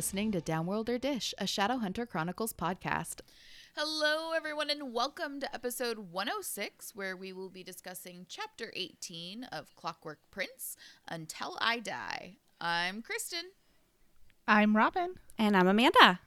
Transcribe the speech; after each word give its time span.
listening 0.00 0.32
to 0.32 0.40
Downworlder 0.40 0.98
Dish, 0.98 1.34
a 1.36 1.44
Shadowhunter 1.44 2.08
Chronicles 2.08 2.54
podcast. 2.54 3.16
Hello, 3.76 4.32
everyone, 4.34 4.70
and 4.70 4.94
welcome 4.94 5.40
to 5.40 5.54
episode 5.54 6.10
106, 6.10 6.96
where 6.96 7.14
we 7.14 7.34
will 7.34 7.50
be 7.50 7.62
discussing 7.62 8.24
chapter 8.26 8.72
18 8.74 9.44
of 9.52 9.76
Clockwork 9.76 10.18
Prince 10.30 10.78
Until 11.06 11.58
I 11.60 11.80
Die. 11.80 12.36
I'm 12.62 13.02
Kristen. 13.02 13.50
I'm 14.48 14.74
Robin. 14.74 15.16
And 15.38 15.54
I'm 15.54 15.68
Amanda. 15.68 16.20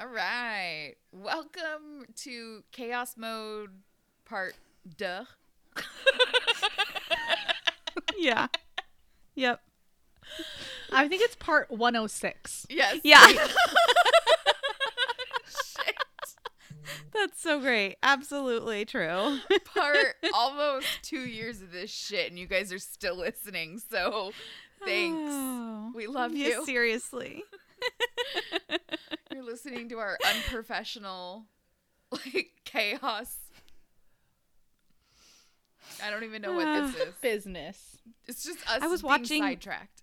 All 0.00 0.06
right. 0.06 0.94
Welcome 1.12 2.06
to 2.22 2.64
Chaos 2.72 3.18
Mode 3.18 3.82
Part 4.24 4.54
Duh. 4.96 5.24
yeah. 8.16 8.46
Yep. 9.34 9.60
I 10.92 11.08
think 11.08 11.22
it's 11.22 11.36
part 11.36 11.70
106. 11.70 12.66
Yes. 12.70 12.98
Yeah. 13.04 13.24
Shit. 13.36 13.50
That's 17.12 17.40
so 17.40 17.60
great. 17.60 17.96
Absolutely 18.02 18.84
true. 18.84 19.38
Part 19.74 20.16
almost 20.34 20.86
two 21.02 21.20
years 21.20 21.62
of 21.62 21.72
this 21.72 21.90
shit, 21.90 22.30
and 22.30 22.38
you 22.38 22.46
guys 22.46 22.72
are 22.72 22.78
still 22.78 23.16
listening. 23.16 23.80
So 23.90 24.32
thanks. 24.84 25.30
Oh. 25.32 25.92
We 25.94 26.06
love 26.06 26.34
Yeah, 26.34 26.48
you. 26.48 26.64
Seriously. 26.66 27.42
You're 29.32 29.44
listening 29.44 29.88
to 29.90 29.98
our 29.98 30.16
unprofessional, 30.34 31.46
like 32.12 32.50
chaos. 32.64 33.36
I 36.04 36.10
don't 36.10 36.24
even 36.24 36.42
know 36.42 36.52
what 36.54 36.92
this 36.92 36.96
is. 37.08 37.14
Business. 37.22 37.96
It's 38.26 38.44
just 38.44 38.58
us. 38.70 38.82
I 38.82 38.86
was 38.86 39.02
being 39.02 39.10
watching- 39.10 39.42
sidetracked. 39.42 39.95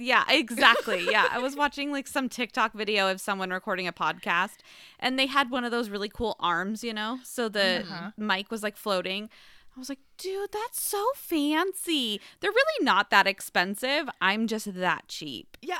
Yeah, 0.00 0.24
exactly. 0.28 1.06
Yeah. 1.10 1.28
I 1.30 1.38
was 1.38 1.54
watching 1.54 1.92
like 1.92 2.08
some 2.08 2.28
TikTok 2.28 2.72
video 2.72 3.10
of 3.10 3.20
someone 3.20 3.50
recording 3.50 3.86
a 3.86 3.92
podcast 3.92 4.58
and 4.98 5.18
they 5.18 5.26
had 5.26 5.50
one 5.50 5.64
of 5.64 5.70
those 5.70 5.90
really 5.90 6.08
cool 6.08 6.36
arms, 6.40 6.82
you 6.82 6.92
know? 6.94 7.18
So 7.22 7.48
the 7.48 7.84
Uh-huh. 7.88 8.10
mic 8.16 8.50
was 8.50 8.62
like 8.62 8.76
floating. 8.76 9.28
I 9.76 9.78
was 9.78 9.88
like, 9.88 10.00
dude, 10.18 10.50
that's 10.52 10.82
so 10.82 11.06
fancy. 11.14 12.20
They're 12.40 12.50
really 12.50 12.84
not 12.84 13.10
that 13.10 13.26
expensive. 13.26 14.08
I'm 14.20 14.46
just 14.46 14.74
that 14.74 15.06
cheap. 15.08 15.56
Yeah. 15.62 15.78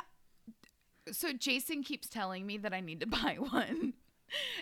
So 1.11 1.33
Jason 1.33 1.83
keeps 1.83 2.07
telling 2.07 2.45
me 2.45 2.57
that 2.59 2.73
I 2.73 2.79
need 2.79 2.99
to 3.01 3.07
buy 3.07 3.37
one. 3.39 3.93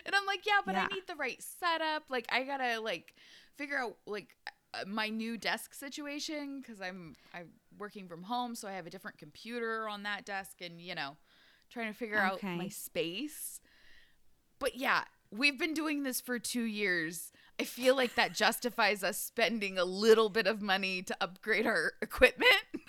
And 0.04 0.14
I'm 0.14 0.26
like, 0.26 0.46
yeah, 0.46 0.60
but 0.66 0.74
Yeah. 0.74 0.88
I 0.90 0.94
need 0.94 1.04
the 1.06 1.14
right 1.14 1.40
setup. 1.60 2.04
Like 2.08 2.26
I 2.32 2.42
got 2.44 2.56
to 2.58 2.80
like 2.80 3.14
figure 3.56 3.78
out 3.78 3.96
like 4.06 4.34
Uh, 4.72 4.84
my 4.86 5.08
new 5.08 5.36
desk 5.36 5.74
situation 5.74 6.62
cuz 6.62 6.80
I'm 6.80 7.16
I'm 7.34 7.48
working 7.78 8.06
from 8.08 8.22
home, 8.24 8.54
so 8.54 8.68
I 8.68 8.72
have 8.72 8.86
a 8.86 8.90
different 8.90 9.18
computer 9.18 9.88
on 9.88 10.02
that 10.04 10.24
desk 10.24 10.60
and, 10.60 10.80
you 10.80 10.94
know, 10.94 11.16
trying 11.70 11.92
to 11.92 11.98
figure 11.98 12.18
out 12.18 12.42
my 12.42 12.68
space. 12.68 13.60
But 14.58 14.76
yeah, 14.76 15.04
we've 15.30 15.58
been 15.58 15.74
doing 15.74 16.02
this 16.02 16.20
for 16.20 16.38
2 16.38 16.62
years. 16.62 17.32
I 17.58 17.64
feel 17.64 17.96
like 17.96 18.14
that 18.14 18.32
justifies 18.34 19.02
us 19.02 19.18
spending 19.18 19.76
a 19.78 19.84
little 19.84 20.28
bit 20.28 20.46
of 20.46 20.62
money 20.62 21.02
to 21.02 21.16
upgrade 21.20 21.66
our 21.66 21.92
equipment. 22.02 22.52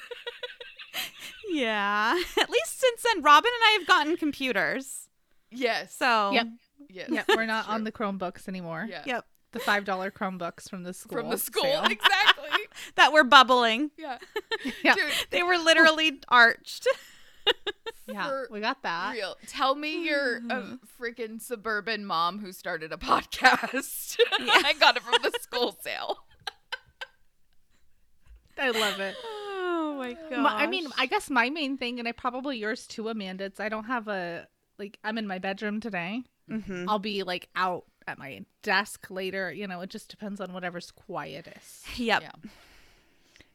Yeah. 1.49 2.15
At 2.39 2.49
least 2.49 2.79
since 2.79 3.01
then, 3.01 3.21
Robin 3.21 3.51
and 3.53 3.63
I 3.65 3.77
have 3.79 3.87
gotten 3.87 4.15
computers. 4.17 5.09
yes. 5.49 5.93
So, 5.93 6.31
Yep. 6.31 6.47
yes. 6.89 7.09
Yeah, 7.11 7.23
we're 7.29 7.45
not 7.45 7.65
True. 7.65 7.73
on 7.73 7.83
the 7.83 7.91
Chromebooks 7.91 8.47
anymore. 8.47 8.87
Yeah. 8.89 9.03
yep. 9.05 9.25
The 9.53 9.59
$5 9.59 9.85
Chromebooks 10.13 10.69
from 10.69 10.83
the 10.83 10.93
school. 10.93 11.17
from 11.19 11.29
the 11.29 11.37
school. 11.37 11.63
sale. 11.63 11.83
Exactly. 11.89 12.47
That 12.95 13.11
were 13.13 13.23
bubbling. 13.25 13.91
yeah. 13.97 14.17
Yeah. 14.83 14.95
Dude, 14.95 15.11
They 15.29 15.43
were 15.43 15.57
literally 15.57 16.19
arched. 16.29 16.87
Yeah, 18.07 18.27
for 18.27 18.47
we 18.51 18.59
got 18.61 18.81
that. 18.83 19.13
real. 19.13 19.35
Tell 19.47 19.75
me 19.75 20.05
you're 20.05 20.37
a 20.49 20.77
freaking 20.99 21.41
suburban 21.41 22.05
mom 22.05 22.39
who 22.39 22.51
started 22.51 22.91
a 22.93 22.97
podcast. 22.97 24.17
I 24.39 24.73
got 24.79 24.95
it 24.97 25.03
from 25.03 25.15
the 25.23 25.31
school 25.41 25.75
sale. 25.81 26.17
I 28.57 28.69
love 28.69 28.99
it. 28.99 29.15
Oh 29.23 29.95
my 29.97 30.13
god. 30.29 30.45
I 30.45 30.67
mean, 30.67 30.87
I 30.97 31.05
guess 31.07 31.29
my 31.29 31.49
main 31.49 31.77
thing, 31.77 31.99
and 31.99 32.07
I 32.07 32.11
probably 32.11 32.57
yours 32.57 32.85
too, 32.87 33.09
Amanda, 33.09 33.45
it's 33.45 33.59
I 33.59 33.69
don't 33.69 33.85
have 33.85 34.07
a, 34.07 34.47
like, 34.77 34.99
I'm 35.03 35.17
in 35.17 35.27
my 35.27 35.39
bedroom 35.39 35.79
today. 35.79 36.23
hmm 36.49 36.85
I'll 36.87 36.99
be, 36.99 37.23
like, 37.23 37.49
out 37.55 37.85
at 38.11 38.17
my 38.19 38.43
desk 38.63 39.07
later. 39.09 39.51
You 39.51 39.67
know, 39.67 39.81
it 39.81 39.89
just 39.89 40.09
depends 40.09 40.39
on 40.39 40.53
whatever's 40.53 40.91
quietest. 40.91 41.97
Yep. 41.99 42.21
Yeah. 42.21 42.49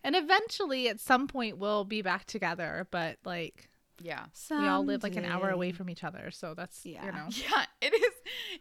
And 0.03 0.15
eventually, 0.17 0.89
at 0.89 1.01
some 1.01 1.27
point, 1.27 1.59
we'll 1.59 1.85
be 1.85 2.01
back 2.03 2.27
together, 2.27 2.87
but, 2.91 3.19
like, 3.25 3.69
Yeah. 4.01 4.27
we 4.51 4.67
all 4.67 4.85
live 4.85 5.03
like 5.03 5.17
an 5.17 5.25
hour 5.25 5.51
away 5.51 5.73
from 5.73 5.89
each 5.91 6.05
other 6.05 6.31
so 6.31 6.53
that's 6.55 6.85
Yeah. 6.85 7.05
you 7.07 7.13
know 7.13 7.27
Yeah, 7.31 7.65
it 7.81 7.95
is 7.95 8.13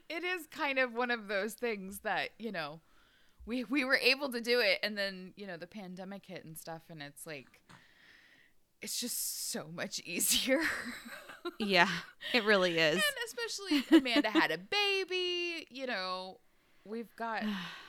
it 0.10 0.24
is 0.24 0.48
kind 0.48 0.80
of 0.80 0.94
one 0.94 1.12
of 1.12 1.28
those 1.28 1.54
things 1.54 2.00
that, 2.00 2.30
you 2.40 2.52
know, 2.52 2.80
we 3.46 3.64
we 3.66 3.84
were 3.84 3.98
able 3.98 4.32
to 4.32 4.40
do 4.42 4.60
it 4.62 4.80
and 4.82 4.98
then, 4.98 5.34
you 5.36 5.46
know, 5.46 5.58
the 5.58 5.68
pandemic 5.68 6.26
hit 6.26 6.46
and 6.46 6.58
stuff 6.58 6.84
and 6.90 7.02
it's 7.04 7.28
like 7.28 7.62
it's 8.86 9.00
just 9.00 9.52
so 9.52 9.68
much 9.74 10.00
easier. 10.06 10.62
Yeah, 11.60 11.90
it 12.34 12.44
really 12.44 12.78
is. 12.80 12.96
And 12.96 13.04
especially 13.28 14.00
Amanda 14.00 14.32
had 14.32 14.50
a 14.50 14.58
baby, 14.58 15.68
you 15.70 15.86
know, 15.86 16.40
we've 16.86 17.16
got 17.16 17.44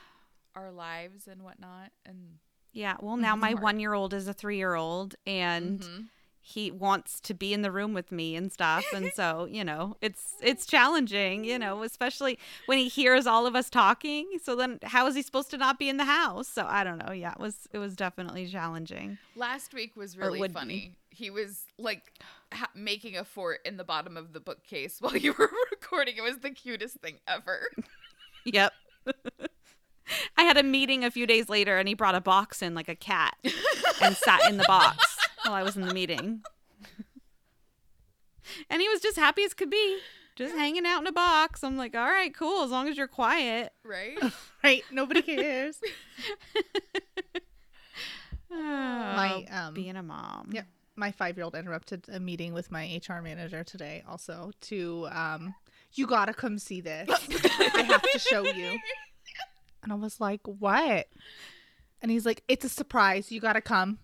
our 0.55 0.71
lives 0.71 1.27
and 1.27 1.43
whatnot. 1.43 1.91
And 2.05 2.39
Yeah. 2.73 2.97
Well, 3.01 3.17
now 3.17 3.35
my 3.35 3.55
one 3.55 3.81
year 3.81 3.95
old 3.95 4.13
is 4.13 4.29
a 4.29 4.35
three 4.35 4.59
year 4.59 4.75
old 4.75 5.15
and 5.27 5.81
Mhm. 5.81 6.05
He 6.49 6.71
wants 6.71 7.19
to 7.19 7.35
be 7.35 7.53
in 7.53 7.63
the 7.63 7.73
room 7.73 7.93
with 7.93 8.13
me 8.13 8.37
and 8.37 8.53
stuff. 8.53 8.85
And 8.95 9.11
so, 9.13 9.47
you 9.51 9.65
know, 9.65 9.97
it's 10.01 10.35
oh. 10.35 10.45
it's 10.45 10.65
challenging, 10.65 11.45
you 11.45 11.59
know, 11.59 11.83
especially 11.83 12.39
when 12.67 12.79
he 12.79 12.87
hears 12.87 13.27
all 13.27 13.49
of 13.49 13.57
us 13.57 13.69
talking. 13.69 14.39
So 14.41 14.55
then 14.55 14.79
how 14.85 15.09
is 15.09 15.17
he 15.17 15.23
supposed 15.23 15.51
to 15.51 15.59
not 15.59 15.77
be 15.77 15.89
in 15.89 15.97
the 15.97 16.05
house? 16.05 16.47
So 16.47 16.65
I 16.65 16.85
don't 16.85 16.99
know. 17.05 17.13
Yeah, 17.13 17.33
it 17.33 17.41
was 17.41 17.67
it 17.73 17.79
was 17.79 17.97
definitely 17.97 18.47
challenging. 18.47 19.19
last 19.35 19.75
week 19.75 19.97
was 19.97 20.17
really 20.17 20.39
would 20.39 20.53
be. 20.53 20.55
funny. 20.55 20.93
He 21.11 21.31
was 21.31 21.65
like 21.79 22.13
ha- 22.53 22.71
making 22.77 23.17
a 23.17 23.25
fort 23.25 23.59
in 23.65 23.77
the 23.77 23.85
bottom 23.85 24.17
of 24.17 24.33
the 24.33 24.39
bookcase 24.39 24.99
while 25.01 25.17
you 25.17 25.35
were 25.37 25.51
recording. 25.73 26.15
It 26.17 26.23
was 26.23 26.39
the 26.39 26.51
cutest 26.51 26.99
thing 26.99 27.17
ever. 27.27 27.71
Yep. 28.45 28.73
I 30.37 30.45
had 30.45 30.57
a 30.57 30.63
meeting 30.63 31.05
a 31.05 31.11
few 31.11 31.27
days 31.27 31.49
later 31.49 31.77
and 31.77 31.89
he 31.89 31.95
brought 31.95 32.15
a 32.15 32.21
box 32.21 32.63
in 32.63 32.77
like 32.77 32.89
a 32.89 32.95
cat 32.95 33.37
and 34.01 34.17
sat 34.17 34.49
in 34.49 34.59
the 34.59 34.65
box 34.69 35.16
while 35.47 35.55
I 35.55 35.63
was 35.63 35.77
in 35.77 35.83
the 35.83 35.95
meeting. 35.95 36.43
and 38.71 38.83
he 38.83 38.89
was 38.89 39.01
just 39.01 39.17
happy 39.17 39.45
as 39.45 39.55
could 39.55 39.71
be, 39.71 39.99
just 40.35 40.55
hanging 40.55 40.87
out 40.87 41.01
in 41.01 41.07
a 41.07 41.13
box. 41.13 41.63
I'm 41.63 41.77
like, 41.77 41.95
all 41.95 42.07
right, 42.07 42.35
cool, 42.35 42.65
as 42.65 42.71
long 42.71 42.89
as 42.89 42.97
you're 42.97 43.09
quiet. 43.09 43.73
Right? 43.85 44.19
right 44.65 44.83
nobody 44.91 45.23
cares 45.23 45.79
my 48.51 49.45
um, 49.51 49.75
being 49.75 49.97
a 49.97 50.03
mom. 50.03 50.49
Yep. 50.53 50.67
my 50.97 51.11
five-year-old 51.13 51.55
interrupted 51.55 52.07
a 52.11 52.19
meeting 52.19 52.53
with 52.53 52.71
my 52.71 53.01
hr 53.07 53.21
manager 53.21 53.63
today 53.63 54.03
also 54.09 54.51
to 54.63 55.07
um 55.11 55.55
you 55.93 56.07
gotta 56.07 56.33
come 56.33 56.59
see 56.59 56.81
this 56.81 57.09
i 57.09 57.83
have 57.83 58.03
to 58.03 58.19
show 58.19 58.45
you 58.45 58.79
and 59.83 59.93
i 59.93 59.95
was 59.95 60.21
like 60.21 60.41
what 60.45 61.07
and 62.01 62.11
he's 62.11 62.25
like 62.25 62.43
it's 62.49 62.65
a 62.65 62.69
surprise 62.69 63.31
you 63.31 63.41
gotta 63.41 63.61
come 63.61 63.99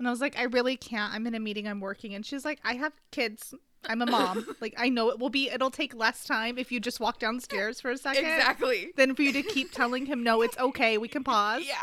and 0.00 0.08
i 0.08 0.10
was 0.10 0.20
like 0.20 0.36
i 0.36 0.42
really 0.42 0.76
can't 0.76 1.14
i'm 1.14 1.26
in 1.28 1.34
a 1.36 1.40
meeting 1.40 1.68
i'm 1.68 1.78
working 1.78 2.12
and 2.14 2.26
she's 2.26 2.44
like 2.44 2.58
i 2.64 2.72
have 2.74 2.92
kids 3.12 3.54
i'm 3.88 4.02
a 4.02 4.06
mom 4.06 4.44
like 4.60 4.74
i 4.76 4.88
know 4.88 5.10
it 5.10 5.18
will 5.20 5.30
be 5.30 5.48
it'll 5.48 5.70
take 5.70 5.94
less 5.94 6.24
time 6.24 6.58
if 6.58 6.72
you 6.72 6.80
just 6.80 6.98
walk 6.98 7.20
downstairs 7.20 7.80
for 7.80 7.92
a 7.92 7.96
second 7.96 8.24
exactly. 8.24 8.90
than 8.96 9.14
for 9.14 9.22
you 9.22 9.32
to 9.32 9.42
keep 9.42 9.70
telling 9.70 10.06
him 10.06 10.24
no 10.24 10.42
it's 10.42 10.58
okay 10.58 10.98
we 10.98 11.06
can 11.06 11.22
pause 11.22 11.62
Yeah. 11.64 11.74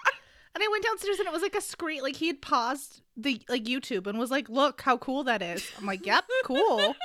and 0.54 0.64
I 0.64 0.68
went 0.72 0.84
downstairs 0.84 1.20
and 1.20 1.28
it 1.28 1.32
was 1.32 1.44
like 1.44 1.56
a 1.56 1.62
screen, 1.62 2.02
like 2.02 2.16
he 2.16 2.28
had 2.28 2.42
paused 2.42 3.02
the 3.16 3.40
like 3.48 3.64
YouTube 3.66 4.08
and 4.08 4.18
was 4.18 4.32
like, 4.32 4.50
"Look 4.50 4.82
how 4.82 4.98
cool 4.98 5.24
that 5.26 5.44
is." 5.44 5.64
I'm 5.78 5.86
like, 5.86 6.04
"Yep, 6.04 6.26
cool." 6.46 6.96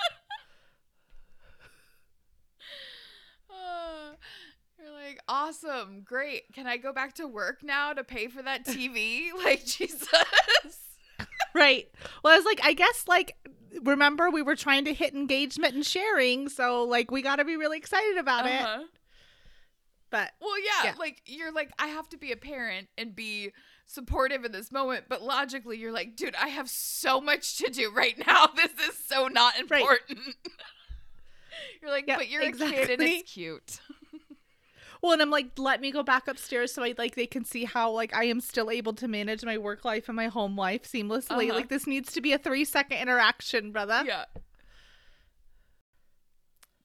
Uh, 3.50 4.12
you're 4.82 4.92
like, 4.92 5.18
awesome, 5.28 6.00
great. 6.04 6.44
Can 6.54 6.66
I 6.66 6.76
go 6.78 6.92
back 6.92 7.14
to 7.16 7.26
work 7.26 7.62
now 7.62 7.92
to 7.92 8.02
pay 8.04 8.28
for 8.28 8.42
that 8.42 8.64
TV? 8.66 9.28
like, 9.44 9.64
Jesus. 9.66 10.08
right. 11.54 11.88
Well, 12.22 12.32
I 12.32 12.36
was 12.36 12.44
like, 12.44 12.60
I 12.64 12.72
guess 12.74 13.04
like 13.08 13.36
remember 13.82 14.30
we 14.30 14.42
were 14.42 14.56
trying 14.56 14.84
to 14.84 14.92
hit 14.94 15.14
engagement 15.14 15.74
and 15.74 15.84
sharing, 15.84 16.48
so 16.48 16.84
like 16.84 17.10
we 17.10 17.22
got 17.22 17.36
to 17.36 17.44
be 17.44 17.56
really 17.56 17.78
excited 17.78 18.18
about 18.18 18.46
it. 18.46 18.60
Uh-huh. 18.62 18.82
But 20.10 20.30
Well, 20.40 20.58
yeah, 20.62 20.90
Yeah. 20.90 20.94
like 20.98 21.22
you're 21.26 21.52
like, 21.52 21.70
I 21.78 21.86
have 21.88 22.08
to 22.10 22.18
be 22.18 22.32
a 22.32 22.36
parent 22.36 22.88
and 22.98 23.14
be 23.16 23.52
supportive 23.86 24.44
in 24.44 24.52
this 24.52 24.70
moment, 24.70 25.04
but 25.08 25.22
logically, 25.22 25.78
you're 25.78 25.92
like, 25.92 26.16
dude, 26.16 26.34
I 26.34 26.48
have 26.48 26.68
so 26.68 27.20
much 27.20 27.56
to 27.58 27.70
do 27.70 27.90
right 27.90 28.16
now. 28.26 28.48
This 28.54 28.72
is 28.88 28.98
so 29.06 29.28
not 29.28 29.54
Right. 29.70 29.80
important. 29.82 30.18
you're 31.82 31.90
like, 31.90 32.04
Yeah, 32.06 32.16
but 32.16 32.28
you're 32.28 32.42
a 32.42 32.52
kid 32.52 32.90
and 32.90 33.02
it's 33.02 33.32
cute. 33.32 33.80
Well, 35.02 35.12
and 35.12 35.20
I'm 35.20 35.30
like, 35.30 35.58
let 35.58 35.80
me 35.80 35.90
go 35.90 36.04
back 36.04 36.28
upstairs 36.28 36.72
so 36.72 36.84
I 36.84 36.94
like 36.96 37.16
they 37.16 37.26
can 37.26 37.44
see 37.44 37.64
how 37.64 37.90
like 37.90 38.14
I 38.14 38.24
am 38.24 38.40
still 38.40 38.70
able 38.70 38.92
to 38.94 39.08
manage 39.08 39.44
my 39.44 39.58
work 39.58 39.84
life 39.84 40.08
and 40.08 40.14
my 40.14 40.28
home 40.28 40.56
life 40.56 40.84
seamlessly. 40.84 41.48
Uh-huh. 41.48 41.54
Like 41.54 41.68
this 41.68 41.86
needs 41.88 42.12
to 42.12 42.20
be 42.20 42.32
a 42.32 42.38
three 42.38 42.64
second 42.64 42.98
interaction, 42.98 43.72
brother. 43.72 44.04
yeah. 44.06 44.24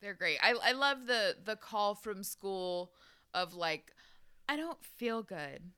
They're 0.01 0.15
great. 0.15 0.39
I 0.41 0.53
I 0.63 0.71
love 0.73 1.05
the 1.05 1.35
the 1.43 1.55
call 1.55 1.93
from 1.95 2.23
school 2.23 2.91
of 3.33 3.53
like, 3.53 3.93
I 4.49 4.55
don't 4.55 4.83
feel 4.83 5.21
good. 5.21 5.71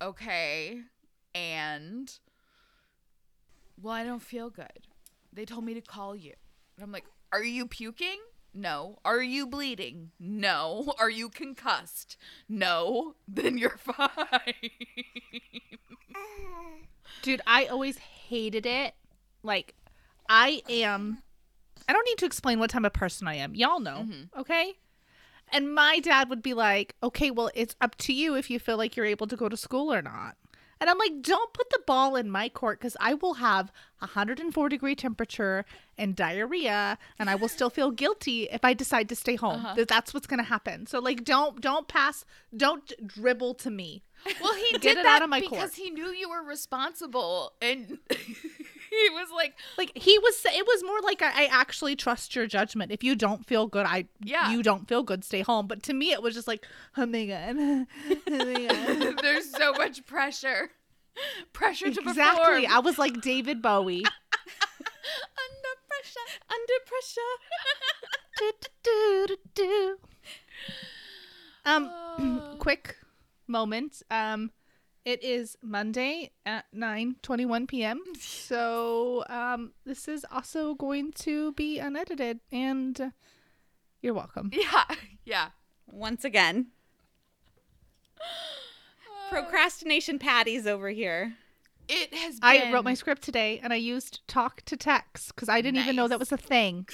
Okay, 0.00 0.80
and 1.34 2.12
well, 3.80 3.94
I 3.94 4.04
don't 4.04 4.22
feel 4.22 4.50
good. 4.50 4.86
They 5.32 5.44
told 5.44 5.64
me 5.64 5.74
to 5.74 5.80
call 5.80 6.14
you. 6.16 6.34
And 6.76 6.84
I'm 6.84 6.92
like, 6.92 7.04
are 7.32 7.42
you 7.42 7.66
puking? 7.66 8.18
No. 8.54 8.98
Are 9.04 9.22
you 9.22 9.46
bleeding? 9.46 10.10
No. 10.18 10.94
Are 10.98 11.10
you 11.10 11.28
concussed? 11.28 12.16
No. 12.48 13.14
Then 13.28 13.58
you're 13.58 13.78
fine. 13.78 14.08
Dude, 17.22 17.40
I 17.46 17.66
always 17.66 17.98
hated 17.98 18.66
it. 18.66 18.94
Like, 19.42 19.74
I 20.28 20.62
am. 20.68 21.22
I 21.88 21.92
don't 21.92 22.04
need 22.04 22.18
to 22.18 22.26
explain 22.26 22.58
what 22.58 22.70
type 22.70 22.84
of 22.84 22.92
person 22.92 23.28
I 23.28 23.36
am. 23.36 23.54
Y'all 23.54 23.80
know, 23.80 24.06
mm-hmm. 24.08 24.40
okay? 24.40 24.74
And 25.52 25.74
my 25.74 26.00
dad 26.00 26.28
would 26.28 26.42
be 26.42 26.54
like, 26.54 26.94
okay, 27.02 27.30
well, 27.30 27.50
it's 27.54 27.74
up 27.80 27.96
to 27.98 28.12
you 28.12 28.34
if 28.34 28.50
you 28.50 28.58
feel 28.58 28.76
like 28.76 28.96
you're 28.96 29.06
able 29.06 29.26
to 29.26 29.36
go 29.36 29.48
to 29.48 29.56
school 29.56 29.92
or 29.92 30.02
not. 30.02 30.36
And 30.80 30.88
I'm 30.88 30.98
like, 30.98 31.22
don't 31.22 31.52
put 31.52 31.70
the 31.70 31.80
ball 31.86 32.16
in 32.16 32.30
my 32.30 32.48
court 32.48 32.78
because 32.78 32.96
I 33.00 33.14
will 33.14 33.34
have 33.34 33.72
104 33.98 34.68
degree 34.68 34.94
temperature 34.94 35.64
and 35.96 36.14
diarrhea, 36.14 36.98
and 37.18 37.28
I 37.28 37.34
will 37.34 37.48
still 37.48 37.70
feel 37.70 37.90
guilty 37.90 38.44
if 38.44 38.64
I 38.64 38.74
decide 38.74 39.08
to 39.08 39.16
stay 39.16 39.34
home. 39.36 39.56
Uh-huh. 39.56 39.74
That 39.74 39.88
That's 39.88 40.14
what's 40.14 40.26
gonna 40.26 40.44
happen. 40.44 40.86
So 40.86 41.00
like, 41.00 41.24
don't 41.24 41.60
don't 41.60 41.88
pass, 41.88 42.24
don't 42.56 42.92
dribble 43.06 43.54
to 43.54 43.70
me. 43.70 44.04
Well, 44.40 44.54
he 44.54 44.78
did 44.78 44.98
it 44.98 45.02
that 45.04 45.16
out 45.16 45.22
of 45.22 45.30
my 45.30 45.40
because 45.40 45.58
court. 45.58 45.74
he 45.74 45.90
knew 45.90 46.08
you 46.08 46.28
were 46.28 46.42
responsible, 46.42 47.52
and 47.62 47.98
he 49.08 49.10
was 49.10 49.28
like, 49.34 49.54
Like 49.76 49.92
he 49.96 50.18
was, 50.18 50.44
it 50.44 50.66
was 50.66 50.82
more 50.84 51.00
like 51.02 51.22
I, 51.22 51.44
I 51.44 51.48
actually 51.50 51.96
trust 51.96 52.34
your 52.36 52.46
judgment. 52.46 52.92
If 52.92 53.02
you 53.04 53.14
don't 53.14 53.46
feel 53.46 53.66
good, 53.66 53.86
I 53.86 54.06
Yeah. 54.22 54.50
you 54.50 54.62
don't 54.62 54.88
feel 54.88 55.02
good, 55.02 55.24
stay 55.24 55.40
home. 55.42 55.66
But 55.66 55.82
to 55.84 55.94
me, 55.94 56.12
it 56.12 56.22
was 56.22 56.34
just 56.34 56.48
like, 56.48 56.66
oh 56.96 57.06
my 57.06 57.26
god, 57.26 57.56
oh 57.58 57.86
my 58.28 58.66
god. 58.68 59.18
"There's 59.22 59.50
so 59.50 59.72
much 59.72 60.04
pressure, 60.06 60.70
pressure 61.52 61.90
to 61.90 62.00
exactly. 62.00 62.44
perform." 62.62 62.66
I 62.76 62.80
was 62.80 62.98
like 62.98 63.20
David 63.20 63.62
Bowie. 63.62 64.04
Under 64.04 65.74
pressure. 65.88 66.28
Under 66.50 66.78
pressure. 66.86 67.32
do, 68.38 68.52
do, 68.82 69.26
do, 69.26 69.36
do. 69.54 69.98
Um, 71.64 71.90
Oh. 72.20 72.56
quick 72.58 72.96
moment. 73.46 74.02
Um, 74.10 74.50
it 75.08 75.24
is 75.24 75.56
Monday 75.62 76.32
at 76.44 76.66
nine 76.70 77.16
twenty 77.22 77.46
one 77.46 77.66
p.m. 77.66 78.02
So 78.18 79.24
um, 79.30 79.72
this 79.86 80.06
is 80.06 80.26
also 80.30 80.74
going 80.74 81.12
to 81.12 81.52
be 81.52 81.78
unedited, 81.78 82.40
and 82.52 83.00
uh, 83.00 83.10
you're 84.02 84.12
welcome. 84.12 84.50
Yeah, 84.52 84.84
yeah. 85.24 85.48
Once 85.90 86.26
again. 86.26 86.66
Procrastination 89.30 90.18
patties 90.18 90.66
over 90.66 90.90
here. 90.90 91.36
It 91.88 92.12
has. 92.12 92.38
Been, 92.38 92.50
I 92.50 92.70
wrote 92.70 92.84
my 92.84 92.92
script 92.92 93.22
today, 93.22 93.60
and 93.62 93.72
I 93.72 93.76
used 93.76 94.20
talk 94.28 94.60
to 94.66 94.76
text 94.76 95.34
because 95.34 95.48
I 95.48 95.62
didn't 95.62 95.80
even 95.80 95.96
know 95.96 96.08
that 96.08 96.18
was 96.18 96.32
a 96.32 96.36
thing. 96.36 96.86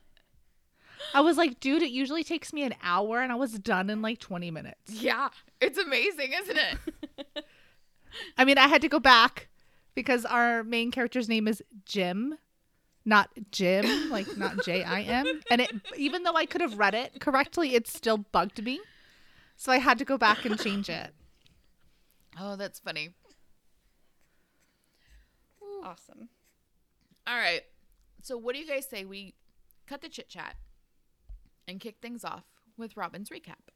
I 1.14 1.22
was 1.22 1.38
like, 1.38 1.58
dude, 1.58 1.80
it 1.80 1.90
usually 1.90 2.22
takes 2.22 2.52
me 2.52 2.64
an 2.64 2.74
hour, 2.82 3.22
and 3.22 3.32
I 3.32 3.36
was 3.36 3.52
done 3.52 3.88
in 3.88 4.02
like 4.02 4.18
twenty 4.18 4.50
minutes. 4.50 4.92
Yeah, 4.92 5.30
it's 5.60 5.78
amazing, 5.78 6.32
isn't 6.32 6.56
it? 6.58 7.44
I 8.38 8.44
mean, 8.44 8.58
I 8.58 8.68
had 8.68 8.82
to 8.82 8.88
go 8.88 8.98
back 8.98 9.48
because 9.94 10.24
our 10.24 10.62
main 10.64 10.90
character's 10.90 11.28
name 11.28 11.48
is 11.48 11.62
Jem, 11.84 12.38
not 13.04 13.30
Jim, 13.50 14.10
like 14.10 14.36
not 14.36 14.56
J 14.64 14.82
I 14.82 15.02
M. 15.02 15.40
And 15.50 15.60
it, 15.60 15.70
even 15.96 16.22
though 16.22 16.34
I 16.34 16.46
could 16.46 16.60
have 16.60 16.78
read 16.78 16.94
it 16.94 17.20
correctly, 17.20 17.74
it 17.74 17.86
still 17.86 18.18
bugged 18.18 18.62
me. 18.64 18.80
So 19.56 19.72
I 19.72 19.78
had 19.78 19.98
to 19.98 20.04
go 20.04 20.18
back 20.18 20.44
and 20.44 20.58
change 20.58 20.88
it. 20.90 21.14
oh, 22.38 22.56
that's 22.56 22.78
funny. 22.78 23.10
Awesome. 25.82 26.28
All 27.26 27.36
right. 27.36 27.62
So, 28.22 28.36
what 28.36 28.54
do 28.54 28.60
you 28.60 28.66
guys 28.66 28.86
say 28.86 29.04
we 29.04 29.34
cut 29.86 30.00
the 30.00 30.08
chit 30.08 30.28
chat 30.28 30.56
and 31.68 31.80
kick 31.80 31.96
things 32.02 32.24
off 32.24 32.44
with 32.76 32.96
Robin's 32.96 33.30
recap? 33.30 33.70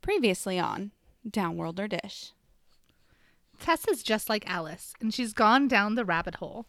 Previously 0.00 0.58
on 0.58 0.92
Downworlder 1.28 1.88
Dish. 1.88 2.32
Tessa's 3.58 4.02
just 4.02 4.28
like 4.28 4.48
Alice, 4.48 4.94
and 5.00 5.12
she's 5.12 5.32
gone 5.32 5.68
down 5.68 5.94
the 5.94 6.04
rabbit 6.04 6.36
hole. 6.36 6.66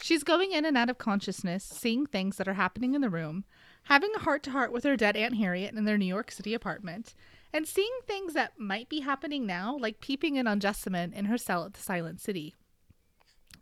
She's 0.00 0.24
going 0.24 0.52
in 0.52 0.64
and 0.64 0.76
out 0.76 0.90
of 0.90 0.98
consciousness, 0.98 1.64
seeing 1.64 2.06
things 2.06 2.36
that 2.36 2.48
are 2.48 2.54
happening 2.54 2.94
in 2.94 3.02
the 3.02 3.10
room, 3.10 3.44
having 3.84 4.10
a 4.16 4.20
heart 4.20 4.42
to 4.44 4.50
heart 4.50 4.72
with 4.72 4.84
her 4.84 4.96
dead 4.96 5.16
Aunt 5.16 5.36
Harriet 5.36 5.74
in 5.74 5.84
their 5.84 5.98
New 5.98 6.06
York 6.06 6.30
City 6.30 6.54
apartment, 6.54 7.14
and 7.52 7.68
seeing 7.68 7.92
things 8.06 8.32
that 8.32 8.58
might 8.58 8.88
be 8.88 9.00
happening 9.00 9.46
now, 9.46 9.76
like 9.78 10.00
peeping 10.00 10.36
in 10.36 10.46
on 10.46 10.58
Jessamine 10.58 11.12
in 11.12 11.26
her 11.26 11.38
cell 11.38 11.64
at 11.64 11.74
the 11.74 11.82
Silent 11.82 12.20
City. 12.20 12.54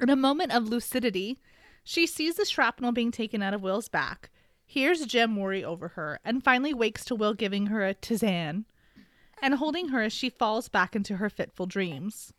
In 0.01 0.09
a 0.09 0.17
moment 0.17 0.53
of 0.53 0.69
lucidity, 0.69 1.39
she 1.83 2.07
sees 2.07 2.37
the 2.37 2.45
shrapnel 2.45 2.93
being 2.93 3.11
taken 3.11 3.43
out 3.43 3.53
of 3.53 3.63
Will's 3.63 3.89
back, 3.89 4.31
hears 4.65 5.05
Jem 5.05 5.37
worry 5.37 5.65
over 5.65 5.89
her, 5.89 6.21
and 6.25 6.45
finally 6.45 6.73
wakes 6.73 7.05
to 7.07 7.15
Will 7.15 7.35
giving 7.35 7.67
her 7.67 7.87
a 7.87 7.95
tisane 7.95 8.65
and 9.43 9.55
holding 9.55 9.89
her 9.89 10.03
as 10.03 10.13
she 10.13 10.31
falls 10.31 10.69
back 10.69 10.95
into 10.95 11.17
her 11.17 11.31
fitful 11.31 11.67
dreams. 11.67 12.33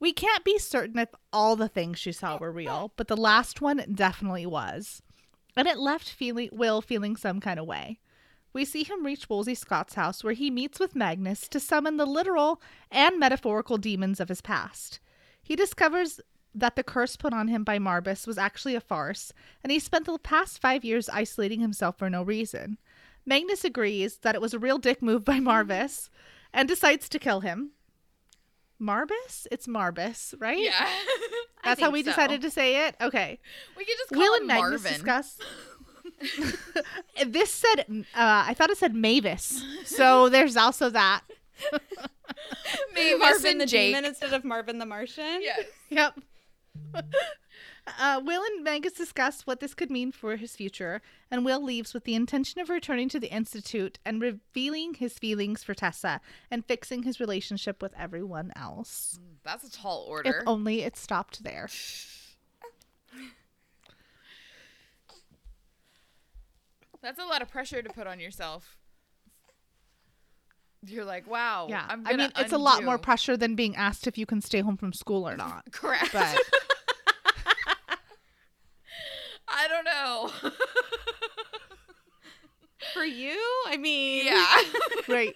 We 0.00 0.12
can't 0.12 0.44
be 0.44 0.58
certain 0.58 0.98
if 0.98 1.08
all 1.32 1.56
the 1.56 1.68
things 1.68 1.98
she 1.98 2.12
saw 2.12 2.38
were 2.38 2.52
real, 2.52 2.92
but 2.96 3.08
the 3.08 3.16
last 3.16 3.60
one 3.60 3.84
definitely 3.92 4.46
was. 4.46 5.02
And 5.56 5.66
it 5.66 5.78
left 5.78 6.08
feeling 6.08 6.50
Will 6.52 6.80
feeling 6.80 7.16
some 7.16 7.40
kind 7.40 7.58
of 7.58 7.66
way. 7.66 7.98
We 8.52 8.64
see 8.64 8.84
him 8.84 9.04
reach 9.04 9.28
Woolsey 9.28 9.54
Scott's 9.54 9.94
house 9.94 10.22
where 10.22 10.32
he 10.32 10.50
meets 10.50 10.80
with 10.80 10.96
Magnus 10.96 11.48
to 11.48 11.60
summon 11.60 11.96
the 11.96 12.06
literal 12.06 12.62
and 12.90 13.18
metaphorical 13.18 13.76
demons 13.76 14.20
of 14.20 14.28
his 14.28 14.40
past. 14.40 15.00
He 15.42 15.56
discovers 15.56 16.20
that 16.54 16.76
the 16.76 16.82
curse 16.82 17.16
put 17.16 17.32
on 17.32 17.48
him 17.48 17.64
by 17.64 17.78
Marbas 17.78 18.26
was 18.26 18.38
actually 18.38 18.74
a 18.74 18.80
farce, 18.80 19.32
and 19.62 19.70
he 19.70 19.78
spent 19.78 20.06
the 20.06 20.18
past 20.18 20.60
five 20.60 20.84
years 20.84 21.08
isolating 21.08 21.60
himself 21.60 21.98
for 21.98 22.08
no 22.08 22.22
reason. 22.22 22.78
Magnus 23.26 23.64
agrees 23.64 24.18
that 24.18 24.34
it 24.34 24.40
was 24.40 24.54
a 24.54 24.58
real 24.58 24.78
dick 24.78 25.02
move 25.02 25.24
by 25.24 25.40
Marvis 25.40 26.08
and 26.52 26.68
decides 26.68 27.08
to 27.10 27.18
kill 27.18 27.40
him. 27.40 27.72
Marbas? 28.80 29.46
It's 29.50 29.66
Marbas, 29.66 30.34
right? 30.38 30.58
Yeah. 30.58 30.88
That's 31.64 31.80
how 31.80 31.90
we 31.90 32.02
so. 32.02 32.10
decided 32.10 32.42
to 32.42 32.50
say 32.50 32.86
it? 32.86 32.96
Okay. 33.00 33.38
We 33.76 33.84
could 33.84 33.96
just 33.98 34.10
call 34.10 34.20
Will 34.20 34.34
him 34.34 34.42
and 34.42 34.46
Magnus 34.48 34.82
Marvin. 34.82 34.92
discuss. 34.92 35.38
this 37.26 37.52
said, 37.52 37.84
uh, 37.88 38.44
I 38.46 38.54
thought 38.54 38.70
it 38.70 38.78
said 38.78 38.94
Mavis. 38.94 39.62
So 39.84 40.28
there's 40.28 40.56
also 40.56 40.90
that. 40.90 41.22
Mavis 42.94 43.20
Marvin 43.20 43.50
and 43.52 43.60
the 43.60 43.66
Jake. 43.66 43.94
Demon 43.94 44.04
instead 44.04 44.32
of 44.32 44.44
Marvin 44.44 44.78
the 44.78 44.86
Martian. 44.86 45.42
Yes. 45.42 45.64
Yep. 45.90 46.20
Uh, 47.98 48.20
Will 48.24 48.42
and 48.42 48.64
Magnus 48.64 48.92
discuss 48.92 49.42
what 49.42 49.60
this 49.60 49.74
could 49.74 49.90
mean 49.90 50.12
for 50.12 50.36
his 50.36 50.56
future, 50.56 51.00
and 51.30 51.44
Will 51.44 51.62
leaves 51.62 51.94
with 51.94 52.04
the 52.04 52.14
intention 52.14 52.60
of 52.60 52.68
returning 52.68 53.08
to 53.10 53.20
the 53.20 53.32
Institute 53.32 53.98
and 54.04 54.20
revealing 54.20 54.94
his 54.94 55.18
feelings 55.18 55.62
for 55.62 55.74
Tessa 55.74 56.20
and 56.50 56.64
fixing 56.64 57.02
his 57.04 57.20
relationship 57.20 57.80
with 57.82 57.92
everyone 57.98 58.52
else. 58.56 59.18
That's 59.44 59.64
a 59.64 59.70
tall 59.70 60.04
order. 60.08 60.28
If 60.30 60.36
only 60.46 60.82
it 60.82 60.96
stopped 60.96 61.44
there. 61.44 61.68
That's 67.02 67.18
a 67.18 67.24
lot 67.24 67.42
of 67.42 67.48
pressure 67.48 67.80
to 67.82 67.88
put 67.90 68.06
on 68.06 68.20
yourself. 68.20 68.76
You're 70.86 71.04
like, 71.04 71.28
wow. 71.28 71.66
Yeah. 71.68 71.84
I'm 71.88 72.06
I 72.06 72.14
mean, 72.16 72.30
it's 72.36 72.52
a 72.52 72.58
lot 72.58 72.84
more 72.84 72.98
pressure 72.98 73.36
than 73.36 73.56
being 73.56 73.74
asked 73.76 74.06
if 74.06 74.16
you 74.16 74.26
can 74.26 74.40
stay 74.40 74.60
home 74.60 74.76
from 74.76 74.92
school 74.92 75.28
or 75.28 75.36
not. 75.36 75.64
Correct. 75.72 76.12
But 76.12 76.38
I 79.50 79.68
don't 79.68 79.84
know. 79.84 80.50
For 82.94 83.04
you, 83.04 83.38
I 83.66 83.76
mean, 83.76 84.26
yeah. 84.26 84.56
right. 85.08 85.34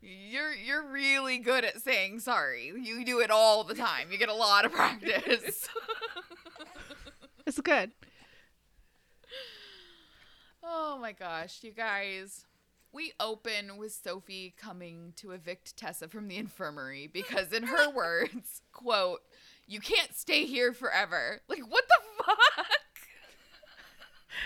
You're 0.00 0.52
you're 0.52 0.84
really 0.86 1.38
good 1.38 1.64
at 1.64 1.80
saying 1.80 2.20
sorry. 2.20 2.66
You 2.66 3.04
do 3.04 3.20
it 3.20 3.30
all 3.30 3.64
the 3.64 3.74
time. 3.74 4.08
You 4.12 4.18
get 4.18 4.28
a 4.28 4.34
lot 4.34 4.64
of 4.64 4.72
practice. 4.72 5.68
It's 7.46 7.60
good. 7.60 7.90
oh 10.62 10.98
my 10.98 11.12
gosh, 11.12 11.58
you 11.62 11.72
guys. 11.72 12.46
We 12.90 13.12
open 13.20 13.76
with 13.76 13.92
Sophie 13.92 14.54
coming 14.56 15.12
to 15.16 15.32
evict 15.32 15.76
Tessa 15.76 16.08
from 16.08 16.28
the 16.28 16.36
infirmary 16.36 17.06
because 17.06 17.52
in 17.52 17.64
her 17.64 17.90
words, 17.90 18.62
quote, 18.72 19.20
you 19.66 19.80
can't 19.80 20.14
stay 20.14 20.44
here 20.44 20.72
forever. 20.72 21.40
Like 21.48 21.62
what 21.68 21.84
the 21.88 22.24
fuck? 22.24 22.66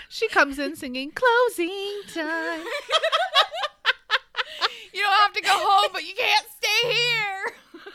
She 0.07 0.27
comes 0.27 0.59
in 0.59 0.75
singing 0.75 1.11
closing 1.11 2.01
time. 2.13 2.65
You 4.93 5.01
don't 5.01 5.21
have 5.21 5.33
to 5.33 5.41
go 5.41 5.51
home, 5.53 5.91
but 5.93 6.03
you 6.03 6.13
can't 6.15 6.45
stay 6.57 6.91
here. 6.91 7.53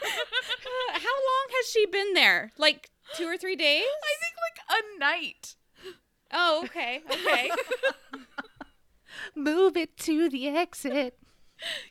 How 0.93 0.99
long 1.03 1.47
has 1.51 1.69
she 1.71 1.87
been 1.87 2.15
there? 2.15 2.53
Like 2.57 2.91
two 3.17 3.27
or 3.27 3.37
three 3.37 3.57
days? 3.57 3.85
I 3.85 4.15
think 4.21 4.35
like 4.41 4.81
a 4.81 4.99
night. 4.99 5.57
Oh, 6.33 6.63
okay, 6.65 7.03
okay. 7.11 7.51
Move 9.35 9.77
it 9.77 9.97
to 9.99 10.29
the 10.29 10.49
exit. 10.49 11.19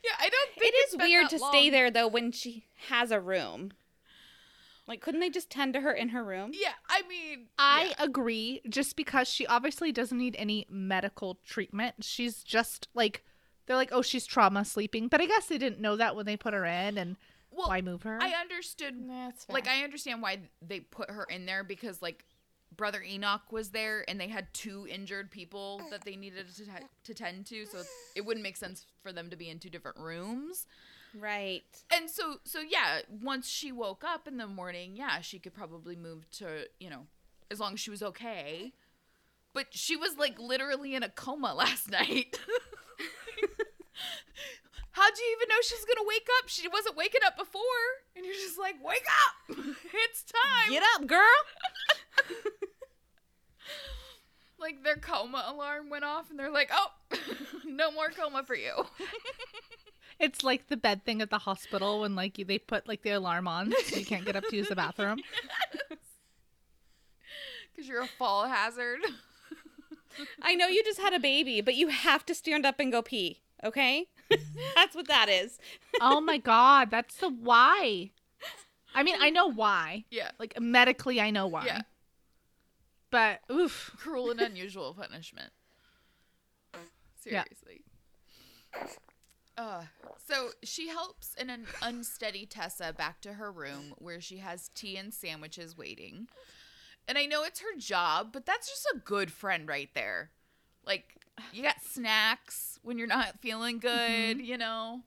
Yeah, 0.04 0.16
I 0.20 0.30
don't 0.30 0.50
think 0.58 0.74
it 0.74 0.78
it's 0.78 0.96
been 0.96 1.08
weird 1.08 1.26
that 1.26 1.32
to 1.32 1.40
stay 1.40 1.70
there 1.70 1.92
though 1.92 2.08
when 2.08 2.32
she 2.32 2.66
has 2.88 3.12
a 3.12 3.20
room. 3.20 3.72
Like, 4.88 5.02
couldn't 5.02 5.22
they 5.22 5.30
just 5.30 5.50
tend 5.50 5.74
to 5.74 5.82
her 5.82 5.94
in 5.94 6.10
her 6.10 6.24
room? 6.24 6.52
Yeah, 6.54 6.74
I 6.90 7.04
mean, 7.08 7.48
I 7.58 7.94
yeah. 7.98 8.04
agree, 8.04 8.62
just 8.68 8.96
because 8.96 9.30
she 9.30 9.48
obviously 9.48 9.92
doesn't 9.92 10.18
need 10.18 10.36
any 10.38 10.66
medical 10.70 11.40
treatment. 11.46 12.04
She's 12.04 12.44
just 12.44 12.90
like, 12.94 13.24
they're 13.66 13.78
like, 13.78 13.92
oh, 13.94 14.02
she's 14.02 14.26
trauma 14.26 14.66
sleeping. 14.66 15.08
But 15.08 15.22
I 15.22 15.26
guess 15.26 15.46
they 15.46 15.58
didn't 15.58 15.80
know 15.80 15.96
that 15.96 16.18
when 16.18 16.26
they 16.26 16.36
put 16.36 16.54
her 16.54 16.66
in, 16.66 16.98
and 16.98 17.16
well, 17.56 17.70
why 17.70 17.82
move 17.82 18.04
her? 18.04 18.20
I 18.22 18.34
understood 18.42 18.96
That's 19.08 19.48
like 19.50 19.68
I 19.68 19.84
understand 19.84 20.22
why 20.22 20.40
they 20.62 20.82
put 20.82 21.10
her 21.10 21.26
in 21.30 21.46
there 21.46 21.64
because 21.64 22.02
like 22.02 22.26
brother 22.76 23.04
Enoch 23.04 23.52
was 23.52 23.70
there 23.70 24.04
and 24.08 24.20
they 24.20 24.28
had 24.28 24.48
two 24.54 24.88
injured 24.90 25.30
people 25.32 25.82
that 25.92 26.04
they 26.04 26.16
needed 26.16 26.48
to, 26.56 26.66
t- 26.66 26.72
to 27.04 27.14
tend 27.14 27.46
to 27.46 27.66
so 27.66 27.84
it 28.16 28.26
wouldn't 28.26 28.44
make 28.44 28.58
sense 28.58 28.88
for 29.04 29.14
them 29.14 29.30
to 29.30 29.36
be 29.36 29.50
in 29.50 29.60
two 29.60 29.70
different 29.70 29.98
rooms. 29.98 30.66
Right. 31.18 31.64
And 31.94 32.10
so 32.10 32.38
so 32.44 32.60
yeah, 32.60 33.02
once 33.22 33.50
she 33.50 33.72
woke 33.72 34.04
up 34.04 34.28
in 34.28 34.38
the 34.38 34.48
morning, 34.48 34.96
yeah, 34.96 35.22
she 35.22 35.40
could 35.40 35.54
probably 35.54 35.96
move 35.96 36.30
to, 36.32 36.68
you 36.80 36.90
know, 36.90 37.08
as 37.52 37.60
long 37.60 37.74
as 37.74 37.80
she 37.80 37.90
was 37.90 38.04
okay. 38.04 38.74
But 39.54 39.68
she 39.72 39.96
was 39.96 40.18
like 40.18 40.40
literally 40.40 40.96
in 40.96 41.04
a 41.04 41.10
coma 41.10 41.54
last 41.58 41.90
night. 41.90 42.40
How'd 44.92 45.18
you 45.18 45.38
even 45.38 45.50
know 45.50 45.56
she 45.64 45.76
was 45.76 45.86
gonna 45.86 46.08
wake 46.08 46.28
up? 46.40 46.50
She 46.50 46.68
wasn't 46.68 46.96
waking 46.96 47.22
up 47.26 47.36
before. 47.36 47.62
And 48.16 48.24
you're 48.26 48.36
just 48.36 48.60
like, 48.60 48.76
wake 48.84 49.06
up! 49.26 49.58
it's 49.94 50.24
time. 50.24 50.72
Get 50.72 50.84
up, 50.96 51.08
girl. 51.08 51.20
like 54.60 54.84
their 54.84 54.98
coma 54.98 55.46
alarm 55.48 55.90
went 55.90 56.04
off 56.04 56.30
and 56.30 56.38
they're 56.38 56.52
like, 56.52 56.70
oh, 56.72 56.92
no 57.66 57.92
more 57.92 58.12
coma 58.12 58.44
for 58.44 58.56
you. 58.56 58.86
It's 60.24 60.44
like 60.44 60.68
the 60.68 60.78
bed 60.78 61.04
thing 61.04 61.22
at 61.22 61.30
the 61.30 61.40
hospital 61.40 62.02
when 62.02 62.16
like 62.16 62.38
you, 62.38 62.46
they 62.46 62.58
put 62.58 62.88
like 62.88 63.02
the 63.04 63.12
alarm 63.12 63.48
on 63.48 63.74
so 63.86 63.98
you 63.98 64.06
can't 64.06 64.26
get 64.26 64.36
up 64.36 64.46
to 64.50 64.56
use 64.56 64.70
the 64.70 64.76
bathroom. 64.76 65.20
Because 67.76 67.90
you're 67.90 68.04
a 68.04 68.08
fall 68.08 68.48
hazard. 68.48 69.00
I 70.44 70.54
know 70.54 70.68
you 70.68 70.84
just 70.84 71.00
had 71.00 71.12
a 71.12 71.20
baby, 71.20 71.60
but 71.60 71.74
you 71.74 71.88
have 71.88 72.24
to 72.28 72.36
stand 72.36 72.68
up 72.68 72.80
and 72.80 72.92
go 72.92 73.02
pee. 73.02 73.42
Okay, 73.64 74.06
that's 74.76 74.96
what 74.96 75.08
that 75.08 75.28
is. 75.28 75.58
oh 76.00 76.22
my 76.22 76.38
god, 76.38 76.92
that's 76.92 77.16
the 77.16 77.30
why. 77.30 78.12
I 78.94 79.02
mean, 79.02 79.16
I 79.20 79.32
know 79.32 79.48
why. 79.48 80.06
yeah. 80.12 80.30
Like 80.38 80.62
medically, 80.62 81.20
I 81.20 81.32
know 81.32 81.48
why. 81.48 81.66
Yeah. 81.66 81.82
But 83.10 83.40
oof, 83.52 83.96
Cruel 83.98 84.30
and 84.30 84.40
unusual 84.40 84.94
punishment. 84.94 85.52
Yeah. 87.26 87.46
Uh, 89.58 89.84
so 90.26 90.50
she 90.64 90.88
helps 90.88 91.36
in 91.36 91.50
an, 91.50 91.68
unsteady 91.82 92.46
Tessa 92.46 92.94
back 92.98 93.22
to 93.22 93.34
her 93.34 93.52
room 93.52 93.94
where 93.98 94.20
she 94.20 94.38
has 94.38 94.70
tea 94.74 94.98
and 94.98 95.14
sandwiches 95.14 95.78
waiting. 95.78 96.28
And 97.08 97.18
I 97.18 97.26
know 97.26 97.44
it's 97.44 97.60
her 97.60 97.78
job, 97.78 98.30
but 98.32 98.46
that's 98.46 98.68
just 98.70 98.88
a 98.96 98.98
good 99.00 99.32
friend 99.32 99.68
right 99.68 99.90
there. 99.94 100.32
Like, 100.86 101.18
you 101.52 101.62
got 101.64 101.84
snacks 101.84 102.80
when 102.84 102.98
you're 102.98 103.08
not 103.08 103.40
feeling 103.42 103.80
good, 103.80 104.40
you 104.40 104.58
know? 104.58 105.02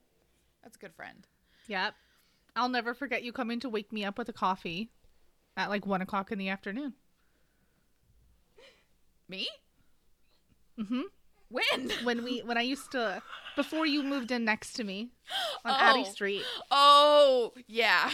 That's 0.63 0.75
a 0.77 0.79
good 0.79 0.93
friend. 0.93 1.25
yep. 1.67 1.95
I'll 2.55 2.69
never 2.69 2.93
forget 2.95 3.23
you 3.23 3.31
coming 3.31 3.59
to 3.59 3.69
wake 3.69 3.93
me 3.93 4.03
up 4.03 4.17
with 4.17 4.29
a 4.29 4.33
coffee 4.33 4.89
at 5.55 5.69
like 5.69 5.85
one 5.85 6.01
o'clock 6.01 6.31
in 6.31 6.39
the 6.39 6.49
afternoon. 6.49 6.93
Me? 9.29 9.47
Mm-hmm. 10.79 11.01
When? 11.49 11.89
When 12.03 12.23
we 12.23 12.39
when 12.39 12.57
I 12.57 12.61
used 12.61 12.91
to 12.91 13.21
before 13.55 13.85
you 13.85 14.03
moved 14.03 14.31
in 14.31 14.43
next 14.45 14.73
to 14.73 14.83
me 14.83 15.09
on 15.65 15.73
Addie 15.73 16.03
Oh. 16.05 16.11
Street. 16.11 16.43
Oh, 16.69 17.53
yeah. 17.67 18.11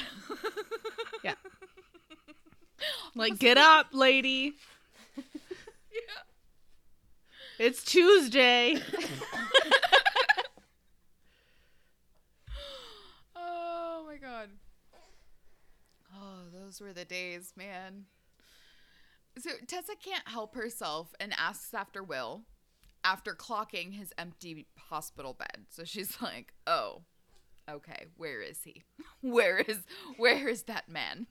Yeah. 1.23 1.35
Like, 3.15 3.39
get 3.39 3.57
up, 3.57 3.87
lady. 3.93 4.55
Yeah. 5.15 5.21
It's 7.59 7.81
Tuesday. 7.83 8.75
Oh 13.35 14.03
my 14.07 14.17
god. 14.17 14.49
Oh, 16.15 16.43
those 16.53 16.79
were 16.81 16.93
the 16.93 17.05
days, 17.05 17.53
man. 17.55 18.05
So 19.37 19.51
Tessa 19.67 19.93
can't 20.03 20.27
help 20.27 20.55
herself 20.55 21.13
and 21.19 21.33
asks 21.37 21.73
after 21.73 22.03
Will 22.03 22.41
after 23.03 23.33
clocking 23.33 23.93
his 23.93 24.13
empty 24.17 24.67
hospital 24.77 25.33
bed. 25.33 25.65
So 25.69 25.83
she's 25.83 26.21
like, 26.21 26.53
"Oh, 26.67 27.01
okay, 27.69 28.05
where 28.17 28.41
is 28.41 28.63
he? 28.63 28.83
Where 29.21 29.57
is 29.59 29.79
where 30.17 30.47
is 30.47 30.63
that 30.63 30.89
man?" 30.89 31.27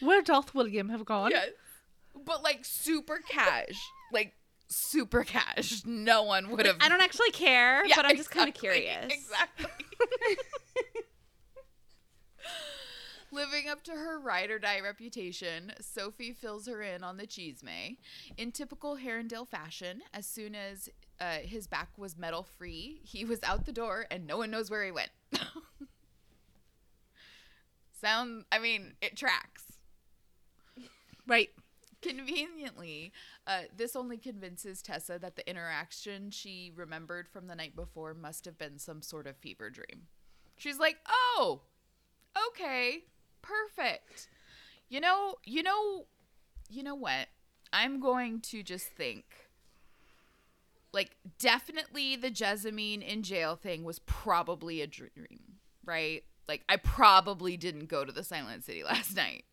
Where 0.00 0.22
doth 0.22 0.54
William 0.54 0.88
have 0.90 1.04
gone? 1.04 1.30
Yes. 1.30 1.50
But 2.24 2.42
like 2.42 2.64
super 2.64 3.20
cash. 3.28 3.74
Like 4.12 4.34
super 4.68 5.24
cash. 5.24 5.82
No 5.84 6.22
one 6.24 6.50
would 6.50 6.66
have 6.66 6.76
I 6.80 6.88
don't 6.88 7.00
actually 7.02 7.30
care, 7.30 7.84
Yeah, 7.86 7.96
but 7.96 8.04
I'm 8.06 8.16
just 8.16 8.30
kind 8.30 8.48
of 8.48 8.54
curious. 8.54 9.06
Exactly. 9.12 9.66
Living 13.34 13.68
up 13.68 13.82
to 13.82 13.90
her 13.90 14.20
ride 14.20 14.48
or 14.52 14.60
die 14.60 14.78
reputation, 14.78 15.72
Sophie 15.80 16.32
fills 16.32 16.68
her 16.68 16.82
in 16.82 17.02
on 17.02 17.16
the 17.16 17.26
chisme. 17.26 17.96
In 18.36 18.52
typical 18.52 18.96
Herondale 18.96 19.48
fashion, 19.48 20.02
as 20.12 20.24
soon 20.24 20.54
as 20.54 20.88
uh, 21.20 21.38
his 21.38 21.66
back 21.66 21.88
was 21.98 22.16
metal 22.16 22.44
free, 22.44 23.00
he 23.02 23.24
was 23.24 23.40
out 23.42 23.66
the 23.66 23.72
door 23.72 24.06
and 24.08 24.24
no 24.24 24.36
one 24.36 24.52
knows 24.52 24.70
where 24.70 24.84
he 24.84 24.92
went. 24.92 25.10
Sound, 28.00 28.44
I 28.52 28.60
mean, 28.60 28.94
it 29.02 29.16
tracks. 29.16 29.64
Right. 31.26 31.50
Conveniently, 32.02 33.12
uh, 33.48 33.62
this 33.76 33.96
only 33.96 34.16
convinces 34.16 34.80
Tessa 34.80 35.18
that 35.18 35.34
the 35.34 35.50
interaction 35.50 36.30
she 36.30 36.70
remembered 36.72 37.28
from 37.28 37.48
the 37.48 37.56
night 37.56 37.74
before 37.74 38.14
must 38.14 38.44
have 38.44 38.58
been 38.58 38.78
some 38.78 39.02
sort 39.02 39.26
of 39.26 39.36
fever 39.38 39.70
dream. 39.70 40.02
She's 40.56 40.78
like, 40.78 40.98
"Oh, 41.08 41.62
okay, 42.50 43.04
perfect. 43.44 44.28
You 44.88 45.00
know, 45.00 45.36
you 45.44 45.62
know, 45.62 46.06
you 46.68 46.82
know 46.82 46.94
what? 46.94 47.28
I'm 47.72 48.00
going 48.00 48.40
to 48.42 48.62
just 48.62 48.86
think." 48.86 49.24
Like, 50.92 51.16
definitely 51.40 52.14
the 52.14 52.30
Jessamine 52.30 53.02
in 53.02 53.24
jail 53.24 53.56
thing 53.56 53.82
was 53.82 53.98
probably 53.98 54.80
a 54.80 54.86
dream, 54.86 55.58
right? 55.84 56.22
Like, 56.46 56.62
I 56.68 56.76
probably 56.76 57.56
didn't 57.56 57.86
go 57.86 58.04
to 58.04 58.12
the 58.12 58.22
Silent 58.22 58.64
City 58.64 58.84
last 58.84 59.16
night. 59.16 59.44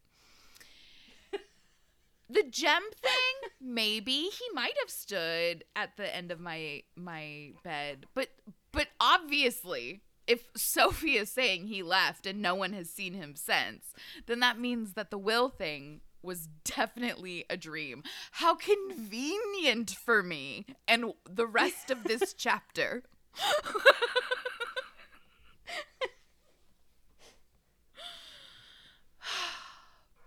The 2.30 2.44
Jem 2.44 2.84
thing, 2.96 3.50
maybe 3.60 4.14
he 4.14 4.46
might 4.54 4.76
have 4.80 4.90
stood 4.90 5.66
at 5.76 5.98
the 5.98 6.16
end 6.16 6.32
of 6.32 6.40
my 6.40 6.84
my 6.96 7.52
bed, 7.62 8.06
but 8.14 8.30
but 8.72 8.88
obviously, 9.02 10.02
if 10.28 10.44
Sophie 10.56 11.18
is 11.18 11.30
saying 11.30 11.68
he 11.68 11.84
left 11.84 12.26
and 12.26 12.42
no 12.42 12.56
one 12.56 12.74
has 12.74 12.90
seen 12.90 13.14
him 13.14 13.36
since, 13.36 13.94
then 14.28 14.40
that 14.40 14.60
means 14.60 14.94
that 14.94 15.12
the 15.12 15.18
will 15.18 15.50
thing 15.50 16.02
was 16.24 16.48
definitely 16.64 17.46
a 17.50 17.58
dream. 17.58 18.04
How 18.32 18.56
convenient 18.56 19.92
for 19.92 20.22
me 20.22 20.66
and 20.88 21.14
the 21.30 21.48
rest 21.48 21.90
of 21.90 22.04
this 22.04 22.34
chapter. 22.38 23.04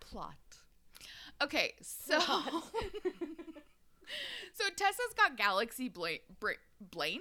Plot. 0.01 0.35
Okay, 1.43 1.75
so 1.83 2.19
so 2.21 2.63
Tessa's 4.77 5.15
got 5.17 5.37
Galaxy 5.37 5.89
Blaine, 5.89 7.21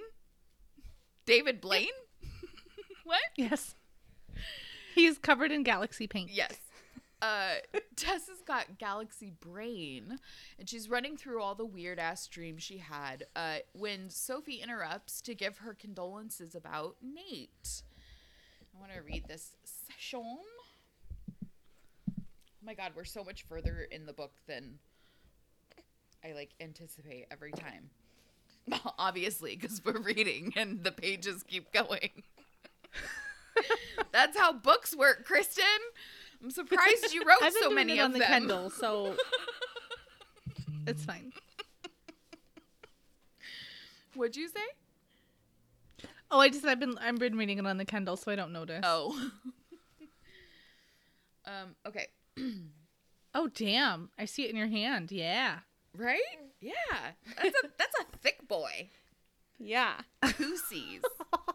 David 1.26 1.60
Blaine. 1.60 1.88
What? 3.04 3.20
Yes. 3.36 3.74
He's 4.94 5.18
covered 5.18 5.52
in 5.52 5.62
galaxy 5.62 6.06
paint. 6.06 6.30
Yes. 6.30 6.56
Uh, 7.22 7.54
Tessa's 7.96 8.42
got 8.46 8.78
Galaxy 8.78 9.32
Brain, 9.40 10.18
and 10.58 10.68
she's 10.68 10.90
running 10.90 11.16
through 11.16 11.40
all 11.40 11.54
the 11.54 11.64
weird 11.64 11.98
ass 11.98 12.26
dreams 12.26 12.62
she 12.62 12.78
had. 12.78 13.24
Uh, 13.34 13.56
when 13.72 14.10
Sophie 14.10 14.60
interrupts 14.62 15.20
to 15.22 15.34
give 15.34 15.58
her 15.58 15.74
condolences 15.74 16.54
about 16.54 16.96
Nate. 17.02 17.82
I 18.76 18.80
want 18.80 18.92
to 18.92 19.00
read 19.02 19.26
this 19.26 19.56
section. 19.64 20.38
Oh 22.10 22.66
my 22.66 22.74
god, 22.74 22.92
we're 22.94 23.04
so 23.04 23.24
much 23.24 23.44
further 23.44 23.86
in 23.90 24.06
the 24.06 24.12
book 24.12 24.32
than 24.46 24.78
I 26.24 26.32
like 26.32 26.50
anticipate 26.60 27.26
every 27.30 27.52
time. 27.52 27.90
Obviously, 28.98 29.56
because 29.56 29.82
we're 29.84 30.00
reading 30.00 30.52
and 30.56 30.82
the 30.82 30.92
pages 30.92 31.42
keep 31.42 31.72
going. 31.72 32.10
That's 34.12 34.36
how 34.36 34.52
books 34.52 34.96
work, 34.96 35.24
Kristen. 35.24 35.64
I'm 36.42 36.50
surprised 36.50 37.12
you 37.12 37.22
wrote 37.24 37.52
so 37.60 37.70
many 37.70 37.98
it 37.98 38.00
on 38.00 38.06
of 38.08 38.12
the 38.14 38.18
them. 38.20 38.28
Kindle, 38.28 38.70
so 38.70 39.16
It's 40.86 41.04
fine. 41.04 41.32
What'd 44.14 44.36
you 44.36 44.48
say? 44.48 46.08
Oh, 46.30 46.40
I 46.40 46.48
just 46.48 46.64
I've 46.64 46.80
been 46.80 46.96
I've 46.98 47.18
been 47.18 47.36
reading 47.36 47.58
it 47.58 47.66
on 47.66 47.78
the 47.78 47.84
Kindle, 47.84 48.16
so 48.16 48.30
I 48.30 48.36
don't 48.36 48.52
notice. 48.52 48.80
Oh. 48.84 49.30
um. 51.46 51.74
Okay. 51.86 52.06
Oh 53.36 53.48
damn! 53.48 54.10
I 54.16 54.26
see 54.26 54.44
it 54.44 54.50
in 54.50 54.56
your 54.56 54.68
hand. 54.68 55.10
Yeah. 55.10 55.58
Right? 55.96 56.20
Yeah. 56.60 56.72
That's 57.36 57.48
a 57.64 57.68
that's 57.76 57.94
a 58.00 58.04
thick 58.18 58.46
boy. 58.46 58.90
Yeah. 59.58 59.94
Pussies. 60.22 61.00
Brrr. 61.32 61.53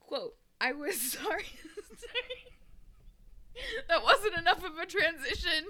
Quote, 0.00 0.36
I 0.60 0.72
was 0.72 1.00
sorry. 1.12 1.46
That 3.88 4.02
wasn't 4.02 4.38
enough 4.38 4.64
of 4.64 4.78
a 4.78 4.86
transition. 4.86 5.66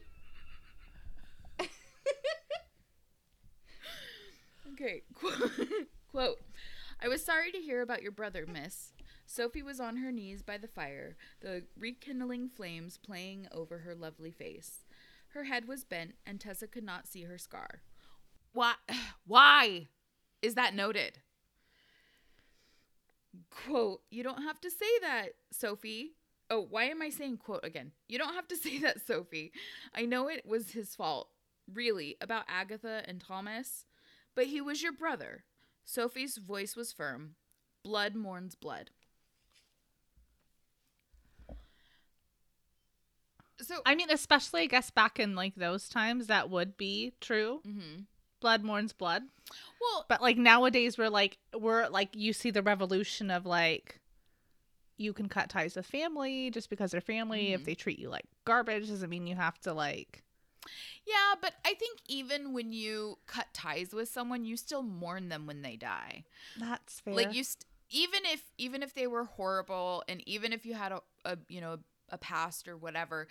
okay. 4.72 5.02
Quote, 5.14 5.50
quote, 6.10 6.38
I 7.02 7.08
was 7.08 7.24
sorry 7.24 7.50
to 7.52 7.58
hear 7.58 7.82
about 7.82 8.02
your 8.02 8.12
brother, 8.12 8.46
miss. 8.46 8.92
Sophie 9.26 9.62
was 9.62 9.78
on 9.80 9.98
her 9.98 10.10
knees 10.10 10.42
by 10.42 10.58
the 10.58 10.68
fire, 10.68 11.16
the 11.40 11.62
rekindling 11.78 12.48
flames 12.48 12.98
playing 12.98 13.46
over 13.52 13.78
her 13.78 13.94
lovely 13.94 14.32
face. 14.32 14.84
Her 15.28 15.44
head 15.44 15.68
was 15.68 15.84
bent, 15.84 16.16
and 16.26 16.40
Tessa 16.40 16.66
could 16.66 16.82
not 16.82 17.06
see 17.06 17.22
her 17.22 17.38
scar. 17.38 17.82
Why? 18.52 18.74
Why 19.26 19.88
is 20.42 20.54
that 20.54 20.74
noted? 20.74 21.20
Quote, 23.50 24.02
you 24.10 24.22
don't 24.22 24.42
have 24.42 24.60
to 24.60 24.70
say 24.70 24.98
that, 25.02 25.30
Sophie. 25.52 26.12
Oh, 26.50 26.66
why 26.68 26.84
am 26.84 27.00
I 27.02 27.10
saying 27.10 27.38
quote 27.38 27.64
again? 27.64 27.92
You 28.08 28.18
don't 28.18 28.34
have 28.34 28.48
to 28.48 28.56
say 28.56 28.78
that, 28.78 29.06
Sophie. 29.06 29.52
I 29.94 30.04
know 30.04 30.28
it 30.28 30.44
was 30.46 30.70
his 30.70 30.94
fault, 30.94 31.28
really, 31.72 32.16
about 32.20 32.44
Agatha 32.48 33.02
and 33.06 33.20
Thomas, 33.20 33.86
but 34.34 34.46
he 34.46 34.60
was 34.60 34.82
your 34.82 34.92
brother. 34.92 35.44
Sophie's 35.84 36.38
voice 36.38 36.74
was 36.76 36.92
firm. 36.92 37.36
Blood 37.84 38.14
mourns 38.14 38.54
blood. 38.54 38.90
So, 43.60 43.82
I 43.84 43.94
mean, 43.94 44.10
especially 44.10 44.62
I 44.62 44.66
guess 44.66 44.90
back 44.90 45.18
in 45.20 45.34
like 45.34 45.54
those 45.54 45.88
times, 45.88 46.26
that 46.28 46.48
would 46.50 46.76
be 46.76 47.12
true. 47.20 47.60
Mhm. 47.66 48.06
Blood 48.40 48.62
mourns 48.64 48.92
blood. 48.92 49.22
well, 49.80 50.06
But 50.08 50.22
like 50.22 50.36
nowadays, 50.38 50.96
we're 50.98 51.08
like 51.10 51.38
we're 51.58 51.88
like 51.88 52.10
you 52.14 52.32
see 52.32 52.50
the 52.50 52.62
revolution 52.62 53.30
of 53.30 53.44
like 53.46 54.00
you 54.96 55.12
can 55.12 55.28
cut 55.28 55.48
ties 55.48 55.76
with 55.76 55.86
family 55.86 56.50
just 56.50 56.68
because 56.70 56.90
they're 56.90 57.00
family. 57.00 57.52
If 57.52 57.62
Mhm. 57.62 57.64
they 57.64 57.74
treat 57.74 57.98
you 57.98 58.08
like 58.10 58.24
garbage, 58.44 58.88
doesn't 58.88 59.08
mean 59.10 59.26
you 59.26 59.36
have 59.36 59.58
to 59.62 59.72
like. 59.72 60.22
yeah, 61.06 61.34
but 61.40 61.54
I 61.64 61.72
think 61.74 62.00
even 62.06 62.52
when 62.52 62.72
you 62.72 63.18
cut 63.26 63.46
ties 63.54 63.92
with 63.94 64.08
someone, 64.10 64.44
you 64.44 64.56
still 64.58 64.82
mourn 64.82 65.28
them 65.30 65.46
when 65.46 65.62
they 65.62 65.76
die. 65.76 66.24
That's 66.58 67.00
fair. 67.00 67.14
like 67.14 67.32
you 67.34 67.44
st- 67.44 67.64
even 67.88 68.20
if 68.26 68.42
even 68.58 68.82
if 68.82 68.94
they 68.94 69.06
were 69.06 69.24
horrible 69.24 70.04
and 70.08 70.22
even 70.28 70.52
if 70.52 70.64
you 70.66 70.74
had 70.74 70.92
a, 70.92 71.00
a 71.24 71.38
you 71.48 71.60
know 71.60 71.78
a 72.10 72.18
past 72.18 72.68
or 72.68 72.76
whatever 72.76 73.26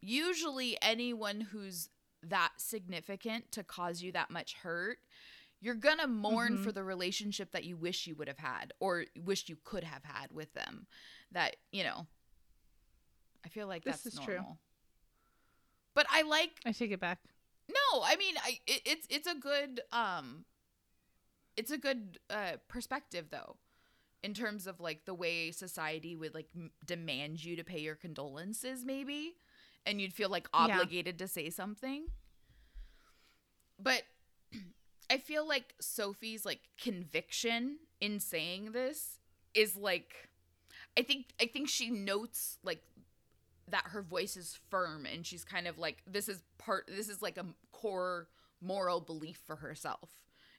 usually 0.00 0.78
anyone 0.82 1.40
who's 1.40 1.88
that 2.22 2.50
significant 2.58 3.50
to 3.52 3.62
cause 3.64 4.02
you 4.02 4.12
that 4.12 4.30
much 4.30 4.54
hurt 4.54 4.98
you're 5.62 5.74
gonna 5.74 6.06
mourn 6.06 6.54
Mhm. 6.54 6.64
for 6.64 6.72
the 6.72 6.82
relationship 6.82 7.50
that 7.52 7.64
you 7.64 7.76
wish 7.76 8.06
you 8.06 8.14
would 8.14 8.28
have 8.28 8.38
had 8.38 8.72
or 8.80 9.04
wish 9.24 9.48
you 9.48 9.56
could 9.64 9.84
have 9.84 10.04
had 10.04 10.32
with 10.32 10.52
them 10.54 10.86
that 11.32 11.56
you 11.72 11.82
know 11.84 12.06
i 13.44 13.48
feel 13.48 13.66
like 13.66 13.84
This 13.84 14.02
that's 14.02 14.14
is 14.14 14.20
true. 14.20 14.40
but 15.94 16.06
i 16.10 16.22
like 16.22 16.60
I 16.64 16.72
take 16.72 16.92
it 16.92 17.00
back. 17.00 17.18
no, 17.68 18.02
I 18.02 18.16
mean, 18.16 18.34
I 18.42 18.58
it, 18.66 18.82
it's 18.84 19.06
it's 19.10 19.26
a 19.28 19.34
good 19.34 19.80
um, 19.92 20.44
it's 21.56 21.70
a 21.70 21.78
good 21.78 22.18
uh 22.28 22.52
perspective 22.68 23.26
though, 23.30 23.56
in 24.22 24.34
terms 24.34 24.66
of 24.66 24.80
like 24.80 25.04
the 25.04 25.14
way 25.14 25.50
society 25.52 26.16
would 26.16 26.34
like 26.34 26.48
m- 26.54 26.70
demand 26.84 27.44
you 27.44 27.56
to 27.56 27.64
pay 27.64 27.78
your 27.80 27.94
condolences, 27.94 28.84
maybe, 28.84 29.36
and 29.86 30.00
you'd 30.00 30.12
feel 30.12 30.28
like 30.28 30.48
Yeah. 30.52 30.64
obligated 30.78 31.18
to 31.18 31.28
say 31.28 31.50
something. 31.50 32.06
But 33.78 34.02
I 35.10 35.18
feel 35.18 35.46
like 35.46 35.74
Sophie's 35.80 36.44
like 36.44 36.60
conviction 36.80 37.78
in 38.00 38.20
saying 38.20 38.72
this 38.72 39.18
is 39.54 39.76
like, 39.76 40.28
I 40.98 41.02
think 41.02 41.26
I 41.40 41.46
think 41.46 41.68
she 41.68 41.90
notes 41.90 42.58
like 42.62 42.82
that 43.68 43.84
her 43.88 44.02
voice 44.02 44.36
is 44.36 44.58
firm 44.68 45.06
and 45.06 45.24
she's 45.24 45.44
kind 45.44 45.66
of 45.68 45.78
like 45.78 46.02
this 46.06 46.28
is 46.28 46.42
part 46.58 46.86
this 46.88 47.08
is 47.08 47.22
like 47.22 47.38
a 47.38 47.46
core 47.72 48.26
moral 48.60 49.00
belief 49.00 49.40
for 49.46 49.56
herself 49.56 50.10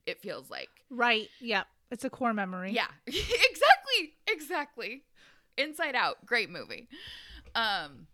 it 0.05 0.21
feels 0.21 0.49
like 0.49 0.69
Right. 0.89 1.27
Yep. 1.41 1.67
It's 1.91 2.05
a 2.05 2.10
core 2.10 2.34
memory. 2.34 2.71
yeah 2.71 2.88
exactly 3.07 4.13
exactly 4.27 5.03
inside 5.57 5.93
out 5.93 6.25
great 6.25 6.49
movie 6.49 6.88
um 7.53 8.07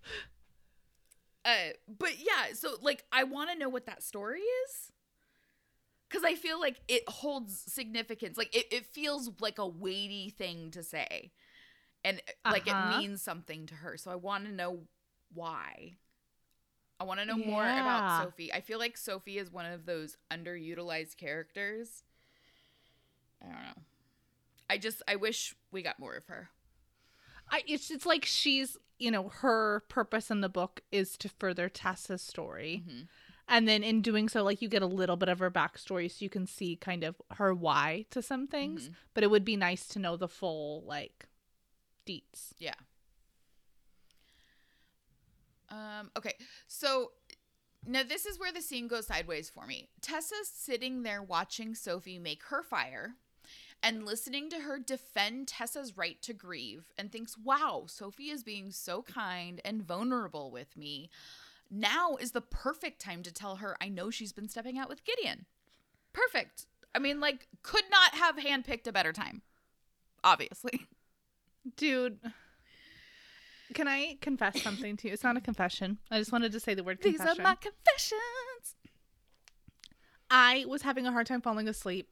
uh 1.47 1.71
but 1.99 2.19
yeah 2.19 2.53
so 2.53 2.75
like 2.81 3.05
i 3.13 3.23
want 3.25 3.51
to 3.51 3.57
know 3.57 3.69
what 3.69 3.87
that 3.87 4.03
story 4.03 4.41
is. 4.41 4.93
Because 6.09 6.25
i 6.25 6.35
feel 6.35 6.59
like 6.59 6.77
it 6.87 7.03
holds 7.09 7.57
significance 7.71 8.37
like 8.37 8.55
it, 8.55 8.67
it 8.71 8.85
feels 8.87 9.31
like 9.41 9.59
a 9.59 9.67
weighty 9.67 10.29
thing 10.29 10.71
to 10.71 10.83
say. 10.83 11.31
And 12.05 12.21
uh, 12.27 12.33
like 12.47 12.67
Uh-huh. 12.67 12.73
it 12.73 12.79
means 12.79 13.21
something 13.23 13.67
to 13.67 13.75
her 13.75 13.97
so 13.97 14.11
i 14.11 14.15
want 14.15 14.45
to 14.45 14.51
know 14.53 14.81
why. 15.33 15.97
I 16.99 17.05
want 17.05 17.19
to 17.19 17.25
know 17.25 17.37
more 17.37 17.73
about 17.75 18.09
sophie. 18.11 18.53
I 18.53 18.61
feel 18.61 18.79
like 18.79 18.97
sophie 18.97 19.37
is 19.39 19.51
one 19.51 19.65
of 19.65 19.85
those 19.85 20.17
underutilized 20.31 21.17
characters. 21.17 22.03
I 23.41 23.45
don't 23.45 23.53
know. 23.63 23.83
I 24.69 24.77
just 24.77 25.01
i 25.07 25.15
wish 25.15 25.55
we 25.71 25.81
got 25.83 25.99
more 25.99 26.15
of 26.15 26.25
her 26.27 26.49
I, 27.49 27.63
it's 27.67 27.89
it's 27.91 28.05
like 28.05 28.25
she's 28.25 28.77
you 28.99 29.11
know 29.11 29.29
her 29.29 29.83
purpose 29.89 30.29
in 30.31 30.41
the 30.41 30.49
book 30.49 30.81
is 30.91 31.17
to 31.17 31.29
further 31.29 31.69
Tessa's 31.69 32.21
story, 32.21 32.83
Mhm. 32.87 33.07
and 33.47 33.67
then 33.67 33.83
in 33.83 34.01
doing 34.01 34.27
so, 34.29 34.43
like 34.43 34.61
you 34.61 34.67
get 34.69 34.81
a 34.81 34.87
little 34.87 35.15
bit 35.17 35.29
of 35.29 35.39
her 35.39 35.51
backstory, 35.51 36.09
so 36.11 36.23
you 36.23 36.29
can 36.29 36.47
see 36.47 36.75
kind 36.75 37.03
of 37.03 37.15
her 37.31 37.53
why 37.53 38.05
to 38.11 38.21
some 38.21 38.47
things. 38.47 38.89
Mhm. 38.89 38.95
But 39.13 39.23
it 39.23 39.29
would 39.31 39.45
be 39.45 39.55
nice 39.55 39.87
to 39.89 39.99
know 39.99 40.17
the 40.17 40.27
full 40.27 40.83
like 40.85 41.27
deets. 42.05 42.53
Yeah. 42.57 42.75
Um, 45.69 46.11
okay, 46.17 46.33
so 46.67 47.11
now 47.85 48.03
this 48.03 48.25
is 48.25 48.39
where 48.39 48.51
the 48.53 48.61
scene 48.61 48.87
goes 48.87 49.07
sideways 49.07 49.49
for 49.49 49.65
me. 49.67 49.89
Tessa's 50.01 50.47
sitting 50.47 51.03
there 51.03 51.21
watching 51.21 51.75
Sophie 51.75 52.19
make 52.19 52.43
her 52.43 52.63
fire 52.63 53.15
and 53.83 54.05
listening 54.05 54.49
to 54.49 54.61
her 54.61 54.79
defend 54.79 55.47
Tessa's 55.47 55.97
right 55.97 56.21
to 56.21 56.33
grieve 56.33 56.91
and 56.97 57.11
thinks, 57.11 57.37
wow, 57.37 57.83
Sophie 57.87 58.29
is 58.29 58.43
being 58.43 58.71
so 58.71 59.01
kind 59.01 59.61
and 59.63 59.81
vulnerable 59.81 60.51
with 60.51 60.75
me. 60.75 61.09
Now 61.69 62.15
is 62.15 62.31
the 62.31 62.41
perfect 62.41 63.01
time 63.01 63.23
to 63.23 63.33
tell 63.33 63.57
her 63.57 63.77
I 63.81 63.89
know 63.89 64.09
she's 64.09 64.33
been 64.33 64.49
stepping 64.49 64.77
out 64.77 64.89
with 64.89 65.03
Gideon. 65.03 65.45
Perfect. 66.13 66.65
I 66.95 66.99
mean, 66.99 67.19
like, 67.19 67.47
could 67.61 67.83
not 67.91 68.15
have 68.15 68.37
handpicked 68.37 68.87
a 68.87 68.91
better 68.91 69.13
time. 69.13 69.41
Obviously. 70.23 70.87
Dude, 71.75 72.19
can 73.73 73.87
I 73.87 74.17
confess 74.21 74.61
something 74.61 74.97
to 74.97 75.07
you? 75.07 75.13
It's 75.13 75.23
not 75.23 75.37
a 75.37 75.41
confession. 75.41 75.97
I 76.09 76.17
just 76.17 76.31
wanted 76.31 76.51
to 76.53 76.59
say 76.59 76.73
the 76.73 76.83
word 76.83 76.99
These 77.01 77.19
are 77.19 77.35
my 77.35 77.55
confessions. 77.55 78.75
I 80.29 80.65
was 80.67 80.81
having 80.81 81.05
a 81.05 81.11
hard 81.11 81.27
time 81.27 81.41
falling 81.41 81.67
asleep 81.67 82.09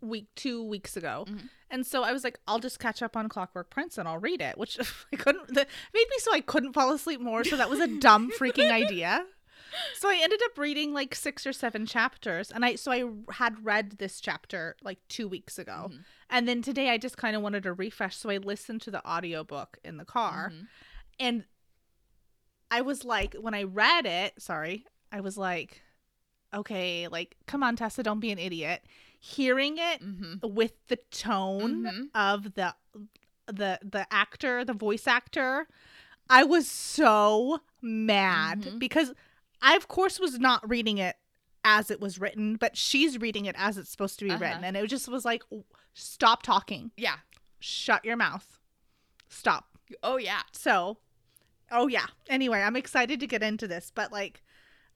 week 0.00 0.26
two 0.34 0.62
weeks 0.62 0.96
ago, 0.96 1.24
Mhm. 1.28 1.48
and 1.70 1.86
so 1.86 2.02
I 2.02 2.12
was 2.12 2.22
like, 2.24 2.38
I'll 2.46 2.58
just 2.58 2.78
catch 2.78 3.02
up 3.02 3.16
on 3.16 3.28
Clockwork 3.28 3.70
Prince 3.70 3.98
and 3.98 4.06
I'll 4.08 4.18
read 4.18 4.40
it, 4.40 4.56
which 4.58 4.78
I 5.12 5.16
couldn't. 5.16 5.48
That 5.54 5.68
made 5.94 6.06
me 6.10 6.16
so 6.18 6.32
I 6.32 6.40
couldn't 6.40 6.72
fall 6.74 6.92
asleep 6.92 7.20
more. 7.20 7.44
So 7.44 7.56
that 7.56 7.70
was 7.70 7.80
a 7.80 7.86
dumb 7.86 8.30
freaking 8.38 8.70
idea. 8.70 9.24
So 9.98 10.08
I 10.08 10.18
ended 10.22 10.40
up 10.44 10.56
reading 10.56 10.94
like 10.94 11.14
six 11.14 11.46
or 11.46 11.52
seven 11.52 11.86
chapters, 11.86 12.50
and 12.50 12.64
I 12.64 12.76
so 12.76 12.92
I 12.92 13.04
had 13.32 13.64
read 13.64 13.92
this 13.98 14.20
chapter 14.20 14.76
like 14.82 14.98
two 15.08 15.28
weeks 15.28 15.58
ago, 15.58 15.90
Mhm. 15.92 16.04
and 16.30 16.48
then 16.48 16.62
today 16.62 16.90
I 16.90 16.98
just 16.98 17.16
kind 17.16 17.34
of 17.36 17.42
wanted 17.42 17.62
to 17.64 17.72
refresh, 17.72 18.16
so 18.16 18.30
I 18.30 18.36
listened 18.38 18.80
to 18.82 18.90
the 18.90 19.06
audiobook 19.06 19.78
in 19.84 19.96
the 19.96 20.04
car, 20.04 20.50
Mhm. 20.54 20.68
and 21.18 21.44
I 22.70 22.80
was 22.82 23.04
like, 23.04 23.34
when 23.34 23.54
I 23.54 23.62
read 23.64 24.06
it, 24.06 24.40
sorry, 24.42 24.86
I 25.12 25.20
was 25.20 25.36
like, 25.36 25.82
okay, 26.54 27.08
like, 27.08 27.36
come 27.46 27.62
on, 27.62 27.76
Tessa, 27.76 28.02
don't 28.02 28.20
be 28.20 28.30
an 28.30 28.38
idiot. 28.38 28.84
Hearing 29.18 29.76
it 29.78 30.00
Mhm. 30.02 30.52
with 30.52 30.72
the 30.88 30.96
tone 31.10 31.84
Mhm. 31.84 32.08
of 32.14 32.54
the 32.54 32.74
the 33.48 33.78
the 33.82 34.06
actor, 34.12 34.64
the 34.64 34.72
voice 34.72 35.06
actor, 35.06 35.68
I 36.28 36.42
was 36.42 36.68
so 36.68 37.60
mad 37.80 38.62
Mhm. 38.62 38.78
because 38.80 39.12
I 39.62 39.76
of 39.76 39.86
course 39.88 40.18
was 40.18 40.38
not 40.40 40.68
reading 40.68 40.98
it 40.98 41.16
as 41.64 41.90
it 41.90 42.00
was 42.00 42.18
written, 42.18 42.56
but 42.56 42.76
she's 42.76 43.18
reading 43.18 43.46
it 43.46 43.54
as 43.58 43.78
it's 43.78 43.90
supposed 43.90 44.18
to 44.18 44.24
be 44.24 44.32
Uh-huh. 44.32 44.40
written, 44.44 44.64
and 44.64 44.76
it 44.76 44.86
just 44.88 45.08
was 45.08 45.24
like, 45.24 45.42
stop 45.94 46.42
talking, 46.42 46.90
Yeah. 46.96 47.18
shut 47.60 48.04
your 48.04 48.16
mouth, 48.16 48.58
stop. 49.28 49.78
Oh 50.02 50.16
yeah. 50.16 50.42
So 50.52 50.98
Oh 51.70 51.88
yeah. 51.88 52.06
Anyway, 52.28 52.60
I'm 52.62 52.76
excited 52.76 53.18
to 53.18 53.26
get 53.26 53.42
into 53.42 53.66
this, 53.66 53.90
but 53.92 54.12
like 54.12 54.42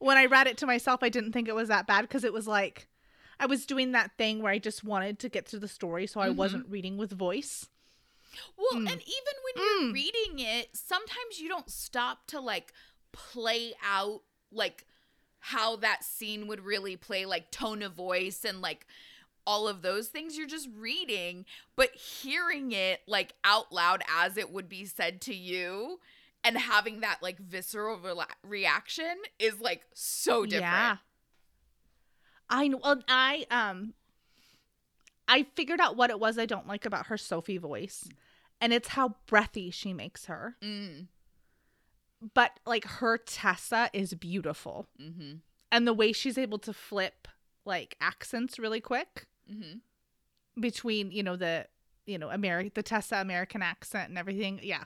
when 0.01 0.17
I 0.17 0.25
read 0.25 0.47
it 0.47 0.57
to 0.57 0.65
myself, 0.65 1.01
I 1.03 1.09
didn't 1.09 1.31
think 1.31 1.47
it 1.47 1.55
was 1.55 1.67
that 1.69 1.87
bad 1.87 2.01
because 2.01 2.23
it 2.23 2.33
was 2.33 2.47
like 2.47 2.87
I 3.39 3.45
was 3.47 3.65
doing 3.65 3.91
that 3.93 4.11
thing 4.17 4.41
where 4.41 4.51
I 4.51 4.59
just 4.59 4.83
wanted 4.83 5.17
to 5.19 5.29
get 5.29 5.47
through 5.47 5.61
the 5.61 5.67
story, 5.67 6.05
so 6.05 6.19
I 6.19 6.29
Mhm. 6.29 6.35
wasn't 6.35 6.69
reading 6.69 6.97
with 6.97 7.11
voice. 7.11 7.69
Well, 8.55 8.81
Mm. 8.81 8.91
and 8.91 9.01
even 9.01 9.33
when 9.43 9.53
you're 9.65 9.81
Mm. 9.89 9.93
reading 9.93 10.39
it, 10.39 10.75
sometimes 10.77 11.39
you 11.39 11.49
don't 11.49 11.69
stop 11.71 12.27
to 12.27 12.39
like 12.39 12.71
play 13.11 13.73
out 13.83 14.23
like 14.51 14.85
how 15.39 15.75
that 15.77 16.03
scene 16.03 16.47
would 16.47 16.61
really 16.61 16.95
play, 16.95 17.25
like 17.25 17.49
tone 17.51 17.81
of 17.81 17.93
voice 17.93 18.45
and 18.45 18.61
like 18.61 18.85
all 19.47 19.67
of 19.67 19.81
those 19.81 20.07
things. 20.09 20.37
You're 20.37 20.45
just 20.47 20.69
reading, 20.71 21.45
but 21.75 21.95
hearing 21.95 22.71
it 22.73 23.01
like 23.07 23.33
out 23.43 23.71
loud 23.71 24.03
as 24.07 24.37
it 24.37 24.51
would 24.51 24.69
be 24.69 24.85
said 24.85 25.19
to 25.21 25.33
you 25.33 25.99
and 26.43 26.57
having 26.57 27.01
that 27.01 27.19
like 27.21 27.37
visceral 27.39 27.97
rela- 27.97 28.25
reaction 28.43 29.15
is 29.39 29.59
like 29.59 29.81
so 29.93 30.45
different. 30.45 30.63
Yeah. 30.63 30.97
I 32.49 32.67
know. 32.67 32.79
Well, 32.83 33.01
I 33.07 33.45
um, 33.51 33.93
I 35.27 35.45
figured 35.55 35.79
out 35.79 35.95
what 35.95 36.09
it 36.09 36.19
was 36.19 36.37
I 36.37 36.45
don't 36.45 36.67
like 36.67 36.85
about 36.85 37.07
her 37.07 37.17
Sophie 37.17 37.57
voice, 37.57 38.09
and 38.59 38.73
it's 38.73 38.89
how 38.89 39.15
breathy 39.27 39.71
she 39.71 39.93
makes 39.93 40.25
her. 40.25 40.55
Mm. 40.61 41.07
But 42.33 42.59
like 42.65 42.85
her 42.85 43.17
Tessa 43.17 43.89
is 43.93 44.13
beautiful, 44.13 44.87
Mm-hmm. 45.01 45.35
and 45.71 45.87
the 45.87 45.93
way 45.93 46.11
she's 46.11 46.37
able 46.37 46.59
to 46.59 46.73
flip 46.73 47.27
like 47.65 47.95
accents 48.01 48.57
really 48.59 48.81
quick 48.81 49.27
Mm-hmm. 49.51 49.79
between 50.61 51.11
you 51.11 51.23
know 51.23 51.35
the 51.35 51.67
you 52.05 52.17
know 52.17 52.29
American 52.29 52.71
the 52.75 52.83
Tessa 52.83 53.17
American 53.17 53.61
accent 53.61 54.09
and 54.09 54.17
everything. 54.17 54.59
Yeah. 54.61 54.83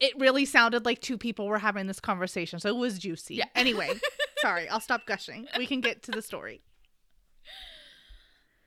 It 0.00 0.18
really 0.18 0.44
sounded 0.44 0.84
like 0.84 1.00
two 1.00 1.16
people 1.16 1.46
were 1.46 1.58
having 1.58 1.86
this 1.86 2.00
conversation, 2.00 2.58
so 2.60 2.68
it 2.68 2.76
was 2.76 2.98
juicy. 2.98 3.36
Yeah. 3.36 3.44
Anyway, 3.54 3.90
sorry, 4.38 4.68
I'll 4.68 4.80
stop 4.80 5.06
gushing. 5.06 5.46
We 5.56 5.66
can 5.66 5.80
get 5.80 6.02
to 6.04 6.10
the 6.10 6.22
story. 6.22 6.62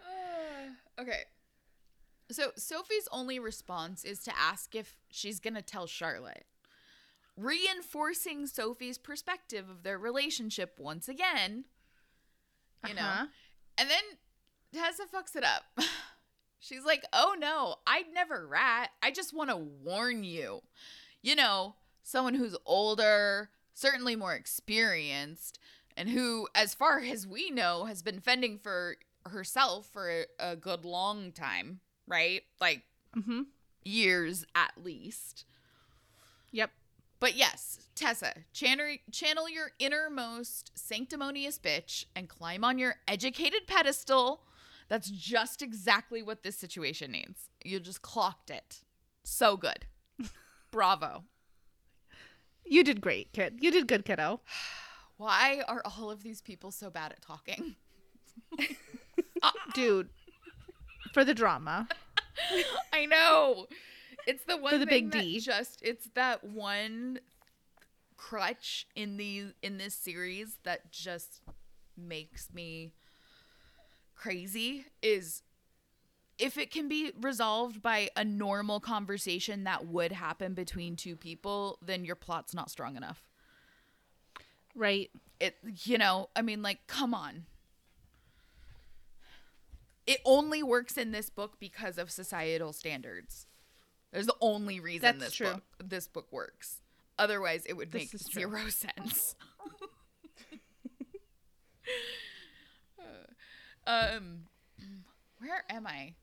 Uh, 0.01 1.01
okay. 1.01 1.23
So 2.31 2.51
Sophie's 2.55 3.07
only 3.11 3.39
response 3.39 4.03
is 4.03 4.19
to 4.23 4.31
ask 4.37 4.75
if 4.75 4.95
she's 5.09 5.39
going 5.39 5.55
to 5.55 5.61
tell 5.61 5.87
Charlotte, 5.87 6.45
reinforcing 7.35 8.45
Sophie's 8.45 8.97
perspective 8.97 9.69
of 9.69 9.83
their 9.83 9.97
relationship 9.97 10.75
once 10.79 11.07
again. 11.09 11.65
You 12.87 12.93
know? 12.93 13.01
Uh-huh. 13.01 13.25
And 13.77 13.89
then 13.89 14.03
Tessa 14.73 15.03
fucks 15.13 15.35
it 15.35 15.43
up. 15.43 15.63
She's 16.59 16.83
like, 16.83 17.03
oh 17.13 17.35
no, 17.39 17.75
I'd 17.87 18.13
never 18.13 18.45
rat. 18.45 18.89
I 19.01 19.11
just 19.11 19.33
want 19.33 19.49
to 19.49 19.55
warn 19.55 20.23
you. 20.23 20.61
You 21.21 21.35
know, 21.35 21.75
someone 22.03 22.33
who's 22.35 22.55
older, 22.65 23.49
certainly 23.73 24.15
more 24.15 24.33
experienced, 24.33 25.59
and 25.97 26.09
who, 26.09 26.47
as 26.55 26.73
far 26.73 26.99
as 26.99 27.27
we 27.27 27.49
know, 27.49 27.85
has 27.85 28.01
been 28.01 28.19
fending 28.21 28.57
for 28.57 28.95
herself 29.25 29.87
for 29.91 30.09
a, 30.09 30.25
a 30.39 30.55
good 30.55 30.85
long 30.85 31.31
time, 31.31 31.79
right? 32.07 32.41
Like 32.61 32.83
Mm-hmm. 33.17 33.41
years 33.83 34.45
at 34.53 34.71
least. 34.83 35.45
Yep. 36.51 36.69
But 37.19 37.35
yes, 37.35 37.79
Tessa, 37.95 38.33
channel, 38.53 38.97
channel 39.11 39.49
your 39.49 39.71
innermost 39.79 40.71
sanctimonious 40.75 41.57
bitch 41.57 42.05
and 42.15 42.29
climb 42.29 42.63
on 42.63 42.77
your 42.77 42.97
educated 43.07 43.65
pedestal. 43.65 44.43
That's 44.89 45.09
just 45.09 45.63
exactly 45.63 46.21
what 46.21 46.43
this 46.43 46.55
situation 46.55 47.11
needs. 47.11 47.49
You 47.63 47.79
just 47.79 48.03
clocked 48.03 48.51
it. 48.51 48.81
So 49.23 49.57
good. 49.57 49.87
Bravo. 50.71 51.23
You 52.65 52.83
did 52.83 53.01
great, 53.01 53.33
kid. 53.33 53.57
You 53.61 53.71
did 53.71 53.87
good, 53.87 54.05
kiddo. 54.05 54.41
Why 55.17 55.63
are 55.67 55.81
all 55.83 56.09
of 56.11 56.23
these 56.23 56.41
people 56.41 56.71
so 56.71 56.89
bad 56.89 57.11
at 57.11 57.21
talking? 57.21 57.75
Uh, 59.41 59.51
dude, 59.73 60.09
for 61.13 61.23
the 61.23 61.33
drama. 61.33 61.87
I 62.93 63.05
know. 63.05 63.67
It's 64.27 64.43
the 64.43 64.57
one 64.57 64.73
for 64.73 64.77
the 64.77 64.85
big 64.85 65.11
D. 65.11 65.39
just 65.39 65.81
it's 65.81 66.09
that 66.15 66.43
one 66.43 67.19
crutch 68.17 68.85
in 68.95 69.15
the 69.15 69.53
in 69.61 69.77
this 69.77 69.95
series 69.95 70.57
that 70.63 70.91
just 70.91 71.41
makes 71.97 72.53
me 72.53 72.91
crazy 74.15 74.85
is 75.01 75.41
if 76.39 76.57
it 76.57 76.71
can 76.71 76.87
be 76.87 77.11
resolved 77.19 77.81
by 77.81 78.09
a 78.15 78.23
normal 78.23 78.79
conversation 78.79 79.65
that 79.65 79.85
would 79.85 80.11
happen 80.13 80.53
between 80.53 80.95
two 80.95 81.15
people, 81.15 81.77
then 81.81 82.05
your 82.05 82.15
plot's 82.15 82.53
not 82.53 82.71
strong 82.71 82.95
enough. 82.95 83.23
Right. 84.75 85.11
It 85.39 85.57
you 85.83 85.97
know, 85.97 86.29
I 86.35 86.41
mean 86.41 86.61
like 86.61 86.87
come 86.87 87.13
on. 87.13 87.45
It 90.07 90.21
only 90.25 90.63
works 90.63 90.97
in 90.97 91.11
this 91.11 91.29
book 91.29 91.59
because 91.59 91.97
of 91.97 92.09
societal 92.09 92.73
standards. 92.73 93.45
There's 94.11 94.25
the 94.25 94.35
only 94.41 94.79
reason 94.79 95.01
That's 95.19 95.19
this 95.25 95.33
true. 95.35 95.51
book 95.53 95.63
this 95.83 96.07
book 96.07 96.27
works. 96.31 96.81
Otherwise, 97.19 97.65
it 97.65 97.73
would 97.73 97.91
This 97.91 98.13
make 98.13 98.13
is 98.13 98.27
true. 98.27 98.41
zero 98.43 98.69
sense. 98.69 99.35
um, 103.85 104.45
where 105.39 105.63
am 105.69 105.85
I? 105.85 106.13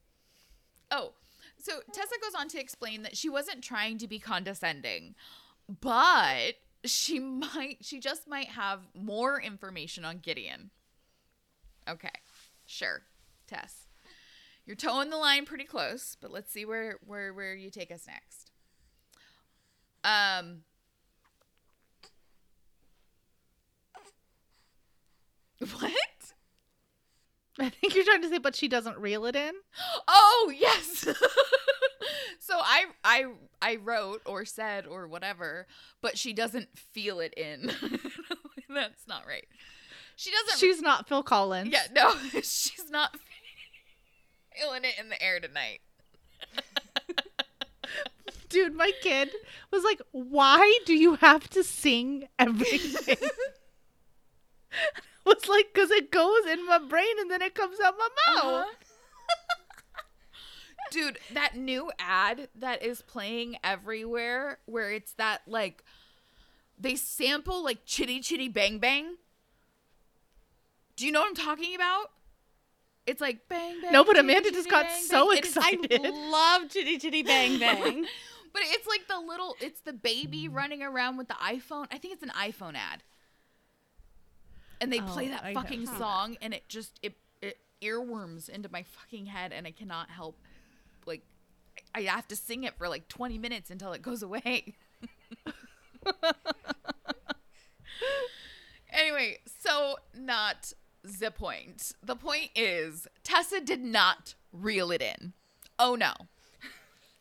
Oh, 0.91 1.13
so 1.59 1.81
Tessa 1.93 2.15
goes 2.23 2.35
on 2.39 2.49
to 2.49 2.61
explain 2.61 3.03
that 3.03 3.17
she 3.17 3.29
wasn't 3.29 3.63
trying 3.63 3.99
to 3.99 4.07
be 4.07 4.19
condescending, 4.19 5.15
but 5.81 6.55
she 6.85 7.19
might, 7.19 7.79
she 7.81 7.99
just 7.99 8.29
might 8.29 8.49
have 8.49 8.81
more 8.95 9.41
information 9.41 10.05
on 10.05 10.19
Gideon. 10.19 10.71
Okay, 11.89 12.11
sure, 12.67 13.03
Tess. 13.47 13.87
You're 14.67 14.77
towing 14.77 15.11
the 15.11 15.17
line 15.17 15.45
pretty 15.45 15.65
close, 15.65 16.17
but 16.21 16.33
let's 16.33 16.53
see 16.53 16.65
where 16.65 16.99
where 17.07 17.33
where 17.33 17.55
you 17.55 17.71
take 17.71 17.93
us 17.93 18.07
next. 18.07 18.51
Um. 20.03 20.63
What? 25.81 26.16
I 27.61 27.71
think 27.71 27.95
you're 27.95 28.05
trying 28.05 28.23
to 28.23 28.29
say, 28.29 28.39
but 28.39 28.55
she 28.55 28.69
doesn't 28.69 28.99
reel 28.99 29.25
it 29.25 29.35
in. 29.35 29.53
Oh 30.07 30.53
yes. 30.55 31.05
so 32.41 32.59
I 32.59 32.85
I 33.03 33.27
I 33.63 33.77
wrote 33.77 34.21
or 34.27 34.45
said 34.45 34.87
or 34.87 35.09
whatever, 35.09 35.67
but 36.03 36.19
she 36.19 36.33
doesn't 36.35 36.69
feel 36.77 37.21
it 37.21 37.33
in. 37.35 37.71
That's 38.69 39.07
not 39.09 39.27
right. 39.27 39.47
She 40.17 40.31
doesn't. 40.31 40.59
She's 40.59 40.83
not 40.83 41.09
Phil 41.09 41.23
Collins. 41.23 41.71
yeah, 41.73 41.87
no, 41.95 42.15
she's 42.43 42.91
not 42.91 43.17
feeling 44.55 44.85
it 44.85 44.99
in 44.99 45.09
the 45.09 45.23
air 45.23 45.41
tonight. 45.41 45.81
Dude, 48.49 48.75
my 48.75 48.93
kid 49.03 49.31
was 49.73 49.83
like, 49.83 50.01
why 50.13 50.79
do 50.87 50.95
you 50.95 51.17
have 51.17 51.49
to 51.51 51.65
sing 51.65 52.29
everything? 52.39 53.17
was 55.35 55.49
like, 55.49 55.67
because 55.75 55.91
it 55.91 56.11
goes 56.11 56.47
in 56.47 56.65
my 56.67 56.79
brain 56.79 57.19
and 57.21 57.31
then 57.31 57.43
it 57.43 57.55
comes 57.55 57.79
out 57.81 57.95
my 57.99 58.09
mouth. 58.35 58.45
Uh-huh. 58.45 58.73
Dude, 60.93 61.19
that 61.35 61.57
new 61.57 61.91
ad 61.99 62.49
that 62.55 62.83
is 62.83 63.03
playing 63.03 63.57
everywhere 63.65 64.59
where 64.67 64.93
it's 64.93 65.13
that 65.15 65.43
like 65.49 65.83
they 66.79 66.95
sample 66.95 67.65
like 67.65 67.85
chitty 67.85 68.21
chitty 68.21 68.49
bang 68.49 68.79
bang. 68.79 69.17
Do 70.95 71.05
you 71.05 71.13
know 71.13 71.21
what 71.21 71.29
I'm 71.31 71.35
talking 71.35 71.75
about? 71.75 72.13
It's 73.05 73.21
like 73.21 73.49
bang 73.49 73.81
bang. 73.83 73.93
No, 73.93 74.05
but 74.05 74.17
Amanda 74.19 74.45
chitty, 74.45 74.57
just 74.57 74.71
got 74.71 74.87
bang, 74.87 75.03
so 75.03 75.31
bang. 75.31 75.39
Is- 75.39 75.39
excited. 75.39 76.01
I 76.05 76.11
love 76.11 76.71
Chitty 76.71 76.99
Chitty 76.99 77.23
Bang 77.25 77.59
Bang. 77.61 78.07
But 78.53 78.63
it's 78.67 78.87
like 78.87 79.07
the 79.09 79.19
little 79.21 79.57
it's 79.61 79.81
the 79.81 79.93
baby 79.93 80.49
running 80.49 80.83
around 80.83 81.17
with 81.17 81.29
the 81.29 81.35
iPhone. 81.35 81.87
I 81.91 81.99
think 81.99 82.15
it's 82.15 82.23
an 82.23 82.31
iPhone 82.31 82.75
ad. 82.75 83.03
And 84.81 84.93
they 84.93 85.01
play 85.01 85.27
Oh, 85.27 85.31
that 85.31 85.45
I 85.45 85.55
fucking 85.55 85.87
song 85.87 86.37
and 86.43 86.53
it 86.55 86.69
just 86.69 86.99
it 87.03 87.17
it 87.41 87.59
earworms 87.83 88.49
into 88.49 88.69
my 88.71 88.83
fucking 88.83 89.27
head 89.27 89.53
and 89.53 89.67
I 89.67 89.71
cannot 89.71 90.11
help 90.11 90.37
like 91.07 91.23
I 91.95 92.03
have 92.03 92.29
to 92.29 92.37
sing 92.37 92.65
it 92.65 92.75
for 92.77 92.89
like 92.89 93.09
20 93.09 93.39
minutes 93.39 93.71
until 93.71 93.93
it 93.93 94.03
goes 94.03 94.23
away. 94.23 94.75
anyway, 98.91 99.39
so 99.61 99.97
not 100.15 100.73
the 101.03 101.31
point. 101.31 101.93
The 102.03 102.17
point 102.17 102.51
is 102.55 103.07
Tessa 103.23 103.61
did 103.61 103.83
not 103.83 104.35
reel 104.53 104.91
it 104.91 105.03
in. 105.03 105.33
Oh 105.79 105.95
no. 105.95 106.13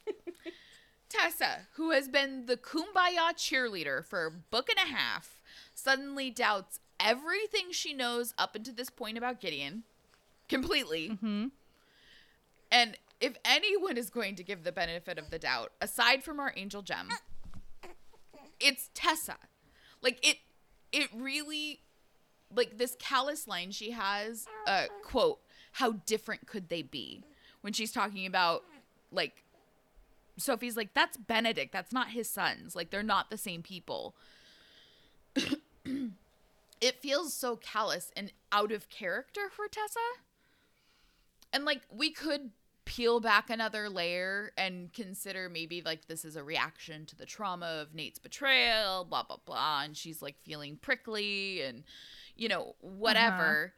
Tessa, 1.10 1.68
who 1.76 1.92
has 1.92 2.08
been 2.08 2.46
the 2.46 2.58
kumbaya 2.58 3.34
cheerleader 3.36 4.04
for 4.04 4.26
a 4.26 4.32
book 4.32 4.70
and 4.70 4.78
a 4.78 4.94
half, 4.94 5.42
suddenly 5.74 6.30
doubts 6.30 6.80
everything 7.00 7.72
she 7.72 7.94
knows 7.94 8.34
up 8.38 8.56
until 8.56 8.74
this 8.74 8.90
point 8.90 9.18
about 9.18 9.40
Gideon 9.40 9.84
completely. 10.48 11.10
Mm-hmm. 11.10 11.48
And 12.72 12.98
if 13.20 13.38
anyone 13.46 13.98
is 13.98 14.10
going 14.10 14.36
to 14.36 14.44
give 14.44 14.64
the 14.64 14.72
benefit 14.72 15.18
of 15.18 15.30
the 15.30 15.40
doubt, 15.40 15.72
aside 15.82 16.24
from 16.24 16.40
our 16.40 16.54
angel 16.56 16.82
Jem, 16.82 17.10
it's 18.60 18.90
Tessa. 18.94 19.38
Like 20.02 20.26
it 20.26 20.38
it 20.92 21.10
really 21.16 21.82
like 22.54 22.78
this 22.78 22.96
callous 23.00 23.48
line 23.48 23.72
she 23.72 23.92
has 23.92 24.46
uh 24.68 24.86
quote 25.04 25.40
how 25.74 25.94
different 26.06 26.46
could 26.48 26.70
they 26.70 26.82
be 26.82 27.24
when 27.62 27.74
she's 27.74 27.92
talking 27.92 28.26
about 28.26 28.64
like 29.12 29.44
Sophie's 30.38 30.78
like 30.78 30.94
that's 30.94 31.18
Benedict 31.18 31.74
that's 31.74 31.92
not 31.92 32.10
his 32.10 32.30
sons 32.30 32.76
like 32.76 32.92
they're 32.92 33.04
not 33.04 33.30
the 33.30 33.38
same 33.38 33.64
people 33.64 34.16
it 36.86 37.02
feels 37.02 37.34
so 37.34 37.56
callous 37.56 38.12
and 38.16 38.32
out 38.52 38.72
of 38.72 38.90
character 38.90 39.50
for 39.50 39.68
Tessa 39.68 40.00
and 41.52 41.66
like 41.66 41.82
we 41.90 42.12
could 42.12 42.52
peel 42.86 43.20
back 43.20 43.50
another 43.50 43.90
layer 43.90 44.52
and 44.58 44.94
consider 44.94 45.50
maybe 45.50 45.82
like 45.82 46.08
this 46.08 46.24
is 46.24 46.36
a 46.36 46.44
reaction 46.44 47.06
to 47.08 47.16
the 47.16 47.26
trauma 47.26 47.66
of 47.66 47.96
Nate's 47.96 48.20
betrayal, 48.20 49.06
blah 49.06 49.24
blah 49.24 49.38
blah, 49.46 49.82
and 49.84 49.98
she's 49.98 50.22
like 50.22 50.36
feeling 50.44 50.78
prickly 50.78 51.62
and 51.62 51.84
you 52.36 52.48
know 52.48 52.76
whatever. 52.80 53.74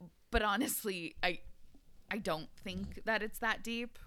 Uh-huh. 0.00 0.08
But 0.30 0.42
honestly, 0.42 1.14
I 1.22 1.40
I 2.10 2.18
don't 2.18 2.48
think 2.64 3.04
that 3.04 3.22
it's 3.22 3.38
that 3.38 3.62
deep. 3.62 3.98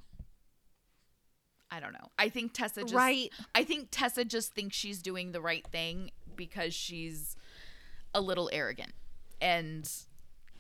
I 1.71 1.79
don't 1.79 1.93
know. 1.93 2.11
I 2.19 2.29
think 2.29 2.53
Tessa 2.53 2.81
just 2.81 2.93
Right. 2.93 3.31
I 3.55 3.63
think 3.63 3.87
Tessa 3.89 4.25
just 4.25 4.53
thinks 4.53 4.75
she's 4.75 5.01
doing 5.01 5.31
the 5.31 5.41
right 5.41 5.65
thing 5.65 6.11
because 6.35 6.73
she's 6.73 7.35
a 8.13 8.21
little 8.21 8.49
arrogant 8.53 8.93
and 9.41 9.89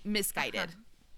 misguided 0.03 0.69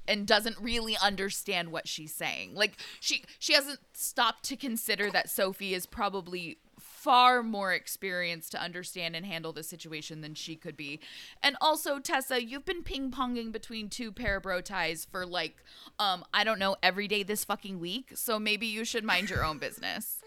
and 0.07 0.27
doesn't 0.27 0.57
really 0.59 0.97
understand 1.01 1.71
what 1.71 1.87
she's 1.87 2.13
saying. 2.13 2.53
Like 2.53 2.77
she 2.99 3.23
she 3.39 3.53
hasn't 3.53 3.79
stopped 3.93 4.43
to 4.45 4.55
consider 4.55 5.09
that 5.11 5.29
Sophie 5.29 5.73
is 5.73 5.85
probably 5.85 6.57
far 6.79 7.41
more 7.41 7.71
experienced 7.71 8.51
to 8.51 8.61
understand 8.61 9.15
and 9.15 9.25
handle 9.25 9.53
the 9.53 9.63
situation 9.63 10.21
than 10.21 10.33
she 10.33 10.55
could 10.55 10.75
be. 10.75 10.99
And 11.41 11.55
also 11.61 11.99
Tessa, 11.99 12.43
you've 12.43 12.65
been 12.65 12.83
ping-ponging 12.83 13.51
between 13.51 13.89
two 13.89 14.11
parabatai 14.11 15.05
for 15.09 15.25
like 15.25 15.55
um 15.99 16.23
I 16.33 16.43
don't 16.43 16.59
know 16.59 16.75
every 16.83 17.07
day 17.07 17.23
this 17.23 17.43
fucking 17.45 17.79
week, 17.79 18.11
so 18.15 18.39
maybe 18.39 18.67
you 18.67 18.85
should 18.85 19.03
mind 19.03 19.29
your 19.29 19.43
own 19.43 19.57
business. 19.57 20.19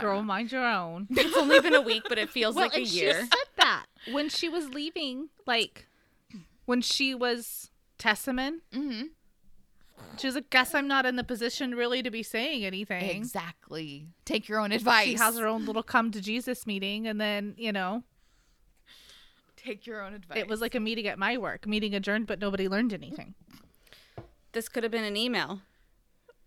Girl, 0.00 0.22
mind 0.22 0.50
your 0.52 0.66
own. 0.66 1.06
It's 1.10 1.36
only 1.36 1.60
been 1.60 1.74
a 1.74 1.80
week, 1.82 2.04
but 2.08 2.18
it 2.18 2.30
feels 2.30 2.56
like 2.56 2.74
a 2.74 2.82
year. 2.82 3.12
She 3.14 3.20
said 3.28 3.48
that 3.56 3.86
when 4.10 4.28
she 4.28 4.48
was 4.48 4.68
leaving, 4.70 5.28
like 5.46 5.86
when 6.64 6.80
she 6.82 7.14
was 7.14 7.70
Testament. 7.98 8.62
Mhm. 8.72 9.10
She 10.18 10.26
was 10.26 10.34
like, 10.34 10.50
"Guess 10.50 10.74
I'm 10.74 10.86
not 10.88 11.06
in 11.06 11.16
the 11.16 11.24
position 11.24 11.74
really 11.74 12.02
to 12.02 12.10
be 12.10 12.22
saying 12.22 12.64
anything." 12.64 13.02
Exactly. 13.16 14.08
Take 14.24 14.48
your 14.48 14.58
own 14.60 14.72
advice. 14.72 15.06
She 15.06 15.14
has 15.14 15.38
her 15.38 15.46
own 15.46 15.64
little 15.66 15.82
come 15.82 16.10
to 16.10 16.20
Jesus 16.20 16.66
meeting, 16.66 17.06
and 17.06 17.20
then 17.20 17.54
you 17.56 17.72
know 17.72 18.02
Take 19.56 19.86
your 19.86 20.02
own 20.02 20.14
advice. 20.14 20.38
it 20.38 20.48
was 20.48 20.60
like 20.60 20.74
a 20.74 20.80
meeting 20.80 21.06
at 21.06 21.18
my 21.18 21.36
work, 21.38 21.66
meeting 21.66 21.94
adjourned, 21.94 22.26
but 22.26 22.38
nobody 22.38 22.68
learned 22.68 22.92
anything. 22.92 23.34
This 24.52 24.68
could 24.68 24.82
have 24.82 24.92
been 24.92 25.04
an 25.04 25.16
email. 25.16 25.60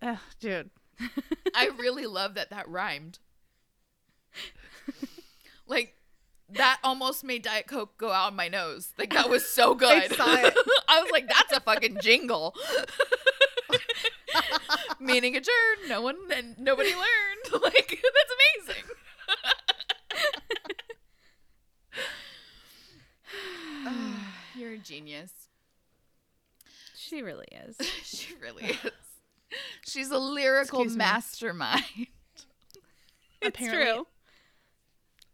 Ugh, 0.02 0.18
dude, 0.40 0.70
I 1.56 1.70
really 1.78 2.06
love 2.06 2.36
that 2.36 2.50
that 2.52 2.68
rhymed. 2.70 3.20
like 5.68 5.96
that 6.52 6.80
almost 6.84 7.24
made 7.24 7.44
Diet 7.44 7.68
Coke 7.68 7.98
go 7.98 8.12
out 8.12 8.30
of 8.30 8.34
my 8.34 8.48
nose. 8.48 8.94
Like 8.98 9.14
that 9.14 9.30
was 9.30 9.48
so 9.48 9.76
good. 9.76 10.12
saw 10.16 10.34
it. 10.36 10.54
I 10.88 11.02
was 11.02 11.12
like, 11.12 11.28
that's 11.28 11.54
a 11.54 11.60
fucking 11.60 12.00
jingle. 12.02 12.56
Meaning 15.00 15.36
adjourned. 15.36 15.88
No 15.90 16.02
one 16.02 16.18
and 16.36 16.58
nobody 16.60 16.90
learned. 16.94 17.64
Like 17.64 18.00
that's 18.02 18.68
amazing. 18.68 18.84
You're 24.56 24.74
a 24.74 24.78
genius. 24.78 25.32
She 26.96 27.22
really 27.22 27.48
is. 27.68 27.78
She 28.04 28.36
really 28.42 28.66
is. 28.66 28.92
She's 29.86 30.12
a 30.12 30.20
lyrical 30.20 30.86
mastermind. 30.86 31.84
It's 33.42 33.48
Apparently- 33.58 33.94
true. 33.94 34.08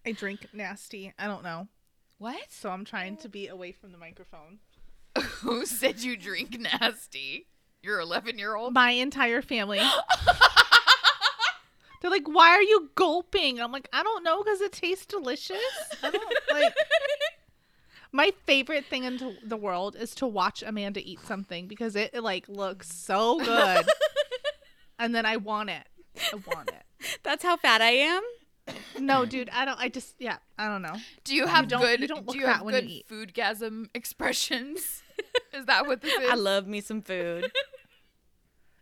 I 0.06 0.12
drink 0.12 0.48
nasty. 0.54 1.14
I 1.18 1.26
don't 1.28 1.44
know, 1.44 1.68
What? 2.18 2.52
so 2.52 2.70
I'm 2.70 2.86
trying 2.86 3.18
to 3.18 3.30
be 3.30 3.48
away 3.48 3.72
from 3.72 3.92
the 3.92 3.98
microphone. 3.98 4.60
Who 5.42 5.66
said 5.66 6.00
you 6.02 6.16
drink 6.18 6.60
nasty? 6.60 7.48
Your 7.82 8.00
11 8.00 8.38
year 8.38 8.56
old? 8.56 8.74
My 8.74 8.92
entire 8.92 9.42
family. 9.42 9.80
They're 12.02 12.12
like, 12.12 12.28
"Why 12.28 12.50
are 12.50 12.62
you 12.62 12.90
gulping?" 12.96 13.60
I'm 13.60 13.72
like, 13.72 13.88
"I 13.92 14.04
don't 14.04 14.24
know, 14.24 14.44
because 14.44 14.62
it 14.62 14.72
tastes 14.74 15.06
delicious." 15.08 15.58
I 16.04 16.12
don't 16.12 16.34
like. 16.52 16.74
My 18.12 18.32
favorite 18.46 18.86
thing 18.86 19.06
in 19.06 19.38
the 19.44 19.58
world 19.58 19.96
is 19.96 20.14
to 20.16 20.28
watch 20.28 20.62
Amanda 20.62 21.02
eat 21.04 21.20
something 21.22 21.68
because 21.68 21.96
it, 21.96 22.12
it 22.14 22.22
like 22.22 22.48
looks 22.48 22.92
so 22.94 23.40
good, 23.40 23.86
and 25.00 25.16
then 25.16 25.26
I 25.26 25.38
want 25.38 25.70
it. 25.72 25.88
I 26.32 26.36
want 26.56 26.70
it. 26.70 27.18
That's 27.24 27.44
how 27.44 27.58
fat 27.58 27.82
I 27.82 27.92
am. 27.92 28.22
No, 29.00 29.26
dude, 29.26 29.50
I 29.52 29.66
don't. 29.66 29.80
I 29.80 29.90
just 29.90 30.16
yeah, 30.20 30.38
I 30.58 30.68
don't 30.68 30.82
know. 30.82 30.96
Do 31.24 31.36
you 31.36 31.46
have 31.48 31.68
don't- 31.68 31.82
good? 31.82 32.00
you 32.00 32.08
don't 32.08 32.22
do 32.22 32.28
look 32.28 32.36
you 32.36 32.46
have 32.48 32.58
fat 32.58 32.66
when 32.66 32.74
you 32.76 32.82
good 32.82 32.90
eat. 32.90 33.08
foodgasm 33.10 33.90
expressions? 33.94 35.04
is 35.54 35.66
that 35.66 35.86
what 35.86 36.02
this 36.02 36.14
is? 36.14 36.30
I 36.30 36.36
love 36.36 36.66
me 36.68 36.82
some 36.82 37.02
food. 37.02 37.52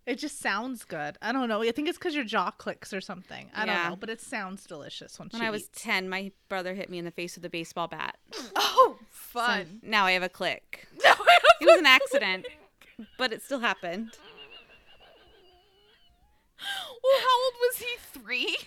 It 0.05 0.19
just 0.19 0.39
sounds 0.41 0.83
good. 0.83 1.17
I 1.21 1.31
don't 1.31 1.47
know. 1.47 1.61
I 1.63 1.71
think 1.71 1.87
it's 1.87 1.97
because 1.97 2.13
your 2.13 2.25
jaw 2.25 2.51
clicks 2.51 2.91
or 2.93 2.99
something. 2.99 3.49
I 3.55 3.63
Yeah. 3.65 3.83
don't 3.83 3.89
know, 3.91 3.95
but 3.95 4.09
it 4.09 4.19
sounds 4.19 4.65
delicious 4.65 5.17
when, 5.17 5.29
When 5.29 5.39
she 5.41 5.47
I 5.47 5.49
was 5.49 5.61
eats. 5.61 5.81
10, 5.81 6.09
my 6.09 6.33
brother 6.49 6.73
hit 6.73 6.89
me 6.89 6.97
in 6.99 7.05
the 7.05 7.11
face 7.11 7.35
with 7.35 7.45
a 7.45 7.49
baseball 7.49 7.87
bat. 7.87 8.17
Oh, 8.53 8.97
So 9.31 9.39
fun. 9.39 9.79
now 9.81 10.05
I 10.05 10.11
have 10.11 10.21
a 10.23 10.27
click. 10.27 10.89
No, 11.05 11.11
It 11.61 11.65
was 11.67 11.79
an 11.79 11.85
accident, 11.85 12.47
but 13.17 13.31
it 13.31 13.41
still 13.43 13.61
happened. 13.61 14.11
well, 17.03 17.21
how 17.21 17.43
old 17.45 17.53
was 17.61 17.77
he? 17.77 17.95
Three. 18.19 18.57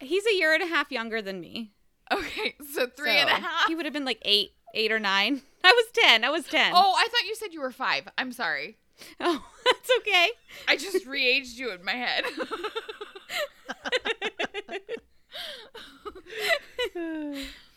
He's 0.00 0.26
a 0.26 0.34
year 0.34 0.52
and 0.54 0.62
a 0.62 0.66
half 0.66 0.90
younger 0.90 1.20
than 1.22 1.40
me. 1.40 1.72
Okay, 2.12 2.54
so 2.74 2.86
three 2.88 3.16
and 3.18 3.28
a 3.30 3.34
half. 3.34 3.68
He 3.68 3.74
would 3.74 3.84
have 3.84 3.92
been 3.94 4.04
like 4.04 4.18
eight, 4.22 4.52
eight 4.74 4.90
or 4.90 4.98
nine. 4.98 5.42
I 5.64 5.70
was 5.72 5.86
10. 5.94 6.24
I 6.24 6.30
was 6.30 6.44
10. 6.46 6.72
Oh, 6.74 6.94
I 6.96 7.06
thought 7.08 7.26
you 7.28 7.34
said 7.36 7.52
you 7.52 7.60
were 7.60 7.70
five. 7.70 8.08
I'm 8.18 8.32
sorry. 8.32 8.76
Oh, 9.18 9.42
that's 9.64 9.90
okay. 10.00 10.28
I 10.68 10.76
just 10.76 11.06
re-aged 11.06 11.58
you 11.58 11.70
in 11.72 11.82
my 11.82 11.92
head. 11.92 12.24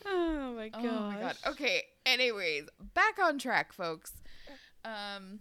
Oh 0.06 0.52
my 0.56 0.68
god. 0.68 0.84
Oh 0.84 1.10
my 1.10 1.20
god. 1.20 1.36
Okay. 1.46 1.84
Anyways, 2.04 2.64
back 2.94 3.18
on 3.22 3.38
track, 3.38 3.72
folks. 3.72 4.12
Um 4.84 5.40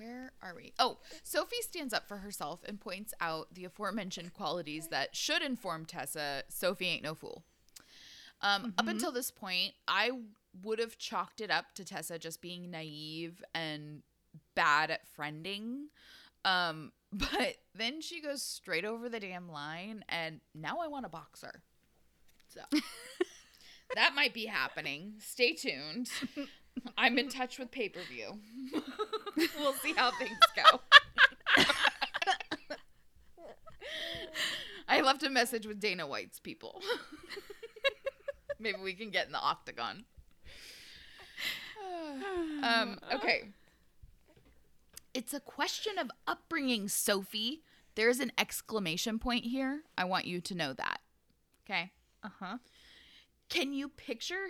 where 0.00 0.32
are 0.42 0.54
we? 0.54 0.72
Oh, 0.78 0.98
Sophie 1.22 1.60
stands 1.60 1.92
up 1.92 2.08
for 2.08 2.18
herself 2.18 2.60
and 2.66 2.80
points 2.80 3.12
out 3.20 3.54
the 3.54 3.66
aforementioned 3.66 4.32
qualities 4.32 4.88
that 4.88 5.14
should 5.14 5.42
inform 5.42 5.84
Tessa 5.84 6.44
Sophie 6.48 6.86
ain't 6.86 7.02
no 7.02 7.14
fool. 7.14 7.44
Um, 8.40 8.72
Up 8.78 8.88
until 8.88 9.12
this 9.12 9.30
point, 9.30 9.74
I 9.86 10.12
would 10.62 10.78
have 10.78 10.96
chalked 10.96 11.42
it 11.42 11.50
up 11.50 11.74
to 11.74 11.84
Tessa 11.84 12.18
just 12.18 12.40
being 12.40 12.70
naive 12.70 13.42
and 13.54 14.02
bad 14.54 14.90
at 14.90 15.00
friending. 15.14 15.88
Um, 16.44 16.92
but 17.12 17.56
then 17.74 18.00
she 18.00 18.22
goes 18.22 18.42
straight 18.42 18.86
over 18.86 19.10
the 19.10 19.20
damn 19.20 19.50
line, 19.50 20.04
and 20.08 20.40
now 20.54 20.78
I 20.80 20.88
want 20.88 21.04
to 21.04 21.10
box 21.10 21.42
her. 21.42 21.62
So 22.48 22.60
that 23.94 24.14
might 24.14 24.32
be 24.32 24.46
happening. 24.46 25.14
Stay 25.18 25.52
tuned. 25.52 26.08
I'm 26.96 27.18
in 27.18 27.28
touch 27.28 27.58
with 27.58 27.70
pay 27.70 27.88
per 27.88 28.00
view. 28.08 28.38
We'll 29.58 29.74
see 29.74 29.92
how 29.94 30.10
things 30.12 30.38
go. 30.56 30.80
I 34.88 35.00
left 35.02 35.22
a 35.22 35.30
message 35.30 35.66
with 35.66 35.78
Dana 35.78 36.06
White's 36.06 36.40
people. 36.40 36.82
Maybe 38.58 38.78
we 38.82 38.94
can 38.94 39.10
get 39.10 39.26
in 39.26 39.32
the 39.32 39.38
octagon. 39.38 40.04
um, 42.62 42.98
okay. 43.14 43.50
It's 45.14 45.32
a 45.32 45.40
question 45.40 45.98
of 45.98 46.10
upbringing, 46.26 46.88
Sophie. 46.88 47.62
There's 47.94 48.20
an 48.20 48.32
exclamation 48.36 49.18
point 49.18 49.44
here. 49.44 49.82
I 49.96 50.04
want 50.04 50.24
you 50.26 50.40
to 50.40 50.54
know 50.54 50.72
that. 50.72 51.00
Okay. 51.64 51.92
Uh 52.22 52.28
huh. 52.40 52.58
Can 53.48 53.72
you 53.72 53.88
picture 53.88 54.48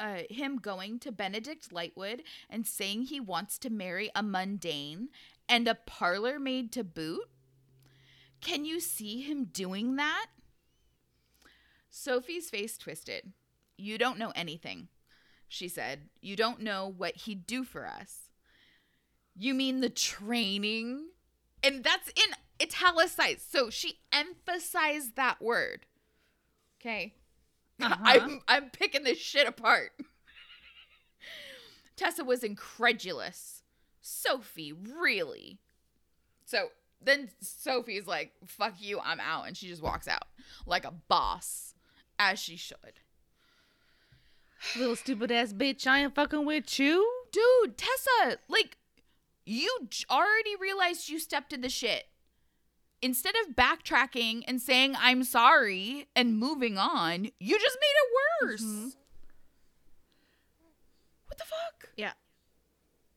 uh, 0.00 0.22
him 0.30 0.56
going 0.56 0.98
to 1.00 1.12
Benedict 1.12 1.70
Lightwood 1.70 2.22
and 2.48 2.66
saying 2.66 3.02
he 3.02 3.20
wants 3.20 3.58
to 3.58 3.70
marry 3.70 4.10
a 4.16 4.22
mundane 4.22 5.10
and 5.48 5.68
a 5.68 5.74
parlor 5.74 6.40
maid 6.40 6.72
to 6.72 6.82
boot? 6.82 7.28
Can 8.40 8.64
you 8.64 8.80
see 8.80 9.20
him 9.20 9.44
doing 9.44 9.96
that? 9.96 10.26
Sophie's 11.90 12.48
face 12.48 12.78
twisted. 12.78 13.32
You 13.76 13.98
don't 13.98 14.18
know 14.18 14.32
anything, 14.34 14.88
she 15.48 15.68
said. 15.68 16.08
You 16.22 16.36
don't 16.36 16.60
know 16.60 16.92
what 16.96 17.16
he'd 17.16 17.46
do 17.46 17.64
for 17.64 17.86
us. 17.86 18.30
You 19.36 19.52
mean 19.54 19.80
the 19.80 19.90
training? 19.90 21.08
And 21.62 21.84
that's 21.84 22.08
in 22.08 22.34
italicized. 22.60 23.50
So 23.50 23.68
she 23.68 23.98
emphasized 24.12 25.16
that 25.16 25.42
word. 25.42 25.86
Okay. 26.80 27.14
Uh-huh. 27.82 27.96
I'm 28.04 28.40
I'm 28.48 28.70
picking 28.70 29.04
this 29.04 29.18
shit 29.18 29.46
apart. 29.46 29.92
Tessa 31.96 32.24
was 32.24 32.42
incredulous. 32.42 33.62
Sophie, 34.00 34.72
really? 34.72 35.58
So 36.46 36.70
then 37.02 37.30
Sophie's 37.40 38.06
like, 38.06 38.32
fuck 38.46 38.74
you, 38.78 39.00
I'm 39.04 39.20
out. 39.20 39.46
And 39.46 39.56
she 39.56 39.68
just 39.68 39.82
walks 39.82 40.08
out 40.08 40.24
like 40.66 40.84
a 40.84 40.92
boss, 41.08 41.74
as 42.18 42.38
she 42.38 42.56
should. 42.56 43.00
Little 44.78 44.96
stupid 44.96 45.30
ass 45.30 45.52
bitch, 45.52 45.86
I 45.86 46.00
ain't 46.00 46.14
fucking 46.14 46.44
with 46.44 46.78
you. 46.78 47.06
Dude, 47.32 47.76
Tessa, 47.76 48.38
like, 48.48 48.76
you 49.46 49.88
already 50.10 50.56
realized 50.60 51.08
you 51.08 51.18
stepped 51.18 51.52
in 51.52 51.60
the 51.60 51.68
shit. 51.68 52.04
Instead 53.02 53.34
of 53.46 53.54
backtracking 53.54 54.42
and 54.46 54.60
saying, 54.60 54.94
I'm 54.98 55.24
sorry 55.24 56.08
and 56.14 56.36
moving 56.38 56.76
on, 56.76 57.30
you 57.38 57.58
just 57.58 57.78
made 57.80 57.96
it 57.96 58.46
worse. 58.50 58.62
Mhm. 58.62 58.92
What 61.26 61.38
the 61.38 61.44
fuck? 61.44 61.88
Yeah. 61.96 62.12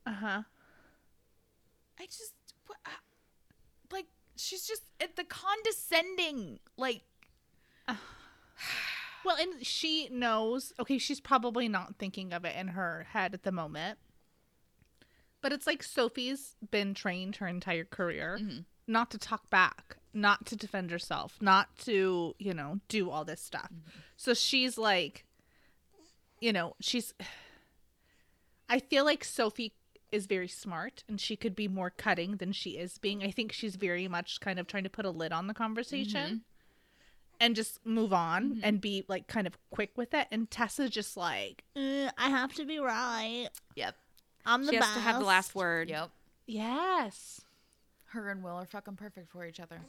Uh 0.06 0.14
huh. 0.14 0.42
I 2.00 2.06
just, 2.06 2.34
what, 2.68 2.78
uh, 2.86 2.90
like, 3.92 4.08
she's 4.36 4.66
just 4.66 4.84
at 5.02 5.16
the 5.16 5.24
condescending, 5.24 6.60
like, 6.78 7.04
Well, 9.26 9.38
and 9.40 9.66
she 9.66 10.10
knows. 10.10 10.74
Okay, 10.80 10.98
she's 10.98 11.22
probably 11.22 11.70
not 11.70 11.96
thinking 11.98 12.34
of 12.34 12.44
it 12.44 12.56
in 12.58 12.70
her 12.70 13.08
head 13.12 13.34
at 13.34 13.44
the 13.44 13.54
moment. 13.54 13.98
But 15.40 15.54
it's 15.54 15.66
like 15.66 15.82
Sophie's 15.82 16.56
been 16.72 16.94
trained 16.94 17.38
her 17.38 17.48
entire 17.48 17.86
career 17.86 18.38
Mhm. 18.42 18.66
Not 18.88 19.12
to 19.12 19.18
talk 19.18 19.50
back, 19.50 19.98
not 20.14 20.46
to 20.48 20.56
defend 20.56 20.92
herself, 20.92 21.38
not 21.42 21.76
to, 21.80 22.36
you 22.38 22.54
know, 22.54 22.80
do 22.88 23.10
all 23.10 23.24
this 23.26 23.42
stuff. 23.42 23.70
So 24.18 24.34
she's 24.34 24.78
like, 24.78 25.26
you 26.40 26.54
know, 26.54 26.76
she's. 26.80 27.14
I 28.70 28.80
feel 28.80 29.06
like 29.06 29.24
Sophie 29.24 29.74
is 30.12 30.26
very 30.26 30.48
smart 30.48 31.04
and 31.08 31.20
she 31.20 31.36
could 31.36 31.56
be 31.56 31.68
more 31.68 31.90
cutting 31.90 32.38
than 32.38 32.52
she 32.52 32.72
is 32.72 32.98
being. 32.98 33.24
I 33.24 33.32
think 33.32 33.52
she's 33.52 33.76
very 33.76 34.08
much 34.08 34.40
kind 34.40 34.60
of 34.60 34.68
trying 34.68 34.84
to 34.84 34.90
put 34.90 35.06
a 35.06 35.10
lid 35.10 35.32
on 35.32 35.48
the 35.48 35.54
conversation 35.54 36.42
and 37.40 37.56
just 37.56 37.86
move 37.86 38.14
on 38.14 38.62
and 38.64 38.80
be 38.80 39.04
like 39.08 39.28
kind 39.28 39.48
of 39.48 39.58
quick 39.72 39.92
with 39.96 40.14
it. 40.14 40.28
And 40.32 40.50
Tessa's 40.50 40.92
just 40.92 41.18
like, 41.18 41.64
"Uh, 41.76 42.10
I 42.18 42.30
have 42.30 42.54
to 42.56 42.66
be 42.66 42.80
right. 42.80 43.50
yep, 43.76 43.96
I'm 44.46 44.66
the 44.66 44.72
She 44.72 44.76
has 44.78 44.94
to 44.94 45.00
have 45.00 45.20
the 45.20 45.26
last 45.26 45.56
word. 45.56 45.90
yep. 45.90 46.10
Yes. 46.46 47.42
Her 48.14 48.30
and 48.30 48.44
Will 48.44 48.52
are 48.52 48.66
fucking 48.66 48.96
perfect 48.96 49.32
for 49.32 49.44
each 49.44 49.60
other. 49.60 49.82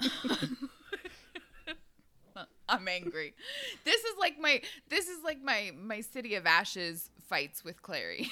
I'm 2.68 2.88
angry. 2.88 3.34
This 3.84 4.02
is 4.02 4.14
like 4.18 4.40
my 4.40 4.62
this 4.88 5.08
is 5.08 5.22
like 5.22 5.42
my 5.42 5.72
my 5.78 6.00
City 6.00 6.34
of 6.34 6.46
Ashes 6.46 7.10
fights 7.28 7.62
with 7.62 7.82
Clary. 7.82 8.30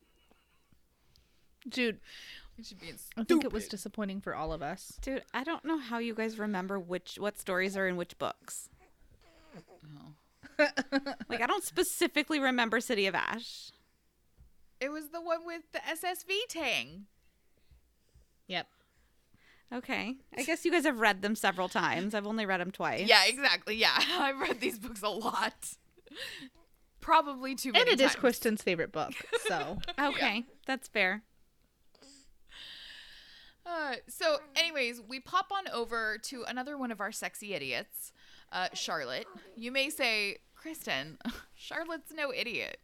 Dude, 1.70 2.00
She 2.62 2.74
being 2.74 2.98
I 3.16 3.24
think 3.24 3.44
it 3.44 3.52
was 3.52 3.66
disappointing 3.66 4.20
for 4.20 4.34
all 4.34 4.52
of 4.52 4.60
us. 4.60 4.98
Dude, 5.00 5.24
I 5.32 5.42
don't 5.42 5.64
know 5.64 5.78
how 5.78 5.96
you 5.98 6.14
guys 6.14 6.38
remember 6.38 6.78
which 6.78 7.16
what 7.18 7.38
stories 7.38 7.78
are 7.78 7.88
in 7.88 7.96
which 7.96 8.18
books. 8.18 8.68
Oh. 10.58 10.68
Like 11.30 11.40
I 11.40 11.46
don't 11.46 11.64
specifically 11.64 12.40
remember 12.40 12.78
City 12.80 13.06
of 13.06 13.14
Ash. 13.14 13.72
It 14.80 14.90
was 14.90 15.08
the 15.08 15.22
one 15.22 15.46
with 15.46 15.62
the 15.72 15.78
SSV 15.78 16.28
Tang. 16.50 17.06
Yep. 18.50 18.66
Okay. 19.72 20.16
I 20.36 20.42
guess 20.42 20.64
you 20.64 20.72
guys 20.72 20.84
have 20.84 20.98
read 20.98 21.22
them 21.22 21.36
several 21.36 21.68
times. 21.68 22.14
I've 22.14 22.26
only 22.26 22.44
read 22.44 22.60
them 22.60 22.72
twice. 22.72 23.08
Yeah, 23.08 23.22
exactly. 23.26 23.76
Yeah, 23.76 23.96
I've 24.18 24.40
read 24.40 24.60
these 24.60 24.78
books 24.78 25.02
a 25.02 25.08
lot. 25.08 25.74
Probably 27.00 27.54
too 27.54 27.70
many. 27.70 27.82
And 27.82 28.00
it 28.00 28.04
is 28.04 28.10
times. 28.10 28.20
Kristen's 28.20 28.62
favorite 28.62 28.90
book. 28.90 29.12
So, 29.46 29.78
Okay. 30.00 30.44
That's 30.66 30.88
fair. 30.88 31.22
Uh, 33.64 33.94
so, 34.08 34.38
anyways, 34.56 35.00
we 35.08 35.20
pop 35.20 35.52
on 35.52 35.68
over 35.72 36.18
to 36.24 36.42
another 36.48 36.76
one 36.76 36.90
of 36.90 37.00
our 37.00 37.12
sexy 37.12 37.54
idiots, 37.54 38.12
uh, 38.50 38.68
Charlotte. 38.74 39.26
You 39.54 39.70
may 39.70 39.90
say, 39.90 40.38
Kristen, 40.56 41.18
Charlotte's 41.54 42.12
no 42.12 42.32
idiot. 42.32 42.78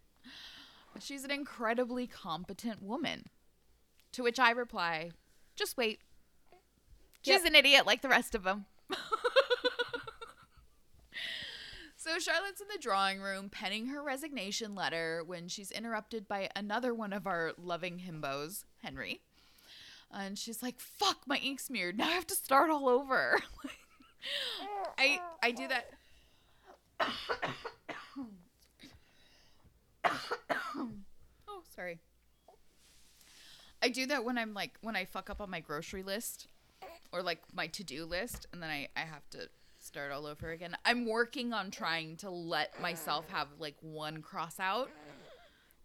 She's 1.00 1.24
an 1.24 1.32
incredibly 1.32 2.06
competent 2.06 2.80
woman. 2.82 3.24
To 4.12 4.22
which 4.22 4.38
I 4.38 4.52
reply, 4.52 5.10
just 5.56 5.76
wait. 5.76 6.00
She's 7.22 7.44
an 7.44 7.54
idiot 7.56 7.86
like 7.86 8.02
the 8.02 8.08
rest 8.08 8.34
of 8.36 8.44
them. 8.44 8.66
so 11.96 12.18
Charlotte's 12.20 12.60
in 12.60 12.68
the 12.72 12.78
drawing 12.80 13.20
room 13.20 13.48
penning 13.48 13.86
her 13.86 14.00
resignation 14.02 14.76
letter 14.76 15.24
when 15.26 15.48
she's 15.48 15.72
interrupted 15.72 16.28
by 16.28 16.48
another 16.54 16.94
one 16.94 17.12
of 17.12 17.26
our 17.26 17.52
loving 17.58 17.98
himbos, 17.98 18.64
Henry. 18.82 19.22
And 20.12 20.38
she's 20.38 20.62
like, 20.62 20.78
"Fuck, 20.78 21.26
my 21.26 21.38
ink 21.38 21.58
smeared. 21.58 21.98
Now 21.98 22.06
I 22.06 22.12
have 22.12 22.28
to 22.28 22.36
start 22.36 22.70
all 22.70 22.88
over." 22.88 23.40
I 24.98 25.18
I 25.42 25.50
do 25.50 25.66
that. 25.66 25.90
oh, 31.48 31.62
sorry. 31.74 31.98
I 33.82 33.88
do 33.88 34.06
that 34.06 34.24
when 34.24 34.38
I'm 34.38 34.54
like 34.54 34.72
when 34.80 34.96
I 34.96 35.04
fuck 35.04 35.30
up 35.30 35.40
on 35.40 35.50
my 35.50 35.60
grocery 35.60 36.02
list 36.02 36.48
or 37.12 37.22
like 37.22 37.40
my 37.54 37.66
to-do 37.68 38.04
list 38.04 38.46
and 38.52 38.62
then 38.62 38.70
I 38.70 38.88
I 38.96 39.00
have 39.00 39.28
to 39.30 39.48
start 39.78 40.12
all 40.12 40.26
over 40.26 40.50
again. 40.50 40.76
I'm 40.84 41.06
working 41.06 41.52
on 41.52 41.70
trying 41.70 42.16
to 42.18 42.30
let 42.30 42.80
myself 42.80 43.28
have 43.30 43.48
like 43.58 43.76
one 43.80 44.22
cross 44.22 44.58
out 44.58 44.90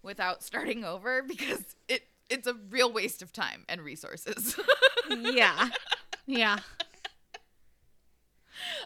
without 0.03 0.43
starting 0.43 0.83
over 0.83 1.21
because 1.21 1.75
it 1.87 2.07
it's 2.29 2.47
a 2.47 2.55
real 2.69 2.91
waste 2.91 3.21
of 3.21 3.31
time 3.33 3.65
and 3.69 3.81
resources. 3.81 4.59
Yeah. 5.09 5.67
yeah. 6.25 6.59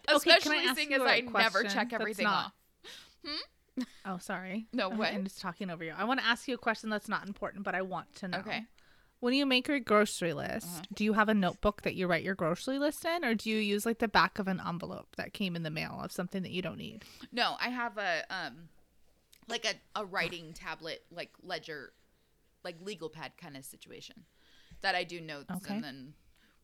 Okay, 0.09 0.15
Especially 0.31 0.57
ask 0.59 0.77
seeing 0.77 0.93
as 0.93 1.01
I 1.01 1.21
never 1.21 1.63
check 1.63 1.91
everything 1.91 2.25
not- 2.25 2.45
off. 2.45 2.53
Hmm? 3.25 3.83
Oh, 4.05 4.17
sorry. 4.19 4.67
No, 4.71 4.89
what? 4.89 5.13
I'm 5.13 5.25
just 5.25 5.41
talking 5.41 5.69
over 5.69 5.83
you. 5.83 5.93
I 5.97 6.05
want 6.05 6.19
to 6.21 6.25
ask 6.25 6.47
you 6.47 6.55
a 6.55 6.57
question 6.57 6.89
that's 6.89 7.09
not 7.09 7.27
important, 7.27 7.63
but 7.63 7.75
I 7.75 7.81
want 7.81 8.13
to 8.15 8.27
know. 8.29 8.37
Okay. 8.37 8.63
When 9.25 9.33
you 9.33 9.47
make 9.47 9.67
your 9.67 9.79
grocery 9.79 10.33
list, 10.33 10.67
Uh-huh. 10.67 10.83
do 10.93 11.03
you 11.03 11.13
have 11.13 11.29
a 11.29 11.33
notebook 11.33 11.81
that 11.81 11.95
you 11.95 12.05
write 12.05 12.23
your 12.23 12.35
grocery 12.35 12.77
list 12.77 13.03
in, 13.05 13.25
or 13.25 13.33
do 13.33 13.49
you 13.49 13.57
use 13.57 13.83
like 13.83 13.97
the 13.97 14.07
back 14.07 14.37
of 14.37 14.47
an 14.47 14.61
envelope 14.63 15.15
that 15.15 15.33
came 15.33 15.55
in 15.55 15.63
the 15.63 15.71
mail 15.71 15.99
of 15.99 16.11
something 16.11 16.43
that 16.43 16.51
you 16.51 16.61
don't 16.61 16.77
need? 16.77 17.03
No, 17.31 17.55
I 17.59 17.69
have 17.69 17.97
a 17.97 18.23
um 18.29 18.69
like 19.47 19.65
a, 19.65 19.73
a 19.99 20.05
writing 20.05 20.53
tablet 20.53 21.05
like 21.09 21.31
ledger 21.41 21.93
like 22.63 22.75
legal 22.81 23.09
pad 23.09 23.31
kind 23.35 23.57
of 23.57 23.65
situation 23.65 24.25
that 24.81 24.93
I 24.93 25.03
do 25.03 25.19
notes 25.19 25.49
Okay. 25.55 25.73
and 25.73 25.83
then 25.83 26.13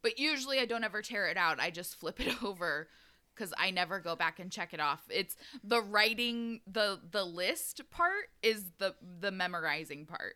but 0.04 0.20
usually 0.20 0.60
I 0.60 0.66
don't 0.66 0.84
ever 0.84 1.02
tear 1.02 1.30
it 1.30 1.38
out. 1.38 1.60
I 1.60 1.72
just 1.72 1.96
flip 1.96 2.20
it 2.20 2.44
over 2.44 2.90
cuz 3.36 3.52
I 3.58 3.72
never 3.72 4.00
go 4.00 4.16
back 4.16 4.40
and 4.40 4.52
check 4.52 4.72
it 4.72 4.80
off. 4.80 5.02
It's 5.10 5.36
the 5.64 5.82
writing 5.82 6.62
the 6.68 7.02
the 7.10 7.26
list 7.26 7.90
part 7.90 8.30
is 8.44 8.66
the 8.78 8.94
the 9.20 9.32
memorizing 9.32 10.06
part. 10.06 10.36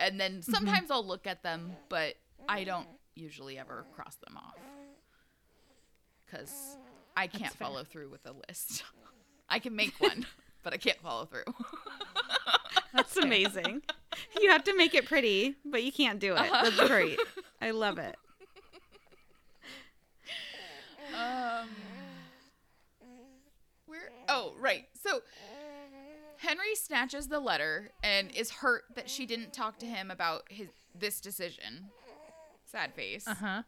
And 0.00 0.18
then 0.20 0.40
Mm-hmm. 0.40 0.52
sometimes 0.52 0.90
I'll 0.90 1.06
look 1.06 1.26
at 1.28 1.42
them, 1.44 1.76
but 1.88 2.14
I 2.48 2.64
don't 2.64 2.88
usually 3.14 3.58
ever 3.58 3.84
cross 3.94 4.16
them 4.16 4.36
off. 4.36 4.56
Cuz 6.30 6.76
I 7.16 7.26
can't 7.26 7.52
fair. 7.52 7.66
follow 7.68 7.84
through 7.84 8.08
with 8.10 8.24
a 8.26 8.32
list. 8.48 8.82
I 9.48 9.58
can 9.58 9.76
make 9.76 9.94
one, 10.00 10.26
but 10.62 10.72
I 10.72 10.76
can't 10.78 10.98
follow 11.00 11.26
through. 11.26 11.44
That's 12.92 13.16
amazing. 13.16 13.82
You 14.40 14.50
have 14.50 14.64
to 14.64 14.76
make 14.76 14.94
it 14.94 15.06
pretty, 15.06 15.56
but 15.64 15.82
you 15.84 15.92
can't 15.92 16.18
do 16.18 16.32
it. 16.34 16.38
Uh-huh. 16.40 16.70
That's 16.70 16.88
great. 16.88 17.18
I 17.60 17.70
love 17.72 17.98
it. 17.98 18.16
Um, 21.14 21.68
where? 23.86 24.10
Oh, 24.28 24.54
right. 24.58 24.86
So 25.02 25.20
Henry 26.40 26.74
snatches 26.74 27.28
the 27.28 27.38
letter 27.40 27.90
and 28.02 28.30
is 28.34 28.50
hurt 28.50 28.84
that 28.94 29.10
she 29.10 29.26
didn't 29.26 29.52
talk 29.52 29.78
to 29.78 29.86
him 29.86 30.10
about 30.10 30.44
his 30.50 30.68
this 30.98 31.20
decision. 31.20 31.90
Sad 32.64 32.94
face. 32.94 33.26
Uh 33.26 33.34
huh. 33.34 33.62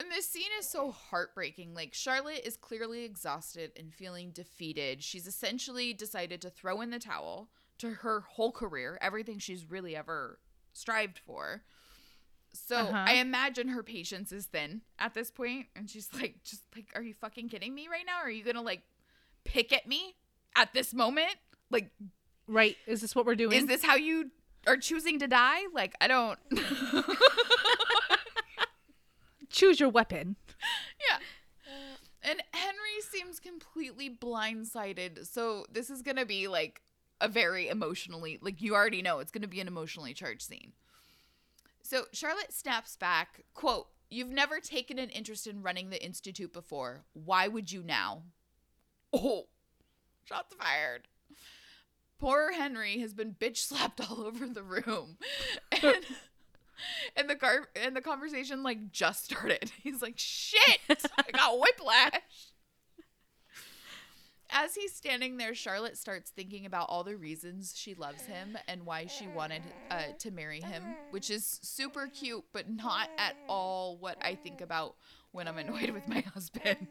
And 0.00 0.10
this 0.10 0.28
scene 0.28 0.50
is 0.58 0.68
so 0.68 0.90
heartbreaking. 0.90 1.72
Like, 1.74 1.94
Charlotte 1.94 2.42
is 2.44 2.56
clearly 2.56 3.04
exhausted 3.04 3.70
and 3.78 3.94
feeling 3.94 4.30
defeated. 4.30 5.02
She's 5.02 5.26
essentially 5.26 5.92
decided 5.94 6.42
to 6.42 6.50
throw 6.50 6.80
in 6.80 6.90
the 6.90 6.98
towel 6.98 7.48
to 7.78 7.90
her 7.90 8.20
whole 8.20 8.50
career, 8.52 8.98
everything 9.00 9.38
she's 9.38 9.70
really 9.70 9.94
ever 9.96 10.40
strived 10.72 11.18
for. 11.18 11.62
So 12.52 12.76
Uh-huh. 12.76 13.04
I 13.06 13.14
imagine 13.14 13.68
her 13.68 13.82
patience 13.82 14.32
is 14.32 14.46
thin 14.46 14.82
at 14.98 15.14
this 15.14 15.30
point, 15.30 15.66
and 15.76 15.88
she's 15.88 16.12
like, 16.12 16.42
just 16.44 16.62
like, 16.74 16.86
are 16.94 17.02
you 17.02 17.14
fucking 17.14 17.48
kidding 17.48 17.74
me 17.74 17.88
right 17.88 18.04
now? 18.06 18.18
Are 18.22 18.30
you 18.30 18.44
gonna 18.44 18.62
like 18.62 18.82
pick 19.44 19.72
at 19.72 19.86
me 19.86 20.16
at 20.56 20.72
this 20.72 20.94
moment? 20.94 21.34
Like, 21.70 21.90
Right. 22.46 22.76
Is 22.86 23.00
this 23.00 23.14
what 23.14 23.24
we're 23.26 23.34
doing? 23.36 23.56
is 23.56 23.66
this 23.66 23.82
how 23.82 23.96
you 23.96 24.30
are 24.66 24.76
choosing 24.76 25.18
to 25.20 25.26
die? 25.26 25.60
Like, 25.72 25.94
I 26.00 26.08
don't. 26.08 26.38
choose 29.50 29.80
your 29.80 29.88
weapon. 29.88 30.36
Yeah. 31.08 31.16
Uh, 31.66 31.96
and 32.22 32.42
Henry 32.52 33.00
seems 33.10 33.40
completely 33.40 34.10
blindsided. 34.10 35.26
So 35.26 35.64
this 35.70 35.90
is 35.90 36.02
going 36.02 36.16
to 36.16 36.26
be 36.26 36.48
like 36.48 36.82
a 37.20 37.28
very 37.28 37.68
emotionally, 37.68 38.38
like 38.42 38.60
you 38.60 38.74
already 38.74 39.00
know, 39.00 39.20
it's 39.20 39.30
going 39.30 39.42
to 39.42 39.48
be 39.48 39.60
an 39.60 39.68
emotionally 39.68 40.12
charged 40.12 40.42
scene. 40.42 40.72
So 41.82 42.04
Charlotte 42.12 42.52
snaps 42.52 42.96
back, 42.96 43.44
quote, 43.54 43.86
You've 44.10 44.28
never 44.28 44.60
taken 44.60 44.98
an 44.98 45.08
interest 45.08 45.46
in 45.46 45.62
running 45.62 45.90
the 45.90 46.04
Institute 46.04 46.52
before. 46.52 47.04
Why 47.14 47.48
would 47.48 47.72
you 47.72 47.82
now? 47.82 48.22
Oh, 49.12 49.46
shots 50.24 50.54
fired. 50.54 51.08
Poor 52.18 52.52
Henry 52.52 53.00
has 53.00 53.12
been 53.12 53.34
bitch 53.34 53.58
slapped 53.58 54.00
all 54.10 54.22
over 54.22 54.46
the 54.46 54.62
room. 54.62 55.18
And, 55.82 55.96
and 57.16 57.30
the 57.30 57.36
car 57.36 57.68
and 57.76 57.94
the 57.94 58.00
conversation 58.00 58.62
like 58.62 58.92
just 58.92 59.24
started. 59.24 59.72
He's 59.82 60.02
like, 60.02 60.14
shit, 60.16 60.80
I 60.88 61.30
got 61.32 61.58
whiplash. 61.58 62.20
As 64.56 64.76
he's 64.76 64.94
standing 64.94 65.36
there, 65.36 65.52
Charlotte 65.52 65.96
starts 65.96 66.30
thinking 66.30 66.64
about 66.64 66.86
all 66.88 67.02
the 67.02 67.16
reasons 67.16 67.74
she 67.76 67.94
loves 67.94 68.22
him 68.22 68.56
and 68.68 68.86
why 68.86 69.06
she 69.06 69.26
wanted 69.26 69.62
uh, 69.90 70.02
to 70.20 70.30
marry 70.30 70.60
him, 70.60 70.84
which 71.10 71.28
is 71.28 71.58
super 71.62 72.06
cute, 72.06 72.44
but 72.52 72.70
not 72.70 73.08
at 73.18 73.34
all 73.48 73.96
what 73.98 74.16
I 74.22 74.36
think 74.36 74.60
about 74.60 74.94
when 75.32 75.48
I'm 75.48 75.58
annoyed 75.58 75.90
with 75.90 76.06
my 76.06 76.20
husband. 76.34 76.86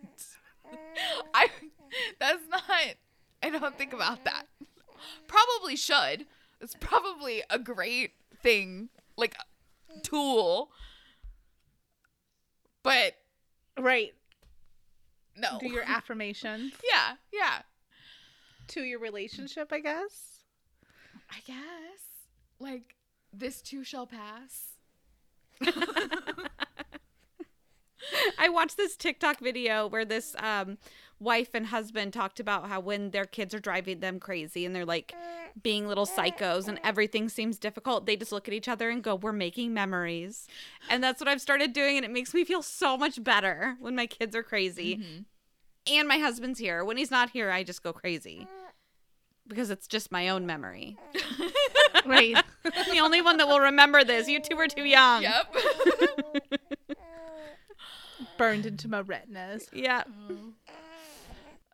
I 1.33 1.47
that's 2.19 2.43
not 2.49 2.63
I 3.43 3.49
don't 3.49 3.77
think 3.77 3.93
about 3.93 4.23
that. 4.23 4.45
Probably 5.27 5.75
should. 5.75 6.25
It's 6.61 6.75
probably 6.79 7.43
a 7.49 7.59
great 7.59 8.11
thing, 8.41 8.89
like 9.17 9.35
tool. 10.01 10.71
But 12.83 13.15
Right. 13.77 14.13
no. 15.35 15.57
Do 15.59 15.67
your 15.67 15.83
affirmations 15.83 16.73
yeah, 16.91 17.15
yeah. 17.31 17.61
to 18.69 18.83
your 18.83 18.99
relationship, 18.99 19.71
I 19.73 19.79
guess. 19.81 20.43
I 21.29 21.39
guess. 21.45 21.57
Like 22.59 22.95
this 23.33 23.61
too 23.61 23.83
shall 23.83 24.07
pass. 24.07 24.69
I 28.37 28.49
watched 28.49 28.77
this 28.77 28.95
TikTok 28.95 29.39
video 29.39 29.87
where 29.87 30.05
this 30.05 30.35
um, 30.39 30.77
wife 31.19 31.49
and 31.53 31.67
husband 31.67 32.13
talked 32.13 32.39
about 32.39 32.67
how 32.67 32.79
when 32.79 33.11
their 33.11 33.25
kids 33.25 33.53
are 33.53 33.59
driving 33.59 33.99
them 33.99 34.19
crazy 34.19 34.65
and 34.65 34.75
they're 34.75 34.85
like 34.85 35.13
being 35.61 35.87
little 35.87 36.05
psychos 36.05 36.67
and 36.67 36.79
everything 36.83 37.29
seems 37.29 37.57
difficult, 37.57 38.05
they 38.05 38.15
just 38.15 38.31
look 38.31 38.47
at 38.47 38.53
each 38.53 38.67
other 38.67 38.89
and 38.89 39.03
go, 39.03 39.15
We're 39.15 39.31
making 39.31 39.73
memories. 39.73 40.47
And 40.89 41.03
that's 41.03 41.19
what 41.21 41.27
I've 41.27 41.41
started 41.41 41.73
doing. 41.73 41.97
And 41.97 42.05
it 42.05 42.11
makes 42.11 42.33
me 42.33 42.43
feel 42.43 42.61
so 42.61 42.97
much 42.97 43.23
better 43.23 43.75
when 43.79 43.95
my 43.95 44.07
kids 44.07 44.35
are 44.35 44.43
crazy. 44.43 44.97
Mm-hmm. 44.97 45.21
And 45.95 46.07
my 46.07 46.17
husband's 46.17 46.59
here. 46.59 46.85
When 46.85 46.97
he's 46.97 47.11
not 47.11 47.31
here, 47.31 47.51
I 47.51 47.63
just 47.63 47.83
go 47.83 47.91
crazy 47.91 48.47
because 49.47 49.69
it's 49.69 49.85
just 49.85 50.11
my 50.11 50.29
own 50.29 50.45
memory. 50.45 50.97
Right. 52.05 52.35
I'm 52.65 52.91
the 52.91 52.99
only 52.99 53.21
one 53.21 53.37
that 53.37 53.47
will 53.47 53.59
remember 53.59 54.03
this. 54.03 54.27
You 54.27 54.41
two 54.41 54.57
are 54.57 54.67
too 54.67 54.83
young. 54.83 55.23
Yep. 55.23 55.55
Burned 58.37 58.65
into 58.65 58.87
my 58.87 58.99
retinas. 58.99 59.69
Yeah. 59.71 60.03
Oh. 60.29 60.53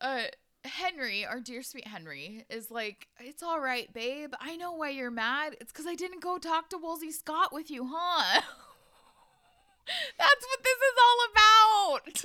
Uh 0.02 0.24
Henry, 0.66 1.26
our 1.26 1.39
dear 1.39 1.64
sweet 1.64 1.88
Henry, 1.88 2.45
is 2.50 2.70
like, 2.70 3.08
It's 3.20 3.41
all 3.41 3.60
right, 3.60 3.91
babe. 3.93 4.34
I 4.39 4.58
know 4.58 4.74
why 4.74 4.89
you're 4.89 5.12
mad. 5.12 5.56
It's 5.62 5.72
because 5.72 5.88
I 5.88 5.95
didn't 5.95 6.22
go 6.22 6.38
talk 6.38 6.70
to 6.70 6.78
Woolsey 6.78 7.12
Scott 7.12 7.54
with 7.54 7.72
you, 7.72 7.88
huh? 7.91 8.41
That's 10.18 10.45
what 10.45 10.64
this 10.64 10.78
is 10.78 10.97
all 11.04 11.20
about. 11.32 12.24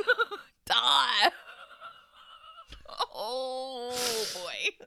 Duh. 0.66 1.30
Oh 3.14 3.94
boy. 4.34 4.86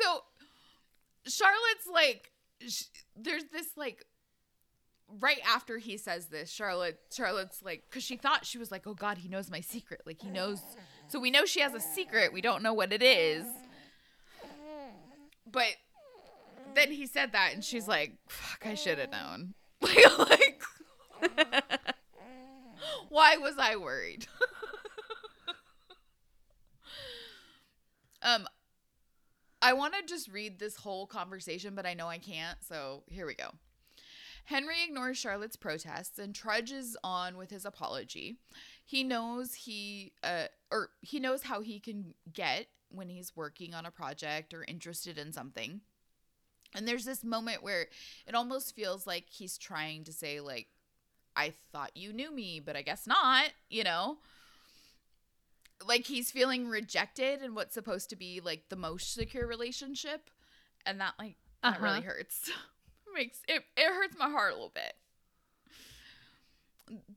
so 0.00 0.24
Charlotte's 1.26 1.86
like, 1.92 2.32
sh- 2.66 2.84
there's 3.16 3.44
this 3.52 3.68
like 3.76 4.04
right 5.22 5.40
after 5.46 5.78
he 5.78 5.96
says 5.96 6.26
this, 6.26 6.50
Charlotte 6.50 7.00
Charlotte's 7.10 7.62
like 7.62 7.88
cuz 7.90 8.02
she 8.02 8.16
thought 8.16 8.44
she 8.44 8.58
was 8.58 8.70
like, 8.70 8.86
"Oh 8.86 8.94
god, 8.94 9.18
he 9.18 9.28
knows 9.28 9.50
my 9.50 9.60
secret." 9.60 10.02
Like 10.04 10.20
he 10.20 10.28
knows. 10.28 10.60
So 11.08 11.18
we 11.18 11.30
know 11.30 11.46
she 11.46 11.60
has 11.60 11.72
a 11.72 11.80
secret. 11.80 12.32
We 12.32 12.42
don't 12.42 12.62
know 12.62 12.74
what 12.74 12.92
it 12.92 13.02
is. 13.02 13.46
But 15.46 15.76
then 16.74 16.90
he 16.90 17.06
said 17.06 17.32
that 17.32 17.52
and 17.54 17.64
she's 17.64 17.88
like, 17.88 18.16
"Fuck, 18.26 18.66
I 18.66 18.74
should 18.74 18.98
have 18.98 19.10
known." 19.10 19.54
like 19.80 20.62
Why 23.08 23.36
was 23.36 23.54
I 23.58 23.76
worried? 23.76 24.26
um 28.22 28.48
I 29.60 29.74
want 29.74 29.94
to 29.94 30.02
just 30.04 30.28
read 30.28 30.58
this 30.58 30.74
whole 30.74 31.06
conversation, 31.06 31.76
but 31.76 31.86
I 31.86 31.94
know 31.94 32.08
I 32.08 32.18
can't, 32.18 32.58
so 32.64 33.04
here 33.06 33.26
we 33.26 33.34
go. 33.34 33.52
Henry 34.44 34.82
ignores 34.84 35.18
Charlotte's 35.18 35.56
protests 35.56 36.18
and 36.18 36.34
trudges 36.34 36.96
on 37.04 37.36
with 37.36 37.50
his 37.50 37.64
apology. 37.64 38.36
He 38.84 39.04
knows 39.04 39.54
he 39.54 40.12
uh 40.22 40.46
or 40.70 40.90
he 41.00 41.20
knows 41.20 41.42
how 41.44 41.60
he 41.60 41.78
can 41.80 42.14
get 42.32 42.66
when 42.90 43.08
he's 43.08 43.34
working 43.36 43.74
on 43.74 43.86
a 43.86 43.90
project 43.90 44.52
or 44.52 44.64
interested 44.64 45.16
in 45.18 45.32
something. 45.32 45.80
And 46.74 46.88
there's 46.88 47.04
this 47.04 47.22
moment 47.24 47.62
where 47.62 47.86
it 48.26 48.34
almost 48.34 48.74
feels 48.74 49.06
like 49.06 49.26
he's 49.30 49.56
trying 49.58 50.04
to 50.04 50.12
say 50.12 50.40
like 50.40 50.68
I 51.36 51.52
thought 51.72 51.96
you 51.96 52.12
knew 52.12 52.30
me, 52.34 52.60
but 52.60 52.76
I 52.76 52.82
guess 52.82 53.06
not, 53.06 53.50
you 53.70 53.84
know? 53.84 54.18
Like 55.86 56.06
he's 56.06 56.30
feeling 56.30 56.68
rejected 56.68 57.42
in 57.42 57.54
what's 57.54 57.74
supposed 57.74 58.10
to 58.10 58.16
be 58.16 58.40
like 58.40 58.68
the 58.68 58.76
most 58.76 59.14
secure 59.14 59.46
relationship 59.46 60.30
and 60.86 61.00
that 61.00 61.14
like 61.18 61.36
that 61.62 61.76
Uh-huh. 61.76 61.84
really 61.84 62.02
hurts. 62.02 62.50
Makes 63.14 63.40
it 63.48 63.64
it 63.76 63.86
hurts 63.86 64.16
my 64.18 64.30
heart 64.30 64.52
a 64.52 64.54
little 64.54 64.72
bit. 64.74 64.94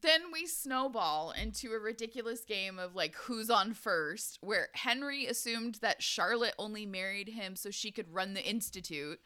Then 0.01 0.31
we 0.31 0.45
snowball 0.45 1.31
into 1.31 1.73
a 1.73 1.79
ridiculous 1.79 2.45
game 2.45 2.79
of 2.79 2.95
like 2.95 3.15
who's 3.15 3.49
on 3.49 3.73
first, 3.73 4.37
where 4.41 4.69
Henry 4.73 5.25
assumed 5.25 5.75
that 5.75 6.03
Charlotte 6.03 6.53
only 6.57 6.85
married 6.85 7.29
him 7.29 7.55
so 7.55 7.71
she 7.71 7.91
could 7.91 8.13
run 8.13 8.33
the 8.33 8.47
institute, 8.47 9.19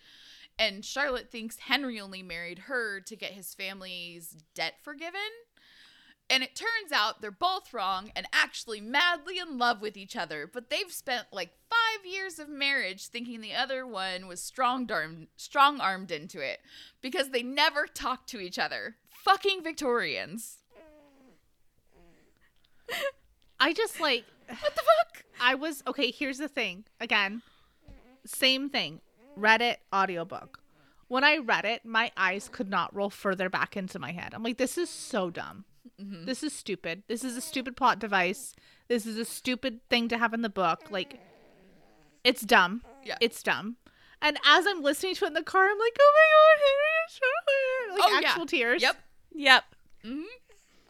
and 0.57 0.83
Charlotte 0.83 1.29
thinks 1.31 1.59
Henry 1.59 1.99
only 1.99 2.23
married 2.23 2.59
her 2.59 2.99
to 3.01 3.15
get 3.15 3.33
his 3.33 3.53
family's 3.53 4.35
debt 4.55 4.75
forgiven. 4.81 5.19
And 6.29 6.43
it 6.43 6.55
turns 6.55 6.91
out 6.93 7.21
they're 7.21 7.31
both 7.31 7.73
wrong 7.73 8.11
and 8.15 8.27
actually 8.31 8.81
madly 8.81 9.39
in 9.39 9.57
love 9.57 9.81
with 9.81 9.97
each 9.97 10.15
other, 10.15 10.49
but 10.51 10.69
they've 10.69 10.91
spent 10.91 11.25
like 11.31 11.49
five 11.69 12.05
years 12.05 12.37
of 12.37 12.47
marriage 12.47 13.07
thinking 13.07 13.41
the 13.41 13.55
other 13.55 13.85
one 13.87 14.27
was 14.27 14.39
strong 14.39 14.87
armed 15.81 16.11
into 16.11 16.39
it 16.39 16.59
because 17.01 17.29
they 17.29 17.41
never 17.41 17.87
talked 17.87 18.29
to 18.29 18.39
each 18.39 18.59
other. 18.59 18.95
Fucking 19.09 19.63
Victorians. 19.63 20.57
I 23.59 23.73
just 23.73 23.99
like 23.99 24.25
What 24.49 24.75
the 24.75 24.81
fuck? 24.81 25.23
I 25.39 25.55
was 25.55 25.83
okay, 25.87 26.11
here's 26.11 26.39
the 26.39 26.47
thing. 26.47 26.85
Again, 26.99 27.41
same 28.25 28.69
thing. 28.69 29.01
Reddit 29.37 29.77
audiobook. 29.93 30.59
When 31.07 31.23
I 31.23 31.37
read 31.37 31.65
it, 31.65 31.85
my 31.85 32.11
eyes 32.17 32.49
could 32.51 32.69
not 32.69 32.95
roll 32.95 33.09
further 33.09 33.49
back 33.49 33.77
into 33.77 33.99
my 33.99 34.11
head. 34.11 34.33
I'm 34.33 34.43
like, 34.43 34.57
this 34.57 34.77
is 34.77 34.89
so 34.89 35.29
dumb. 35.29 35.65
Mm-hmm. 35.99 36.25
This 36.25 36.43
is 36.43 36.53
stupid. 36.53 37.03
This 37.07 37.23
is 37.23 37.35
a 37.35 37.41
stupid 37.41 37.75
plot 37.75 37.99
device. 37.99 38.55
This 38.87 39.05
is 39.05 39.17
a 39.17 39.25
stupid 39.25 39.81
thing 39.89 40.07
to 40.09 40.17
have 40.17 40.33
in 40.33 40.41
the 40.41 40.49
book. 40.49 40.89
Like, 40.89 41.19
it's 42.23 42.41
dumb. 42.41 42.83
Yeah. 43.03 43.17
It's 43.21 43.41
dumb. 43.43 43.77
And 44.21 44.37
as 44.45 44.65
I'm 44.67 44.81
listening 44.81 45.15
to 45.15 45.25
it 45.25 45.27
in 45.29 45.33
the 45.33 45.43
car, 45.43 45.63
I'm 45.65 45.79
like, 45.79 45.97
oh 45.99 46.13
my 46.15 46.27
god, 46.35 46.63
Henry 46.65 46.89
and 47.01 47.11
Charlotte. 47.19 47.99
Like 47.99 48.11
Oh, 48.13 48.19
yeah. 48.21 48.27
actual 48.29 48.45
tears. 48.45 48.81
Yep. 48.81 48.97
Yep. 49.35 49.63
hmm 50.03 50.21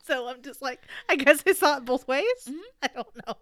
So 0.03 0.27
I'm 0.27 0.41
just 0.41 0.61
like, 0.61 0.81
I 1.07 1.15
guess 1.15 1.43
I 1.45 1.53
saw 1.53 1.77
it 1.77 1.85
both 1.85 2.07
ways. 2.07 2.25
Mhm. 2.47 2.57
I 2.83 2.87
don't 2.87 3.27
know. 3.27 3.35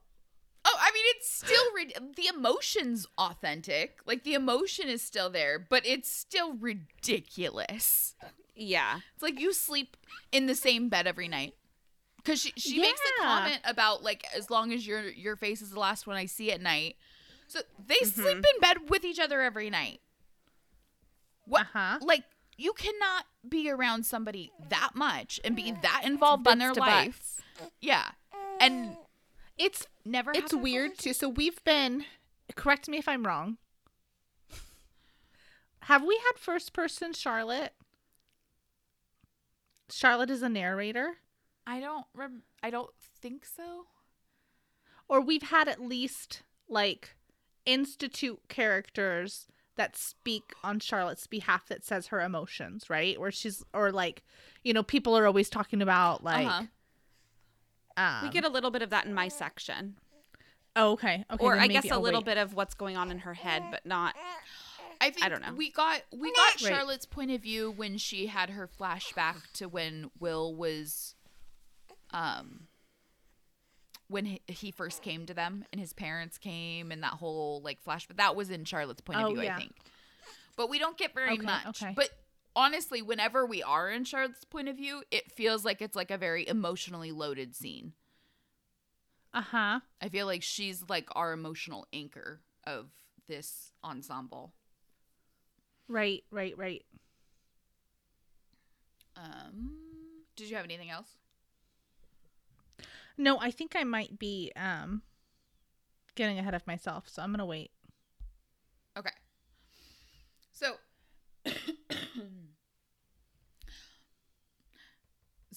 Oh, 0.70 0.78
I 0.82 0.92
mean, 0.94 1.04
it's 1.16 1.32
still 1.32 1.64
rid- 1.74 2.16
the 2.18 2.28
emotion's 2.28 3.08
authentic. 3.18 4.00
Like 4.06 4.24
the 4.26 4.34
emotion 4.34 4.90
is 4.90 5.02
still 5.02 5.30
there, 5.30 5.58
but 5.60 5.86
it's 5.86 6.12
still 6.12 6.54
ridiculous. 6.56 8.16
Yeah. 8.56 9.00
It's 9.14 9.24
like 9.24 9.40
you 9.40 9.54
sleep 9.54 9.96
in 10.32 10.48
the 10.48 10.56
same 10.56 10.90
bed 10.90 11.08
every 11.08 11.28
night. 11.30 11.54
Cause 12.26 12.42
she, 12.42 12.52
she 12.58 12.80
makes 12.82 13.00
a 13.00 13.24
comment 13.24 13.62
about 13.64 14.04
like 14.04 14.26
as 14.36 14.50
long 14.50 14.74
as 14.74 14.86
your 14.86 15.08
your 15.08 15.38
face 15.38 15.62
is 15.62 15.70
the 15.70 15.80
last 15.80 16.06
one 16.06 16.18
I 16.18 16.26
see 16.26 16.52
at 16.52 16.60
night. 16.60 16.98
So 17.48 17.60
they 17.88 17.96
Mm-hmm. 17.96 18.22
sleep 18.22 18.38
in 18.38 18.60
bed 18.60 18.90
with 18.90 19.06
each 19.06 19.20
other 19.20 19.42
every 19.42 19.70
night. 19.70 20.02
What 21.46 21.62
Uh-huh. 21.74 22.00
like 22.02 22.24
you 22.58 22.74
cannot 22.74 23.26
be 23.48 23.70
around 23.70 24.06
somebody 24.06 24.52
that 24.70 24.92
much 24.96 25.40
and 25.46 25.56
be 25.56 25.72
that 25.84 26.02
involved 26.04 26.46
in 26.48 26.58
their 26.60 26.74
life. 26.74 27.40
butts. 27.60 27.70
Yeah. 27.80 28.10
And 28.60 28.98
It's 29.58 29.88
never 30.08 30.32
it's 30.34 30.54
weird 30.54 30.98
too. 30.98 31.14
So 31.14 31.30
we've 31.30 31.64
been 31.64 32.06
correct 32.56 32.88
me 32.88 32.98
if 32.98 33.08
I'm 33.08 33.26
wrong. 33.26 33.58
Have 35.82 36.04
we 36.04 36.16
had 36.26 36.38
first 36.38 36.74
person 36.74 37.14
Charlotte? 37.14 37.74
Charlotte 39.90 40.30
is 40.30 40.42
a 40.42 40.50
narrator? 40.50 41.18
I 41.66 41.80
don't 41.80 42.06
rem- 42.14 42.44
I 42.62 42.70
don't 42.70 42.90
think 43.22 43.46
so. 43.46 43.86
Or 45.08 45.22
we've 45.22 45.44
had 45.44 45.68
at 45.68 45.82
least 45.82 46.44
like 46.68 47.16
institute 47.66 48.40
characters 48.50 49.48
that 49.76 49.96
speak 49.96 50.54
on 50.64 50.80
Charlotte's 50.80 51.28
behalf 51.28 51.68
that 51.68 51.86
says 51.86 52.08
her 52.08 52.20
emotions, 52.20 52.90
right? 52.90 53.20
Where 53.20 53.32
she's 53.32 53.64
or 53.74 53.92
like, 53.92 54.24
you 54.64 54.74
know, 54.74 54.84
people 54.84 55.18
are 55.18 55.26
always 55.28 55.50
talking 55.50 55.82
about 55.82 56.24
like 56.24 56.48
Uh-huh. 56.48 56.64
Um, 57.98 58.24
we 58.24 58.30
get 58.30 58.46
a 58.46 58.50
little 58.50 58.72
bit 58.72 58.82
of 58.82 58.90
that 58.92 59.06
in 59.06 59.14
my 59.14 59.28
section. 59.28 59.96
oh, 60.76 60.92
okay. 60.94 61.26
Okay. 61.32 61.44
or 61.44 61.58
I 61.58 61.68
guess 61.68 61.84
maybe 61.84 61.90
a 61.90 61.94
I'll 61.96 62.02
little 62.02 62.20
wait. 62.22 62.26
bit 62.26 62.38
of 62.38 62.54
what's 62.54 62.74
going 62.76 62.96
on 62.98 63.12
in 63.12 63.20
her 63.20 63.34
head, 63.34 63.64
but 63.72 63.86
not. 63.86 64.16
I 65.02 65.10
think 65.12 65.26
I 65.26 65.30
don't 65.30 65.42
know. 65.42 65.54
We 65.56 65.70
got 65.72 66.02
we 66.12 66.32
got 66.32 66.62
Right. 66.62 66.74
Charlotte's 66.74 67.06
point 67.06 67.32
of 67.32 67.42
view 67.42 67.70
when 67.72 67.98
she 67.98 68.28
had 68.28 68.50
her 68.52 68.68
flashback 68.80 69.36
to 69.54 69.68
when 69.68 70.10
Will 70.20 70.56
was 70.56 71.14
um 72.12 72.68
when 74.10 74.26
he, 74.26 74.42
he 74.48 74.72
first 74.72 75.02
came 75.04 75.26
to 75.26 75.34
them 75.34 75.66
and 75.72 75.82
his 75.82 75.92
parents 75.94 76.38
came 76.38 76.92
and 76.92 77.04
that 77.04 77.12
whole 77.14 77.62
like 77.64 77.78
flashback 77.84 78.16
that 78.18 78.36
was 78.36 78.50
in 78.50 78.64
Charlotte's 78.64 79.02
point 79.02 79.20
Oh, 79.22 79.28
of 79.28 79.34
view 79.34 79.44
yeah. 79.44 79.56
I 79.56 79.60
think. 79.60 79.76
But 80.56 80.70
we 80.70 80.80
don't 80.80 80.98
get 80.98 81.14
very 81.14 81.34
Okay, 81.34 81.46
much. 81.46 81.68
okay. 81.84 81.94
But 81.96 82.10
honestly, 82.58 83.02
whenever 83.02 83.46
we 83.46 83.62
are 83.64 83.90
in 83.90 84.04
Charlotte's 84.04 84.44
point 84.44 84.68
of 84.68 84.76
view, 84.76 85.04
it 85.12 85.32
feels 85.32 85.64
like 85.64 85.82
it's 85.82 85.96
like 85.96 86.12
a 86.12 86.18
very 86.18 86.46
emotionally 86.46 87.12
loaded 87.12 87.56
scene. 87.56 87.94
Uh-huh. 89.34 89.80
I 90.02 90.10
feel 90.10 90.26
like 90.26 90.42
she's 90.42 90.84
like 90.90 91.08
our 91.12 91.32
emotional 91.32 91.86
anchor 91.94 92.42
of 92.66 92.88
this 93.28 93.72
ensemble. 93.84 94.54
Right, 95.88 96.24
right, 96.32 96.58
right. 96.58 96.84
Um, 99.16 99.72
did 100.36 100.50
you 100.50 100.56
have 100.56 100.66
anything 100.66 100.90
else? 100.90 101.16
No, 103.18 103.40
I 103.40 103.52
think 103.52 103.76
I 103.76 103.84
might 103.84 104.20
be 104.20 104.52
um 104.56 105.04
getting 106.16 106.40
ahead 106.40 106.56
of 106.56 106.66
myself, 106.66 107.08
so 107.08 107.22
I'm 107.22 107.32
gonna 107.32 107.46
wait. 107.46 107.72
Okay. 108.98 109.12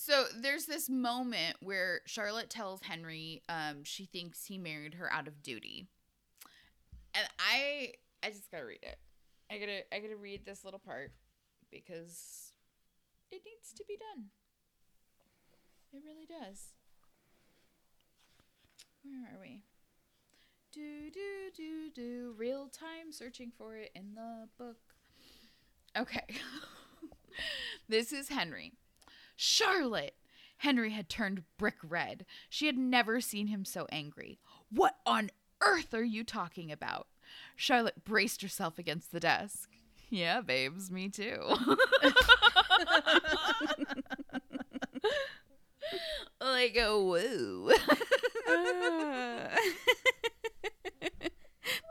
So 0.01 0.25
there's 0.35 0.65
this 0.65 0.89
moment 0.89 1.57
where 1.61 2.01
Charlotte 2.07 2.49
tells 2.49 2.81
Henry 2.81 3.43
um, 3.51 3.85
she 3.85 4.07
thinks 4.07 4.47
he 4.47 4.57
married 4.57 4.95
her 4.95 5.13
out 5.13 5.29
of 5.29 5.43
duty, 5.43 5.89
and 7.15 7.29
I 7.39 7.93
I 8.23 8.31
just 8.31 8.51
gotta 8.51 8.65
read 8.65 8.83
it. 8.83 8.97
I 9.53 9.59
gotta 9.59 9.95
I 9.95 9.99
gotta 9.99 10.17
read 10.17 10.47
this 10.47 10.65
little 10.65 10.79
part 10.79 11.13
because 11.71 12.55
it 13.31 13.43
needs 13.45 13.75
to 13.77 13.85
be 13.87 13.99
done. 13.99 14.29
It 15.93 16.01
really 16.03 16.25
does. 16.25 16.69
Where 19.03 19.35
are 19.35 19.39
we? 19.39 19.61
Do 20.73 21.11
do 21.11 21.51
do 21.55 21.91
do 21.95 22.35
real 22.39 22.69
time 22.69 23.13
searching 23.13 23.53
for 23.59 23.77
it 23.77 23.91
in 23.95 24.15
the 24.15 24.49
book. 24.57 24.79
Okay. 25.95 26.25
this 27.91 28.15
is 28.15 28.31
Henry. 28.31 28.73
Charlotte. 29.43 30.17
Henry 30.59 30.91
had 30.91 31.09
turned 31.09 31.45
brick 31.57 31.77
red. 31.83 32.27
She 32.51 32.67
had 32.67 32.77
never 32.77 33.23
seen 33.23 33.47
him 33.47 33.65
so 33.65 33.87
angry. 33.91 34.39
What 34.71 34.97
on 35.07 35.31
earth 35.63 35.95
are 35.95 36.05
you 36.05 36.25
talking 36.25 36.71
about? 36.71 37.07
Charlotte 37.57 38.05
braced 38.05 38.43
herself 38.43 38.79
against 38.79 39.13
the 39.13 39.21
desk. 39.21 39.71
Yeah, 40.11 40.43
babes, 40.43 40.91
me 40.91 41.09
too. 41.09 41.39
like, 46.39 46.77
oh, 46.79 47.03
whoa. 47.03 47.71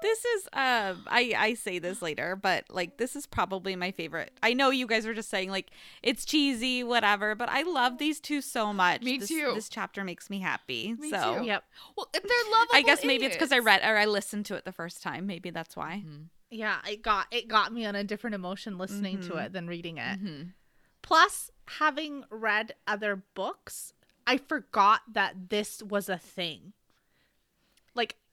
this 0.10 0.26
is 0.26 0.44
um 0.54 1.06
I 1.08 1.34
I 1.38 1.54
say 1.54 1.80
this 1.80 2.02
later, 2.02 2.36
but 2.36 2.66
like 2.70 2.98
this 2.98 3.16
is 3.16 3.26
probably 3.26 3.76
my 3.76 3.92
favorite. 3.92 4.32
I 4.42 4.54
know 4.54 4.70
you 4.72 4.88
guys 4.88 5.06
were 5.06 5.14
just 5.14 5.30
saying 5.30 5.52
like 5.52 5.72
it's 6.02 6.26
cheesy, 6.26 6.84
whatever, 6.84 7.36
but 7.36 7.50
I 7.50 7.62
love 7.64 7.98
these 7.98 8.20
two 8.20 8.42
so 8.42 8.74
much. 8.74 9.02
Me 9.02 9.18
this, 9.20 9.30
too. 9.30 9.52
This 9.54 9.70
chapter 9.70 10.04
makes 10.04 10.30
me 10.30 10.40
happy. 10.40 10.96
Me 11.00 11.10
so 11.12 11.40
too. 11.40 11.46
Yep. 11.46 11.64
Well, 11.96 12.10
they're 12.14 12.22
lovable. 12.52 12.76
I 12.76 12.82
guess 12.82 13.04
maybe 13.06 13.26
it's 13.26 13.36
because 13.36 13.52
I 13.52 13.60
read 13.60 13.82
or 13.84 13.98
I 13.98 14.06
listened 14.06 14.46
to 14.48 14.56
it 14.56 14.66
the 14.66 14.72
first 14.72 15.04
time. 15.04 15.28
Maybe 15.28 15.50
that's 15.52 15.76
why. 15.76 16.04
Yeah, 16.50 16.78
it 16.90 17.02
got 17.04 17.28
it 17.32 17.48
got 17.48 17.72
me 17.72 17.86
on 17.86 17.96
a 17.96 18.04
different 18.04 18.34
emotion 18.36 18.78
listening 18.78 19.22
to 19.22 19.34
Mhm. 19.34 19.46
it 19.46 19.54
than 19.54 19.68
reading 19.68 19.98
it. 19.98 20.20
Mhm. 20.24 20.54
Plus, 21.02 21.52
having 21.68 22.26
read 22.30 22.74
other 22.88 23.16
books, 23.36 23.94
I 24.26 24.38
forgot 24.38 25.02
that 25.14 25.50
this 25.50 25.82
was 25.84 26.10
a 26.10 26.18
thing. 26.18 26.74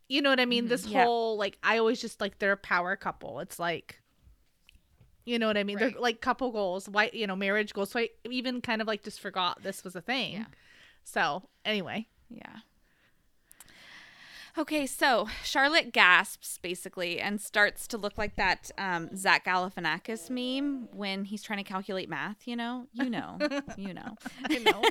You 0.09 0.23
know 0.23 0.31
what 0.31 0.41
I 0.41 0.47
mean? 0.47 0.69
This 0.69 0.87
Yeah. 0.87 1.05
whole 1.05 1.37
like 1.37 1.59
I 1.63 1.79
always 1.79 2.01
just 2.01 2.21
like 2.21 2.39
they're 2.39 2.53
a 2.53 2.57
power 2.57 2.95
couple. 2.97 3.41
It's 3.41 3.59
like 3.59 4.01
you 5.25 5.39
know 5.41 5.49
what 5.49 5.57
I 5.57 5.65
mean? 5.65 5.77
Right. 5.79 5.93
They're 5.93 6.01
like 6.01 6.21
couple 6.21 6.53
goals, 6.53 6.89
why 6.89 7.11
you 7.13 7.27
know, 7.27 7.35
marriage 7.35 7.75
goals. 7.75 7.91
So 7.91 8.01
I 8.01 8.11
even 8.31 8.61
kind 8.61 8.81
of 8.81 8.87
like 8.87 9.03
just 9.03 9.21
forgot 9.21 9.63
this 9.63 9.83
was 9.83 9.97
a 9.97 10.01
thing. 10.01 10.35
Yeah. 10.35 10.45
So 11.05 11.49
anyway. 11.65 12.07
Yeah. 12.31 12.59
Okay, 14.59 14.87
so 14.87 15.29
Charlotte 15.45 15.93
gasps 15.93 16.59
basically 16.63 17.21
and 17.21 17.39
starts 17.43 17.87
to 17.89 17.99
look 17.99 18.17
like 18.17 18.37
that 18.37 18.71
um, 18.79 19.15
Zach 19.15 19.45
Galifianakis 19.45 20.31
meme 20.31 20.89
when 20.93 21.27
he's 21.27 21.43
trying 21.43 21.59
to 21.59 21.63
calculate 21.65 22.09
math. 22.09 22.47
You 22.49 22.57
know, 22.57 22.87
you 22.95 23.11
know, 23.11 23.37
you 23.77 23.93
know. 23.93 24.17
I 24.49 24.59
know. 24.59 24.83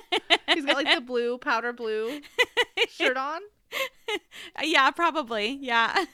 He's 0.53 0.65
got 0.65 0.75
like 0.75 0.93
the 0.93 1.01
blue, 1.01 1.39
powder 1.39 1.73
blue 1.73 2.21
shirt 2.89 3.17
on. 3.17 3.41
yeah, 4.63 4.91
probably. 4.91 5.57
Yeah. 5.61 6.05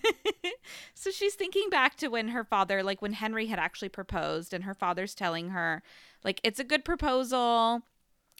so 0.93 1.11
she's 1.11 1.35
thinking 1.35 1.69
back 1.69 1.95
to 1.97 2.07
when 2.07 2.29
her 2.29 2.43
father, 2.43 2.83
like 2.83 3.01
when 3.01 3.13
Henry 3.13 3.47
had 3.47 3.59
actually 3.59 3.89
proposed, 3.89 4.53
and 4.53 4.63
her 4.63 4.73
father's 4.73 5.15
telling 5.15 5.49
her, 5.49 5.83
like, 6.23 6.39
it's 6.43 6.59
a 6.59 6.63
good 6.63 6.85
proposal. 6.85 7.81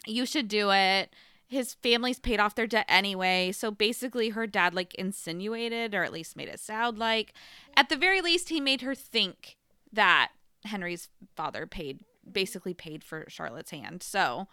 You 0.06 0.26
should 0.26 0.48
do 0.48 0.70
it. 0.70 1.10
His 1.46 1.74
family's 1.74 2.18
paid 2.18 2.40
off 2.40 2.54
their 2.54 2.66
debt 2.66 2.86
anyway. 2.88 3.52
So 3.52 3.70
basically, 3.70 4.30
her 4.30 4.46
dad, 4.46 4.74
like, 4.74 4.94
insinuated, 4.94 5.94
or 5.94 6.02
at 6.02 6.12
least 6.12 6.36
made 6.36 6.48
it 6.48 6.60
sound 6.60 6.98
like, 6.98 7.34
at 7.76 7.88
the 7.88 7.96
very 7.96 8.20
least, 8.20 8.48
he 8.48 8.60
made 8.60 8.80
her 8.80 8.94
think 8.94 9.56
that 9.92 10.30
Henry's 10.64 11.08
father 11.36 11.66
paid, 11.66 12.00
basically 12.30 12.72
paid 12.72 13.04
for 13.04 13.26
Charlotte's 13.28 13.70
hand. 13.70 14.02
So 14.02 14.48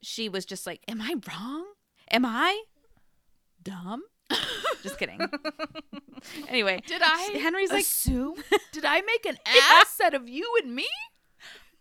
she 0.00 0.28
was 0.28 0.44
just 0.44 0.66
like, 0.66 0.80
Am 0.88 1.00
I 1.00 1.14
wrong? 1.28 1.66
Am 2.10 2.26
I 2.26 2.62
dumb? 3.62 4.02
just 4.82 4.98
kidding. 4.98 5.20
anyway, 6.48 6.82
Did 6.86 7.02
I 7.04 7.38
Henry's 7.40 7.70
like, 7.70 7.82
assume? 7.82 8.36
Did 8.72 8.84
I 8.84 9.00
make 9.02 9.26
an 9.26 9.38
ass 9.46 10.00
out 10.02 10.14
of 10.14 10.28
you 10.28 10.50
and 10.62 10.74
me? 10.74 10.88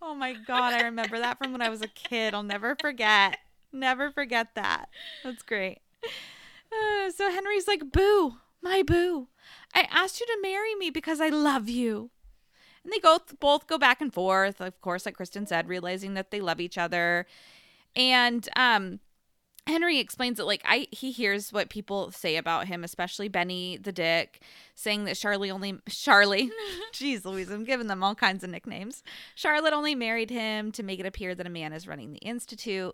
oh 0.02 0.16
my 0.16 0.34
god, 0.34 0.74
I 0.74 0.82
remember 0.84 1.20
that 1.20 1.38
from 1.38 1.52
when 1.52 1.62
I 1.62 1.70
was 1.70 1.82
a 1.82 1.88
kid. 1.88 2.34
I'll 2.34 2.44
never 2.44 2.76
forget. 2.76 3.38
Never 3.72 4.12
forget 4.12 4.56
that. 4.56 4.90
That's 5.24 5.44
great. 5.44 5.80
Uh, 6.04 7.12
so 7.12 7.30
Henry's 7.32 7.68
like, 7.68 7.92
"Boo, 7.92 8.36
my 8.62 8.84
boo, 8.84 9.28
I 9.74 9.88
asked 9.92 10.20
you 10.20 10.26
to 10.26 10.40
marry 10.42 10.76
me 10.76 10.90
because 10.90 11.22
I 11.22 11.30
love 11.30 11.70
you." 11.70 12.10
And 12.84 12.92
they 12.92 13.00
go 13.00 13.20
both 13.40 13.68
go 13.68 13.78
back 13.78 14.02
and 14.02 14.12
forth, 14.14 14.60
of 14.60 14.82
course, 14.82 15.06
like 15.06 15.16
Kristen 15.16 15.46
said, 15.46 15.68
realizing 15.68 16.16
that 16.16 16.32
they 16.32 16.42
love 16.42 16.60
each 16.60 16.78
other. 16.78 17.28
And 17.96 18.48
um 18.56 19.00
Henry 19.72 20.00
explains 20.00 20.40
it 20.40 20.44
like 20.44 20.62
I 20.66 20.88
he 20.92 21.12
hears 21.12 21.52
what 21.52 21.70
people 21.70 22.12
say 22.12 22.36
about 22.36 22.68
him, 22.68 22.84
especially 22.84 23.30
Benny 23.30 23.78
the 23.78 23.92
Dick, 23.92 24.42
saying 24.76 25.06
that 25.06 25.16
Charlie 25.16 25.50
only 25.50 25.80
Charlie, 25.90 26.52
jeez 26.94 27.26
Louise, 27.26 27.50
I'm 27.50 27.64
giving 27.64 27.88
them 27.88 28.04
all 28.04 28.14
kinds 28.14 28.44
of 28.44 28.50
nicknames. 28.50 29.02
Charlotte 29.34 29.74
only 29.74 29.96
married 29.96 30.30
him 30.30 30.72
to 30.74 30.84
make 30.84 31.00
it 31.00 31.06
appear 31.06 31.34
that 31.34 31.48
a 31.48 31.50
man 31.50 31.74
is 31.74 31.88
running 31.88 32.12
the 32.12 32.20
institute, 32.20 32.94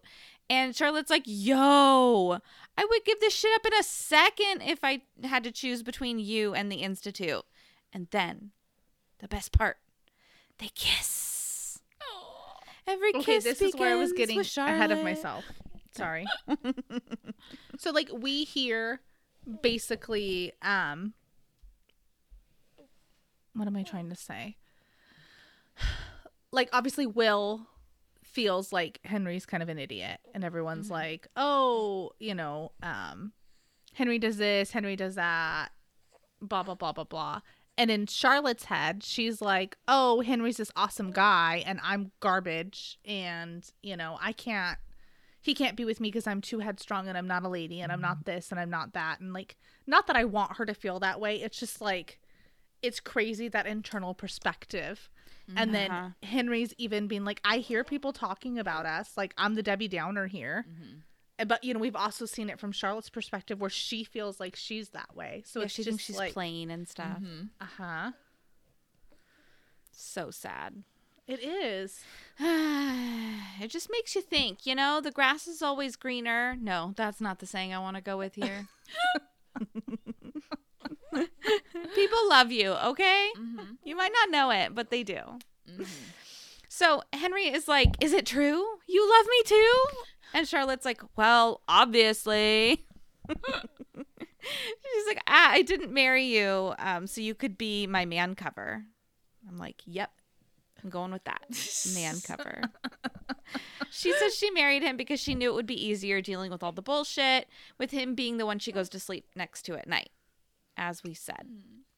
and 0.50 0.76
Charlotte's 0.76 1.10
like, 1.10 1.24
"Yo, 1.26 2.40
I 2.78 2.86
would 2.86 3.06
give 3.06 3.20
this 3.20 3.34
shit 3.34 3.54
up 3.56 3.66
in 3.66 3.74
a 3.74 3.84
second 3.84 4.62
if 4.62 4.80
I 4.84 5.02
had 5.24 5.44
to 5.44 5.52
choose 5.52 5.84
between 5.84 6.20
you 6.20 6.54
and 6.54 6.72
the 6.72 6.78
institute." 6.78 7.44
And 7.92 8.08
then, 8.12 8.52
the 9.20 9.28
best 9.28 9.52
part, 9.52 9.78
they 10.60 10.70
kiss. 10.76 11.80
Every 12.88 13.10
Okay, 13.10 13.24
kiss 13.24 13.44
this 13.44 13.62
is 13.62 13.76
where 13.76 13.92
I 13.92 13.96
was 13.96 14.14
getting 14.14 14.40
ahead 14.40 14.92
of 14.92 15.04
myself. 15.04 15.44
Sorry. 15.98 16.26
so 17.78 17.92
like 17.92 18.10
we 18.14 18.44
hear 18.44 19.02
basically 19.62 20.54
um 20.62 21.14
what 23.54 23.68
am 23.68 23.76
I 23.76 23.84
trying 23.84 24.10
to 24.10 24.16
say? 24.16 24.58
Like 26.50 26.70
obviously 26.72 27.06
Will 27.06 27.68
feels 28.24 28.72
like 28.72 29.02
Henry's 29.04 29.46
kind 29.46 29.62
of 29.62 29.68
an 29.68 29.78
idiot 29.78 30.22
and 30.34 30.46
everyone's 30.46 30.90
like, 30.90 31.28
"Oh, 31.36 32.12
you 32.20 32.34
know, 32.34 32.72
um 32.82 33.34
Henry 33.94 34.18
does 34.18 34.38
this, 34.38 34.72
Henry 34.72 34.96
does 34.96 35.16
that, 35.16 35.70
blah 36.42 36.64
blah 36.64 36.76
blah 36.76 36.94
blah 36.94 37.04
blah." 37.04 37.42
and 37.78 37.92
in 37.92 38.08
Charlotte's 38.08 38.66
head, 38.66 39.04
she's 39.04 39.40
like, 39.42 39.78
"Oh, 39.88 40.22
Henry's 40.22 40.58
this 40.58 40.72
awesome 40.76 41.12
guy, 41.12 41.64
and 41.66 41.80
I'm 41.84 42.12
garbage, 42.20 42.98
and 43.06 43.64
you 43.84 43.96
know, 43.96 44.18
I 44.22 44.32
can't. 44.32 44.80
He 45.42 45.54
can't 45.54 45.78
be 45.78 45.86
with 45.86 46.00
me 46.00 46.10
because 46.10 46.28
I'm 46.28 46.42
too 46.42 46.60
headstrong, 46.60 47.08
and 47.08 47.18
I'm 47.18 47.28
not 47.28 47.44
a 47.44 47.50
lady, 47.50 47.80
and 47.82 47.92
I'm 47.92 48.02
not 48.02 48.26
this, 48.26 48.52
and 48.52 48.60
I'm 48.60 48.70
not 48.70 48.94
that, 48.94 49.20
and 49.20 49.34
like, 49.34 49.56
not 49.86 50.08
that 50.08 50.16
I 50.16 50.26
want 50.26 50.58
her 50.58 50.66
to 50.66 50.74
feel 50.74 51.00
that 51.00 51.20
way. 51.20 51.42
It's 51.42 51.60
just 51.60 51.80
like, 51.80 52.20
it's 52.82 53.00
crazy 53.00 53.48
that 53.50 53.66
internal 53.68 54.14
perspective." 54.14 55.10
And 55.56 55.74
then 55.74 55.90
Uh-huh. 55.92 56.10
Henry's 56.24 56.74
even 56.78 57.08
being 57.08 57.24
like, 57.24 57.40
I 57.46 57.60
hear 57.60 57.86
people 57.86 58.12
talking 58.12 58.60
about 58.60 58.86
us. 58.86 59.16
Like, 59.16 59.34
I'm 59.38 59.56
the 59.56 59.64
Debbie 59.64 59.88
Downer 59.88 60.28
here. 60.28 60.66
Uh, 61.40 61.46
But, 61.46 61.64
you 61.64 61.74
know, 61.74 61.80
we've 61.80 61.96
also 61.96 62.26
seen 62.26 62.50
it 62.50 62.60
from 62.60 62.74
Charlotte's 62.74 63.10
perspective 63.10 63.62
where 63.62 63.70
she 63.70 64.04
feels 64.04 64.42
like 64.42 64.58
she's 64.58 64.90
that 64.90 65.16
way. 65.16 65.44
So 65.46 65.60
yeah, 65.62 65.66
it's 65.68 65.76
she 65.76 65.84
just 65.84 65.90
thinks 65.92 66.04
she's 66.04 66.18
like, 66.18 66.34
plain 66.34 66.70
and 66.70 66.86
stuff. 66.86 67.22
uh 67.62 67.66
huh. 67.78 68.12
So 69.92 70.32
sad. 70.32 70.84
It 71.28 71.44
is. 71.44 72.00
it 72.40 73.68
just 73.68 73.90
makes 73.92 74.16
you 74.16 74.22
think, 74.22 74.66
you 74.66 74.76
know, 74.76 75.02
the 75.02 75.12
grass 75.12 75.48
is 75.48 75.62
always 75.62 75.98
greener. 75.98 76.56
No, 76.60 76.94
that's 76.96 77.20
not 77.20 77.40
the 77.40 77.46
saying 77.46 77.74
I 77.74 77.80
want 77.80 77.98
to 77.98 78.02
go 78.02 78.18
with 78.18 78.36
here. 78.36 78.68
People 81.96 82.30
love 82.30 82.52
you, 82.52 82.72
okay? 82.72 83.30
Mm-hmm. 83.38 83.74
You 83.84 83.96
might 83.96 84.12
not 84.14 84.32
know 84.32 84.52
it, 84.52 84.74
but 84.74 84.90
they 84.90 85.04
do. 85.04 85.20
So 86.70 87.02
Henry 87.12 87.48
is 87.48 87.68
like, 87.68 87.96
Is 88.00 88.14
it 88.14 88.26
true? 88.26 88.64
You 88.88 89.10
love 89.10 89.26
me 89.26 89.44
too? 89.46 89.84
And 90.34 90.48
Charlotte's 90.48 90.86
like, 90.86 91.02
Well, 91.16 91.62
obviously. 91.68 92.86
She's 93.98 95.08
like, 95.08 95.22
ah, 95.28 95.50
I 95.52 95.62
didn't 95.62 95.92
marry 95.92 96.26
you 96.26 96.74
um, 96.80 97.08
so 97.08 97.20
you 97.20 97.36
could 97.36 97.58
be 97.58 97.86
my 97.88 98.06
man 98.06 98.36
cover. 98.36 98.84
I'm 99.50 99.58
like, 99.58 99.82
Yep, 99.86 100.12
I'm 100.88 100.92
going 100.92 101.12
with 101.12 101.26
that. 101.26 101.42
Man 101.94 102.16
cover. 102.26 102.62
she 103.92 104.14
says 104.14 104.34
she 104.34 104.50
married 104.52 104.84
him 104.84 104.96
because 104.96 105.20
she 105.20 105.36
knew 105.36 105.50
it 105.50 105.54
would 105.54 105.68
be 105.68 105.86
easier 105.86 106.22
dealing 106.22 106.50
with 106.50 106.64
all 106.64 106.72
the 106.72 106.82
bullshit, 106.82 107.50
with 107.78 107.92
him 107.92 108.16
being 108.16 108.38
the 108.38 108.46
one 108.46 108.58
she 108.58 108.72
goes 108.72 108.88
to 108.90 109.00
sleep 109.02 109.26
next 109.36 109.64
to 109.64 109.76
at 109.76 109.86
night, 109.88 110.12
as 110.78 111.04
we 111.04 111.14
said. 111.14 111.46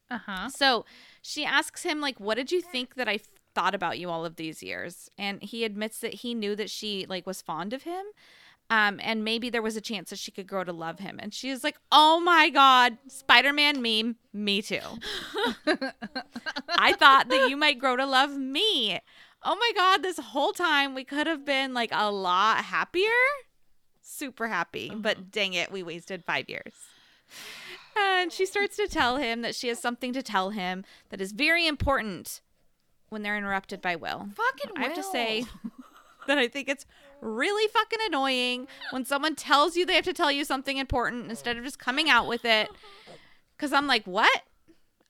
Uh 0.10 0.18
huh. 0.26 0.50
So 0.50 0.86
she 1.22 1.46
asks 1.46 1.84
him, 1.84 2.02
like, 2.02 2.20
what 2.20 2.36
did 2.36 2.52
you 2.52 2.62
think 2.62 2.96
that 2.96 3.08
I 3.08 3.16
f- 3.16 3.30
thought 3.54 3.76
about 3.76 4.00
you 4.00 4.10
all 4.10 4.26
of 4.26 4.38
these 4.38 4.64
years? 4.64 5.12
And 5.20 5.44
he 5.44 5.64
admits 5.64 6.00
that 6.00 6.16
he 6.16 6.34
knew 6.34 6.56
that 6.56 6.72
she 6.72 7.06
like 7.08 7.28
was 7.28 7.44
fond 7.44 7.74
of 7.74 7.84
him. 7.84 8.04
Um, 8.72 9.00
and 9.02 9.24
maybe 9.24 9.50
there 9.50 9.64
was 9.64 9.76
a 9.76 9.82
chance 9.82 10.12
that 10.12 10.20
she 10.20 10.32
could 10.32 10.46
grow 10.48 10.64
to 10.64 10.72
love 10.72 11.00
him. 11.00 11.20
And 11.20 11.34
she 11.34 11.50
is 11.50 11.64
like, 11.64 11.78
Oh 11.92 12.20
my 12.20 12.50
god, 12.50 12.98
Spider-Man 13.08 13.82
meme, 13.82 14.18
me 14.32 14.62
too. 14.62 14.80
I 16.78 16.94
thought 16.94 17.30
that 17.30 17.50
you 17.50 17.58
might 17.58 17.80
grow 17.80 17.96
to 17.96 18.06
love 18.06 18.38
me. 18.38 19.00
Oh 19.44 19.56
my 19.56 19.72
god, 19.76 20.04
this 20.04 20.20
whole 20.20 20.52
time 20.52 20.94
we 20.94 21.04
could 21.04 21.26
have 21.26 21.46
been 21.46 21.74
like 21.74 21.90
a 21.92 22.12
lot 22.12 22.66
happier. 22.66 23.10
Super 24.02 24.48
happy. 24.48 24.92
But 24.94 25.32
dang 25.32 25.54
it, 25.54 25.72
we 25.72 25.82
wasted 25.82 26.24
five 26.26 26.50
years. 26.50 26.74
And 27.98 28.32
she 28.32 28.46
starts 28.46 28.76
to 28.78 28.88
tell 28.88 29.18
him 29.18 29.42
that 29.42 29.56
she 29.56 29.68
has 29.70 29.80
something 29.80 30.14
to 30.14 30.22
tell 30.24 30.52
him 30.52 30.84
that 31.10 31.22
is 31.22 31.32
very 31.32 31.68
important 31.68 32.42
when 33.10 33.24
they're 33.24 33.38
interrupted 33.38 33.82
by 33.82 33.96
Will. 33.96 34.30
Fucking 34.36 34.72
I 34.78 34.84
have 34.84 34.94
to 34.96 35.04
say 35.04 35.46
that 36.28 36.38
I 36.38 36.48
think 36.48 36.70
it's 36.70 36.86
really 37.22 37.68
fucking 37.70 38.00
annoying 38.08 38.68
when 38.92 39.06
someone 39.06 39.36
tells 39.36 39.76
you 39.76 39.86
they 39.86 39.96
have 39.96 40.06
to 40.06 40.14
tell 40.14 40.32
you 40.32 40.44
something 40.44 40.78
important 40.78 41.30
instead 41.30 41.58
of 41.58 41.64
just 41.64 41.80
coming 41.80 42.10
out 42.10 42.28
with 42.28 42.46
it. 42.46 42.70
Cause 43.58 43.74
I'm 43.74 43.88
like, 43.88 44.06
what? 44.06 44.42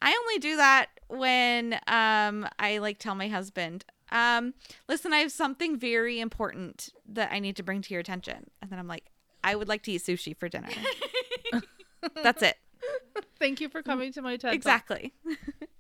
I 0.02 0.12
only 0.12 0.40
do 0.40 0.56
that 0.58 0.88
when 1.10 1.74
um 1.88 2.48
I 2.58 2.78
like 2.80 3.00
tell 3.00 3.16
my 3.16 3.28
husband, 3.28 3.86
um, 4.12 4.54
listen, 4.88 5.14
I 5.14 5.18
have 5.18 5.32
something 5.32 5.78
very 5.78 6.20
important 6.20 6.90
that 7.08 7.32
I 7.32 7.40
need 7.40 7.56
to 7.58 7.64
bring 7.64 7.82
to 7.82 7.94
your 7.94 8.02
attention. 8.02 8.50
And 8.62 8.72
then 8.72 8.80
I'm 8.80 8.88
like, 8.88 9.12
I 9.44 9.56
would 9.56 9.68
like 9.68 9.84
to 9.84 9.92
eat 9.92 10.02
sushi 10.02 10.36
for 10.36 10.50
dinner. 10.50 10.70
That's 12.24 12.42
it. 12.42 12.58
Thank 13.38 13.62
you 13.62 13.70
for 13.70 13.82
coming 13.82 14.12
to 14.14 14.22
my 14.22 14.34
TED 14.34 14.42
Talk. 14.42 14.54
Exactly. 14.54 15.14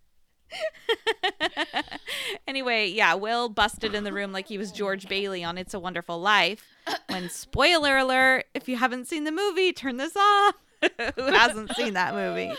anyway, 2.47 2.87
yeah, 2.87 3.13
Will 3.13 3.49
busted 3.49 3.93
in 3.93 4.03
the 4.03 4.13
room 4.13 4.31
like 4.31 4.47
he 4.47 4.57
was 4.57 4.71
George 4.71 5.07
Bailey 5.07 5.43
on 5.43 5.57
It's 5.57 5.73
a 5.73 5.79
Wonderful 5.79 6.19
Life. 6.19 6.65
When, 7.07 7.29
spoiler 7.29 7.97
alert, 7.97 8.45
if 8.53 8.67
you 8.67 8.77
haven't 8.77 9.07
seen 9.07 9.23
the 9.23 9.31
movie, 9.31 9.73
turn 9.73 9.97
this 9.97 10.15
off. 10.15 10.55
Who 11.15 11.23
hasn't 11.23 11.75
seen 11.75 11.93
that 11.93 12.13
movie? 12.13 12.53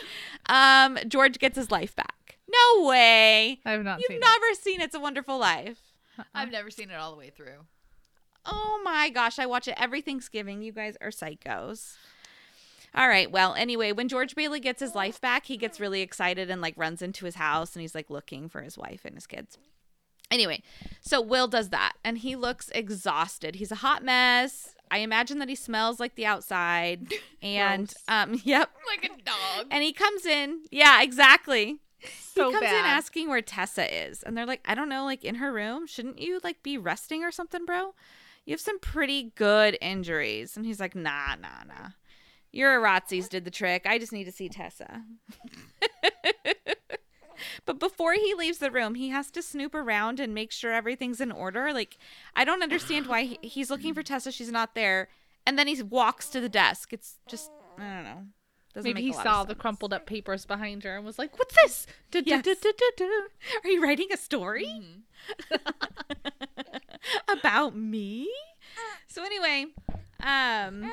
Um, 0.49 0.99
George 1.09 1.38
gets 1.38 1.57
his 1.57 1.70
life 1.70 1.97
back. 1.97 2.38
No 2.49 2.86
way. 2.86 3.61
I 3.64 3.72
have 3.72 3.84
not 3.84 4.01
You've 4.01 4.09
seen 4.09 4.20
never 4.20 4.55
seen 4.61 4.80
It's 4.80 4.95
a 4.95 5.01
Wonderful 5.01 5.38
Life. 5.38 5.78
I've 6.34 6.51
never 6.51 6.70
seen 6.70 6.91
it 6.91 6.95
all 6.95 7.12
the 7.12 7.16
way 7.16 7.30
through. 7.30 7.66
Oh 8.45 8.80
my 8.84 9.11
gosh, 9.11 9.38
I 9.38 9.47
watch 9.47 9.68
it 9.68 9.74
every 9.76 10.01
Thanksgiving. 10.01 10.62
You 10.62 10.72
guys 10.72 10.97
are 11.01 11.11
psychos. 11.11 11.95
All 12.95 13.09
right. 13.09 13.30
Well, 13.30 13.55
anyway, 13.55 13.93
when 13.93 14.09
George 14.09 14.34
Bailey 14.34 14.61
gets 14.61 14.80
his 14.80 14.95
life 14.95 15.20
back, 15.20 15.47
he 15.47 15.57
gets 15.57 15.78
really 15.80 16.01
excited 16.01 16.51
and 16.51 16.61
like 16.61 16.74
runs 16.76 17.03
into 17.03 17.24
his 17.24 17.36
house 17.36 17.74
and 17.74 17.80
he's 17.82 17.95
like 17.95 18.11
looking 18.11 18.49
for 18.49 18.62
his 18.62 18.76
wife 18.76 19.05
and 19.05 19.14
his 19.14 19.26
kids. 19.26 19.59
Anyway, 20.30 20.62
so 21.01 21.20
Will 21.20 21.49
does 21.49 21.70
that 21.70 21.95
and 22.05 22.18
he 22.18 22.36
looks 22.36 22.68
exhausted. 22.74 23.57
He's 23.57 23.72
a 23.72 23.76
hot 23.76 24.05
mess. 24.05 24.74
I 24.91 24.99
imagine 24.99 25.38
that 25.38 25.49
he 25.49 25.55
smells 25.55 26.01
like 26.01 26.14
the 26.16 26.26
outside. 26.26 27.12
And 27.43 27.93
um 28.07 28.38
yep. 28.45 28.70
Like 28.86 29.05
a 29.07 29.22
dog. 29.22 29.68
And 29.70 29.82
he 29.82 29.93
comes 29.95 30.26
in. 30.26 30.61
Yeah, 30.70 31.01
exactly 31.03 31.78
So 32.34 32.49
he 32.49 32.53
comes 32.53 32.64
bad. 32.64 32.80
in 32.80 32.84
asking 32.84 33.28
where 33.30 33.41
Tessa 33.41 34.09
is, 34.09 34.22
and 34.22 34.36
they're 34.36 34.45
like, 34.47 34.61
I 34.66 34.74
don't 34.74 34.91
know, 34.91 35.05
like 35.07 35.24
in 35.24 35.36
her 35.36 35.51
room. 35.53 35.86
Shouldn't 35.86 36.18
you 36.18 36.38
like 36.45 36.62
be 36.62 36.76
resting 36.76 37.24
or 37.24 37.30
something, 37.32 37.64
bro? 37.64 37.95
You 38.45 38.53
have 38.53 38.61
some 38.61 38.78
pretty 38.78 39.32
good 39.36 39.78
injuries. 39.80 40.55
And 40.57 40.66
he's 40.66 40.80
like, 40.80 40.95
Nah, 40.95 41.36
nah, 41.41 41.64
nah. 41.66 41.88
Your 42.53 42.80
iratzes 42.80 43.28
did 43.28 43.44
the 43.44 43.51
trick. 43.51 43.86
I 43.86 43.98
just 43.98 44.12
need 44.12 44.24
to 44.24 44.32
see 44.32 44.48
Tessa. 44.48 45.05
but 47.64 47.78
before 47.78 48.14
he 48.14 48.34
leaves 48.34 48.59
the 48.59 48.70
room, 48.70 48.94
he 48.96 49.11
has 49.11 49.30
to 49.32 49.42
snoop 49.42 49.74
around 49.74 50.18
and 50.20 50.34
make 50.34 50.51
sure 50.53 50.72
everything's 50.72 51.20
in 51.20 51.30
order. 51.30 51.72
Like, 51.72 51.96
I 52.34 52.44
don't 52.44 52.62
understand 52.62 53.07
why 53.07 53.22
he, 53.24 53.38
he's 53.42 53.70
looking 53.70 53.94
for 53.94 54.03
Tessa. 54.03 54.32
She's 54.32 54.51
not 54.51 54.74
there. 54.74 55.09
And 55.46 55.59
then 55.59 55.66
he 55.68 55.80
walks 55.82 56.28
to 56.30 56.40
the 56.40 56.48
desk. 56.48 56.92
It's 56.92 57.18
just, 57.28 57.51
I 57.78 57.94
don't 57.94 58.05
know. 58.05 58.22
Doesn't 58.74 58.88
Maybe 58.88 59.07
make 59.07 59.16
he 59.16 59.22
saw 59.22 59.42
the 59.42 59.57
crumpled 59.57 59.92
up 59.92 60.07
papers 60.07 60.46
behind 60.46 60.84
her 60.84 60.94
and 60.96 61.05
was 61.05 61.18
like, 61.18 61.36
"What's 61.36 61.57
this?" 61.57 61.88
Du- 62.12 62.22
Yes. 62.24 62.44
du- 62.44 62.55
du-. 62.55 63.28
Are 63.64 63.68
you 63.68 63.82
writing 63.82 64.07
a 64.12 64.16
story 64.16 64.72
about 67.28 67.76
me? 67.76 68.30
So 69.09 69.24
anyway, 69.24 69.66
um 70.22 70.92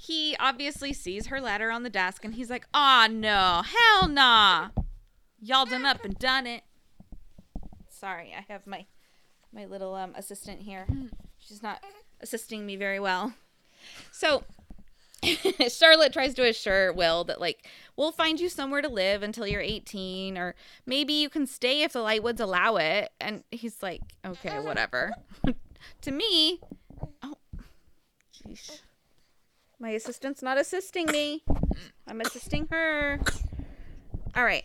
he 0.00 0.34
obviously 0.40 0.94
sees 0.94 1.26
her 1.26 1.42
letter 1.42 1.70
on 1.70 1.82
the 1.82 1.90
desk 1.90 2.24
and 2.24 2.34
he's 2.34 2.48
like, 2.48 2.66
"Oh 2.72 3.06
no, 3.10 3.62
hell 3.62 4.08
nah. 4.08 4.70
Y'all 5.38 5.66
done 5.66 5.84
up 5.84 6.02
and 6.06 6.18
done 6.18 6.46
it." 6.46 6.62
Sorry, 7.90 8.34
I 8.34 8.50
have 8.50 8.66
my 8.66 8.86
my 9.52 9.66
little 9.66 9.94
um 9.94 10.14
assistant 10.16 10.62
here. 10.62 10.86
She's 11.38 11.62
not 11.62 11.84
assisting 12.22 12.64
me 12.64 12.76
very 12.76 12.98
well. 12.98 13.34
So 14.10 14.44
Charlotte 15.68 16.14
tries 16.14 16.32
to 16.32 16.48
assure 16.48 16.94
Will 16.94 17.24
that 17.24 17.38
like 17.38 17.68
we'll 17.94 18.10
find 18.10 18.40
you 18.40 18.48
somewhere 18.48 18.80
to 18.80 18.88
live 18.88 19.22
until 19.22 19.46
you're 19.46 19.60
18 19.60 20.38
or 20.38 20.54
maybe 20.86 21.12
you 21.12 21.28
can 21.28 21.46
stay 21.46 21.82
if 21.82 21.92
the 21.92 21.98
Lightwoods 21.98 22.40
allow 22.40 22.76
it 22.76 23.10
and 23.20 23.44
he's 23.50 23.82
like 23.82 24.00
okay 24.24 24.60
whatever. 24.60 25.12
to 26.00 26.10
me, 26.10 26.58
oh 27.22 27.36
jeez. 28.32 28.80
My 29.80 29.90
assistant's 29.90 30.42
not 30.42 30.58
assisting 30.58 31.06
me. 31.06 31.42
I'm 32.06 32.20
assisting 32.20 32.68
her. 32.70 33.18
All 34.36 34.44
right. 34.44 34.64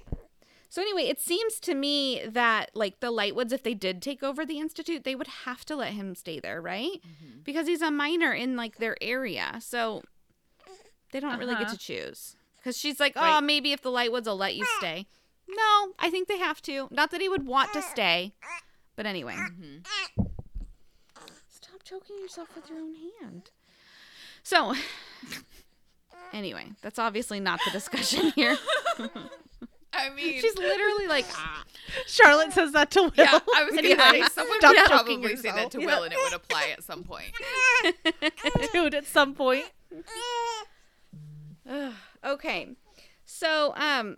So 0.69 0.81
anyway, 0.81 1.03
it 1.03 1.21
seems 1.21 1.59
to 1.61 1.73
me 1.73 2.21
that 2.27 2.71
like 2.73 2.99
the 2.99 3.11
Lightwoods, 3.13 3.53
if 3.53 3.63
they 3.63 3.73
did 3.73 4.01
take 4.01 4.21
over 4.23 4.45
the 4.45 4.59
institute, 4.59 5.05
they 5.05 5.15
would 5.15 5.27
have 5.45 5.63
to 5.65 5.75
let 5.77 5.93
him 5.93 6.15
stay 6.15 6.39
there, 6.41 6.61
right? 6.61 7.01
Because 7.45 7.65
he's 7.67 7.81
a 7.81 7.89
minor 7.91 8.33
in 8.33 8.57
like 8.57 8.77
their 8.77 8.97
area, 9.01 9.57
so 9.61 10.03
they 11.13 11.21
don't 11.21 11.39
really 11.39 11.53
get 11.55 11.67
Uh-huh. 11.67 11.71
to 11.75 11.77
choose. 11.79 12.35
Because 12.57 12.77
she's 12.77 12.99
like, 12.99 13.13
oh, 13.15 13.21
Right. 13.21 13.39
maybe 13.43 13.71
if 13.71 13.81
the 13.81 13.91
Lightwoods 13.91 14.25
will 14.25 14.35
let 14.35 14.55
you 14.55 14.65
stay. 14.79 15.05
No, 15.47 15.93
I 15.99 16.09
think 16.09 16.27
they 16.27 16.39
have 16.39 16.61
to. 16.63 16.87
Not 16.91 17.11
that 17.11 17.21
he 17.21 17.29
would 17.29 17.45
want 17.45 17.71
to 17.73 17.81
stay, 17.81 18.33
but 18.97 19.05
anyway. 19.05 19.37
Stop 21.47 21.83
choking 21.83 22.17
yourself 22.19 22.49
with 22.55 22.69
your 22.69 22.79
own 22.79 22.95
hand. 23.21 23.51
So, 24.45 24.75
anyway, 26.31 26.67
that's 26.83 26.99
obviously 26.99 27.39
not 27.39 27.59
the 27.65 27.71
discussion 27.71 28.31
here. 28.35 28.55
I 29.91 30.11
mean, 30.11 30.39
She's 30.39 30.55
literally 30.55 31.07
like, 31.07 31.25
ah. 31.31 31.63
Charlotte 32.05 32.53
says 32.53 32.71
that 32.73 32.91
to 32.91 33.01
Will. 33.03 33.11
yeah, 33.15 33.39
I 33.55 33.63
was 33.63 33.73
gonna 33.75 33.87
Anyway, 33.87 34.21
say 34.21 34.27
someone 34.33 34.59
stop 34.59 34.75
would 34.75 34.87
choking 34.87 35.21
probably 35.21 35.35
say 35.37 35.51
that 35.51 35.71
to 35.71 35.79
Will, 35.79 36.03
and 36.03 36.13
it 36.13 36.19
would 36.21 36.33
apply 36.33 36.67
at 36.77 36.83
some 36.83 37.03
point. 37.03 37.31
Dude, 38.71 38.93
at 38.93 39.07
some 39.07 39.33
point. 39.33 39.65
okay. 42.23 42.69
So, 43.25 43.73
um, 43.75 44.17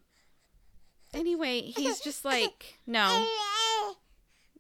anyway, 1.13 1.61
he's 1.61 2.01
just 2.01 2.25
like, 2.25 2.80
no, 2.86 3.25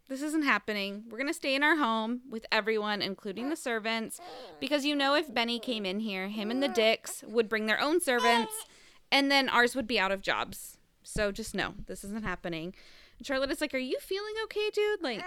this 0.09 0.21
isn't 0.21 0.43
happening. 0.43 1.03
We're 1.09 1.17
going 1.17 1.27
to 1.27 1.33
stay 1.33 1.55
in 1.55 1.63
our 1.63 1.75
home 1.75 2.21
with 2.29 2.45
everyone, 2.51 3.01
including 3.01 3.49
the 3.49 3.55
servants, 3.55 4.19
because 4.59 4.85
you 4.85 4.95
know, 4.95 5.15
if 5.15 5.33
Benny 5.33 5.59
came 5.59 5.85
in 5.85 5.99
here, 5.99 6.27
him 6.29 6.49
and 6.49 6.63
the 6.63 6.67
Dicks 6.69 7.23
would 7.27 7.49
bring 7.49 7.65
their 7.65 7.79
own 7.79 7.99
servants, 7.99 8.53
and 9.11 9.29
then 9.29 9.49
ours 9.49 9.75
would 9.75 9.87
be 9.87 9.99
out 9.99 10.11
of 10.11 10.21
jobs. 10.21 10.77
So 11.03 11.31
just 11.31 11.55
no, 11.55 11.73
this 11.87 12.03
isn't 12.03 12.23
happening. 12.23 12.73
And 13.17 13.27
Charlotte 13.27 13.51
is 13.51 13.61
like, 13.61 13.73
Are 13.73 13.77
you 13.79 13.97
feeling 13.99 14.33
okay, 14.45 14.69
dude? 14.73 15.01
Like, 15.01 15.23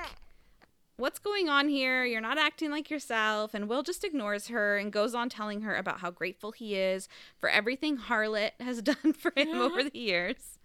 what's 0.97 1.19
going 1.19 1.49
on 1.49 1.69
here? 1.69 2.05
You're 2.05 2.21
not 2.21 2.39
acting 2.39 2.71
like 2.71 2.91
yourself. 2.91 3.55
And 3.55 3.69
Will 3.69 3.83
just 3.83 4.05
ignores 4.05 4.49
her 4.49 4.77
and 4.77 4.93
goes 4.93 5.15
on 5.15 5.29
telling 5.29 5.63
her 5.63 5.75
about 5.75 6.01
how 6.01 6.11
grateful 6.11 6.53
he 6.53 6.77
is 6.77 7.09
for 7.39 7.49
everything 7.49 7.97
Harlot 7.97 8.53
has 8.61 8.83
done 8.83 9.13
for 9.13 9.33
him 9.37 9.59
over 9.59 9.83
the 9.83 9.99
years. 9.99 10.59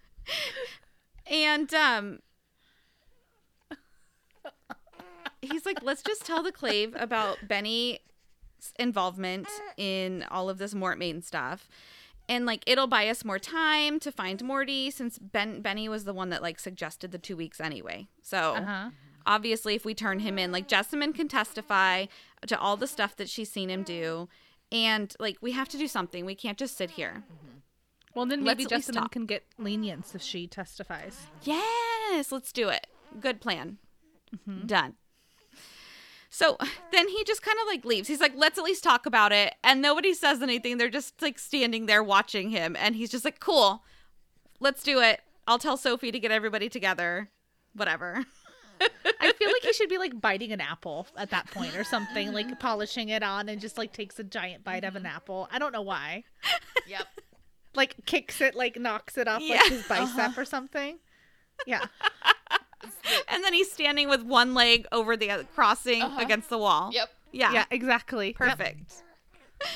And 1.30 1.72
um 1.74 2.20
he's 5.42 5.66
like, 5.66 5.82
let's 5.82 6.02
just 6.02 6.24
tell 6.26 6.42
the 6.42 6.52
Clave 6.52 6.94
about 6.98 7.38
Benny's 7.46 7.98
involvement 8.78 9.48
in 9.76 10.24
all 10.30 10.48
of 10.48 10.58
this 10.58 10.74
Mortmain 10.74 11.22
stuff. 11.22 11.68
And 12.28 12.44
like 12.44 12.64
it'll 12.66 12.88
buy 12.88 13.08
us 13.08 13.24
more 13.24 13.38
time 13.38 14.00
to 14.00 14.10
find 14.10 14.42
Morty 14.42 14.90
since 14.90 15.18
Ben 15.18 15.60
Benny 15.62 15.88
was 15.88 16.04
the 16.04 16.12
one 16.12 16.30
that 16.30 16.42
like 16.42 16.58
suggested 16.58 17.12
the 17.12 17.18
two 17.18 17.36
weeks 17.36 17.60
anyway. 17.60 18.08
So 18.22 18.54
Uh-huh. 18.56 18.90
obviously 19.24 19.74
if 19.76 19.84
we 19.84 19.94
turn 19.94 20.18
him 20.20 20.38
in 20.38 20.50
like 20.52 20.66
jessamine 20.68 21.12
can 21.12 21.28
testify 21.28 22.06
to 22.46 22.58
all 22.58 22.76
the 22.76 22.86
stuff 22.88 23.14
that 23.16 23.28
she's 23.28 23.50
seen 23.50 23.68
him 23.70 23.82
do 23.82 24.28
and 24.72 25.14
like 25.20 25.36
we 25.40 25.50
have 25.52 25.68
to 25.68 25.76
do 25.78 25.86
something 25.88 26.24
we 26.24 26.34
can't 26.34 26.58
just 26.58 26.76
sit 26.76 26.90
here 26.92 27.22
Well, 28.14 28.26
then 28.26 28.44
Let's 28.44 28.58
maybe 28.58 28.68
Jessamine 28.68 29.08
can 29.08 29.26
get 29.26 29.44
lenience 29.58 30.14
if 30.14 30.22
she 30.22 30.46
testifies. 30.46 31.26
yes 31.42 32.30
let's 32.32 32.52
do 32.52 32.68
it 32.68 32.86
good 33.20 33.40
plan 33.40 33.78
Mm-hmm. 34.34 34.66
done 34.66 34.94
so 36.28 36.56
then 36.92 37.08
he 37.08 37.24
just 37.24 37.42
kind 37.42 37.56
of 37.62 37.66
like 37.66 37.84
leaves 37.84 38.08
he's 38.08 38.20
like 38.20 38.32
let's 38.36 38.58
at 38.58 38.64
least 38.64 38.82
talk 38.82 39.06
about 39.06 39.32
it 39.32 39.54
and 39.62 39.80
nobody 39.80 40.12
says 40.12 40.42
anything 40.42 40.78
they're 40.78 40.90
just 40.90 41.22
like 41.22 41.38
standing 41.38 41.86
there 41.86 42.02
watching 42.02 42.50
him 42.50 42.76
and 42.78 42.96
he's 42.96 43.10
just 43.10 43.24
like 43.24 43.40
cool 43.40 43.84
let's 44.60 44.82
do 44.82 45.00
it 45.00 45.20
i'll 45.46 45.58
tell 45.58 45.76
sophie 45.76 46.10
to 46.10 46.18
get 46.18 46.30
everybody 46.30 46.68
together 46.68 47.30
whatever 47.72 48.24
I 49.20 49.32
feel 49.32 49.48
like 49.48 49.62
he 49.62 49.72
should 49.72 49.88
be 49.88 49.98
like 49.98 50.20
biting 50.20 50.52
an 50.52 50.60
apple 50.60 51.06
at 51.16 51.30
that 51.30 51.50
point 51.50 51.76
or 51.76 51.84
something, 51.84 52.32
like 52.32 52.58
polishing 52.60 53.08
it 53.08 53.22
on 53.22 53.48
and 53.48 53.60
just 53.60 53.78
like 53.78 53.92
takes 53.92 54.18
a 54.18 54.24
giant 54.24 54.64
bite 54.64 54.84
of 54.84 54.96
an 54.96 55.04
mm-hmm. 55.04 55.16
apple. 55.16 55.48
I 55.50 55.58
don't 55.58 55.72
know 55.72 55.82
why. 55.82 56.24
Yep. 56.88 57.06
Like 57.74 57.96
kicks 58.06 58.40
it, 58.40 58.54
like 58.54 58.78
knocks 58.78 59.18
it 59.18 59.26
off 59.26 59.42
Yeah. 59.42 59.56
like 59.56 59.72
his 59.72 59.82
bicep 59.88 60.18
uh-huh. 60.18 60.40
or 60.40 60.44
something. 60.44 61.00
Yeah. 61.66 61.86
and 63.28 63.42
then 63.44 63.52
he's 63.54 63.70
standing 63.70 64.08
with 64.08 64.22
one 64.22 64.54
leg 64.54 64.86
over 64.92 65.16
the 65.16 65.30
other, 65.30 65.44
crossing 65.54 66.02
Uh-huh. 66.02 66.20
against 66.20 66.48
the 66.50 66.58
wall. 66.58 66.90
Yep. 66.92 67.08
Yeah. 67.32 67.52
Yeah, 67.52 67.64
exactly. 67.70 68.28
Yep. 68.28 68.36
Perfect. 68.36 68.92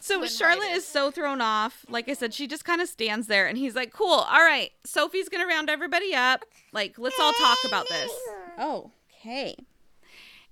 So 0.00 0.18
Twin 0.18 0.28
Charlotte 0.28 0.60
riders. 0.66 0.82
is 0.82 0.86
so 0.86 1.10
thrown 1.10 1.40
off. 1.40 1.86
Like 1.88 2.10
I 2.10 2.12
said, 2.12 2.34
she 2.34 2.46
just 2.46 2.62
kind 2.62 2.82
of 2.82 2.88
stands 2.88 3.26
there 3.26 3.46
and 3.46 3.56
he's 3.56 3.74
like, 3.74 3.90
cool. 3.90 4.10
All 4.12 4.40
right. 4.42 4.70
Sophie's 4.84 5.30
going 5.30 5.40
to 5.42 5.46
round 5.48 5.70
everybody 5.70 6.14
up. 6.14 6.44
Like, 6.74 6.98
let's 6.98 7.18
all 7.18 7.32
talk 7.32 7.56
about 7.64 7.88
this. 7.88 8.10
Oh, 8.58 8.90
okay. 9.20 9.56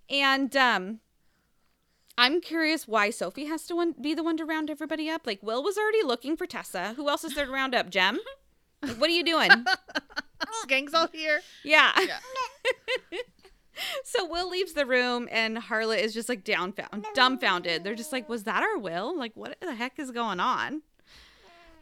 And 0.08 0.56
um, 0.56 1.00
I'm 2.16 2.40
curious 2.40 2.88
why 2.88 3.10
Sophie 3.10 3.44
has 3.44 3.66
to 3.66 3.76
one- 3.76 3.94
be 4.00 4.14
the 4.14 4.22
one 4.22 4.38
to 4.38 4.46
round 4.46 4.70
everybody 4.70 5.10
up. 5.10 5.26
Like, 5.26 5.42
Will 5.42 5.62
was 5.62 5.76
already 5.76 6.02
looking 6.02 6.34
for 6.34 6.46
Tessa. 6.46 6.94
Who 6.96 7.10
else 7.10 7.22
is 7.22 7.34
there 7.34 7.44
to 7.44 7.52
round 7.52 7.74
up? 7.74 7.90
Jem? 7.90 8.20
Like, 8.84 8.96
what 9.00 9.10
are 9.10 9.12
you 9.12 9.22
doing? 9.22 9.50
Gang's 10.66 10.94
all 10.94 11.08
here. 11.12 11.40
Yeah. 11.64 11.92
Yeah. 11.98 13.18
So 14.04 14.26
Will 14.26 14.50
leaves 14.50 14.74
the 14.74 14.86
room 14.86 15.28
and 15.30 15.56
Harlot 15.56 15.98
is 15.98 16.14
just 16.14 16.28
like 16.28 16.44
downfound, 16.44 17.06
dumbfounded. 17.14 17.84
They're 17.84 17.94
just 17.94 18.12
like, 18.12 18.28
"Was 18.28 18.44
that 18.44 18.62
our 18.62 18.78
Will? 18.78 19.16
Like, 19.16 19.32
what 19.34 19.56
the 19.60 19.74
heck 19.74 19.98
is 19.98 20.10
going 20.10 20.40
on?" 20.40 20.82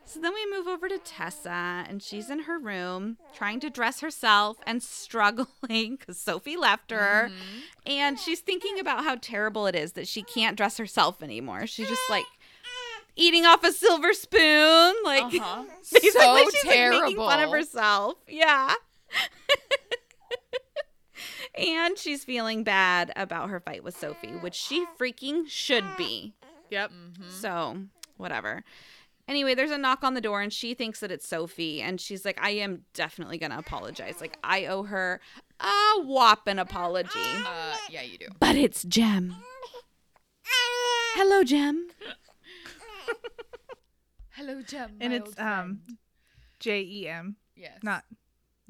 So 0.04 0.18
then 0.18 0.34
we 0.34 0.44
move 0.50 0.66
over 0.66 0.88
to 0.88 0.98
Tessa, 0.98 1.84
and 1.88 2.02
she's 2.02 2.30
in 2.30 2.40
her 2.40 2.58
room 2.58 3.18
trying 3.32 3.60
to 3.60 3.70
dress 3.70 4.00
herself 4.00 4.56
and 4.66 4.82
struggling 4.82 5.46
because 5.98 6.18
Sophie 6.18 6.56
left 6.56 6.90
her, 6.90 7.30
mm-hmm. 7.30 7.58
and 7.86 8.18
she's 8.18 8.40
thinking 8.40 8.80
about 8.80 9.04
how 9.04 9.16
terrible 9.20 9.66
it 9.66 9.76
is 9.76 9.92
that 9.92 10.08
she 10.08 10.22
can't 10.22 10.56
dress 10.56 10.78
herself 10.78 11.22
anymore. 11.22 11.66
She's 11.66 11.88
just 11.88 12.10
like 12.10 12.24
eating 13.20 13.46
off 13.46 13.64
a 13.64 13.72
silver 13.72 14.12
spoon, 14.12 14.94
like 15.04 15.24
Uh-huh. 15.24 15.64
basically 15.92 16.10
so 16.20 16.38
she's 16.50 16.62
terrible. 16.62 16.98
like 16.98 17.04
making 17.10 17.16
fun 17.24 17.42
of 17.42 17.50
herself. 17.50 18.14
Yeah. 18.28 18.74
and 21.54 21.98
she's 21.98 22.24
feeling 22.24 22.64
bad 22.64 23.12
about 23.16 23.50
her 23.50 23.60
fight 23.60 23.84
with 23.84 23.96
Sophie, 23.96 24.28
which 24.40 24.54
she 24.54 24.84
freaking 24.98 25.48
should 25.48 25.84
be. 25.96 26.34
Yep. 26.70 26.92
So, 27.28 27.76
whatever. 28.16 28.62
Anyway, 29.28 29.54
there's 29.54 29.70
a 29.70 29.78
knock 29.78 30.02
on 30.02 30.14
the 30.14 30.20
door 30.20 30.40
and 30.40 30.52
she 30.52 30.74
thinks 30.74 31.00
that 31.00 31.10
it's 31.10 31.26
Sophie 31.26 31.82
and 31.82 32.00
she's 32.00 32.24
like, 32.24 32.38
I 32.42 32.50
am 32.50 32.82
definitely 32.94 33.38
going 33.38 33.52
to 33.52 33.58
apologize. 33.58 34.20
Like, 34.20 34.38
I 34.42 34.66
owe 34.66 34.84
her 34.84 35.20
a 35.60 36.02
whopping 36.02 36.58
apology. 36.58 37.10
Uh, 37.44 37.76
yeah, 37.90 38.02
you 38.02 38.18
do. 38.18 38.26
But 38.40 38.56
it's 38.56 38.82
Jem. 38.84 39.36
Hello, 41.14 41.44
Jem. 41.44 41.88
Hello, 44.40 44.62
Jem. 44.62 44.96
And 45.00 45.12
it's 45.12 45.38
um. 45.38 45.82
J 46.60 46.80
E 46.80 47.08
M, 47.08 47.36
yes, 47.54 47.78
not 47.82 48.04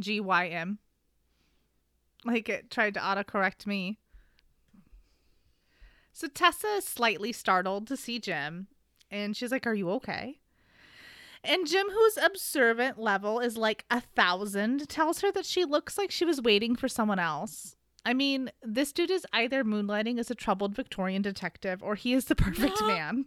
G 0.01 0.19
Y 0.19 0.49
M. 0.49 0.79
Like 2.25 2.49
it 2.49 2.71
tried 2.71 2.95
to 2.95 3.01
autocorrect 3.01 3.67
me. 3.67 3.99
So 6.13 6.27
Tessa 6.27 6.67
is 6.79 6.85
slightly 6.85 7.33
startled 7.33 7.87
to 7.87 7.97
see 7.97 8.19
Jem, 8.19 8.67
and 9.13 9.37
she's 9.37 9.53
like, 9.53 9.65
Are 9.67 9.75
you 9.75 9.91
okay? 9.91 10.41
And 11.45 11.69
Jem, 11.69 11.89
whose 11.89 12.17
observant 12.17 12.99
level 12.99 13.39
is 13.39 13.57
like 13.57 13.85
a 13.93 14.01
thousand, 14.01 14.89
tells 14.89 15.21
her 15.21 15.31
that 15.33 15.47
she 15.47 15.65
looks 15.65 15.97
like 15.97 16.11
she 16.11 16.25
was 16.25 16.43
waiting 16.43 16.75
for 16.75 16.89
someone 16.89 17.21
else. 17.21 17.77
I 18.05 18.13
mean, 18.13 18.51
this 18.61 18.93
dude 18.93 19.11
is 19.11 19.27
either 19.33 19.63
moonlighting 19.63 20.19
as 20.19 20.33
a 20.33 20.35
troubled 20.35 20.75
Victorian 20.75 21.23
detective 21.23 21.81
or 21.81 21.95
he 21.95 22.13
is 22.13 22.25
the 22.25 22.35
perfect 22.35 22.83
man. 22.87 23.27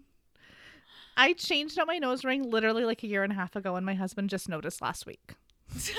I 1.15 1.33
changed 1.33 1.77
out 1.77 1.87
my 1.87 1.97
nose 1.97 2.23
ring 2.23 2.49
literally 2.49 2.85
like 2.85 3.03
a 3.03 3.07
year 3.07 3.23
and 3.23 3.31
a 3.31 3.35
half 3.35 3.55
ago, 3.55 3.75
and 3.75 3.85
my 3.85 3.93
husband 3.93 4.29
just 4.29 4.49
noticed 4.49 4.81
last 4.81 5.05
week. 5.05 5.35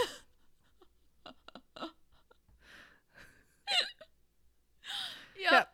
Yep. 5.51 5.69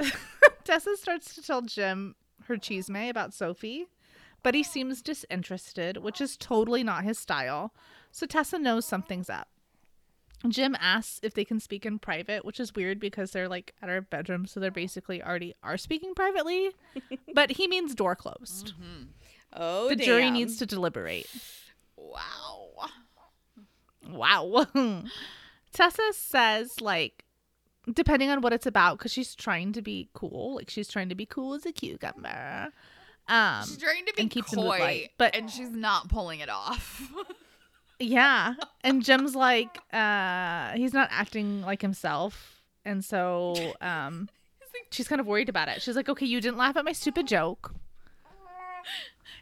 Tessa 0.64 0.96
starts 0.96 1.34
to 1.34 1.42
tell 1.42 1.62
Jem 1.62 2.14
her 2.46 2.56
chisme 2.56 3.08
about 3.08 3.34
Sophie, 3.34 3.86
but 4.42 4.54
he 4.54 4.62
seems 4.62 5.02
disinterested, 5.02 5.98
which 5.98 6.20
is 6.20 6.36
totally 6.36 6.82
not 6.82 7.04
his 7.04 7.18
style. 7.18 7.72
So 8.10 8.26
Tessa 8.26 8.58
knows 8.58 8.84
something's 8.84 9.30
up. 9.30 9.48
Jem 10.48 10.76
asks 10.80 11.20
if 11.22 11.34
they 11.34 11.44
can 11.44 11.60
speak 11.60 11.86
in 11.86 11.98
private, 11.98 12.44
which 12.44 12.58
is 12.60 12.74
weird 12.74 12.98
because 12.98 13.30
they're 13.32 13.48
like 13.48 13.74
at 13.82 13.88
our 13.88 14.00
bedroom, 14.00 14.46
so 14.46 14.58
they're 14.60 14.70
basically 14.70 15.22
already 15.22 15.54
are 15.62 15.76
speaking 15.76 16.14
privately. 16.14 16.70
but 17.34 17.52
he 17.52 17.68
means 17.68 17.94
door 17.94 18.16
closed. 18.16 18.72
Oh, 19.54 19.88
the 19.88 19.96
jury 19.96 20.30
needs 20.30 20.56
to 20.58 20.66
deliberate. 20.66 21.26
Wow. 21.96 22.68
Wow. 24.08 24.66
Tessa 25.72 26.02
says, 26.12 26.80
like, 26.80 27.24
depending 27.92 28.30
on 28.30 28.40
what 28.40 28.52
it's 28.52 28.66
about, 28.66 28.98
because 28.98 29.12
she's 29.12 29.34
trying 29.34 29.72
to 29.72 29.82
be 29.82 30.08
cool. 30.12 30.56
Like, 30.56 30.68
she's 30.70 30.88
trying 30.88 31.08
to 31.08 31.14
be 31.14 31.26
cool 31.26 31.54
as 31.54 31.64
a 31.66 31.72
cucumber. 31.72 32.68
Um, 33.28 33.62
She's 33.64 33.78
trying 33.78 34.04
to 34.06 34.12
be 34.14 34.22
and 34.22 34.30
keeps 34.30 34.52
in 34.52 34.58
coy, 34.58 35.08
but- 35.16 35.34
and 35.36 35.48
she's 35.50 35.70
not 35.70 36.08
pulling 36.08 36.40
it 36.40 36.48
off. 36.50 37.10
yeah. 38.02 38.54
And 38.84 39.02
Jem's 39.04 39.34
like, 39.34 39.78
uh, 39.92 40.72
he's 40.72 40.92
not 40.92 41.08
acting 41.10 41.62
like 41.62 41.82
himself. 41.82 42.62
And 42.84 43.04
so, 43.04 43.54
um, 43.80 44.28
she's 44.90 45.08
kind 45.08 45.20
of 45.20 45.26
worried 45.26 45.48
about 45.48 45.68
it. 45.68 45.80
She's 45.82 45.96
like, 45.96 46.08
okay, 46.08 46.26
you 46.26 46.40
didn't 46.40 46.56
laugh 46.58 46.76
at 46.76 46.84
my 46.84 46.92
stupid 46.92 47.26
joke. 47.28 47.74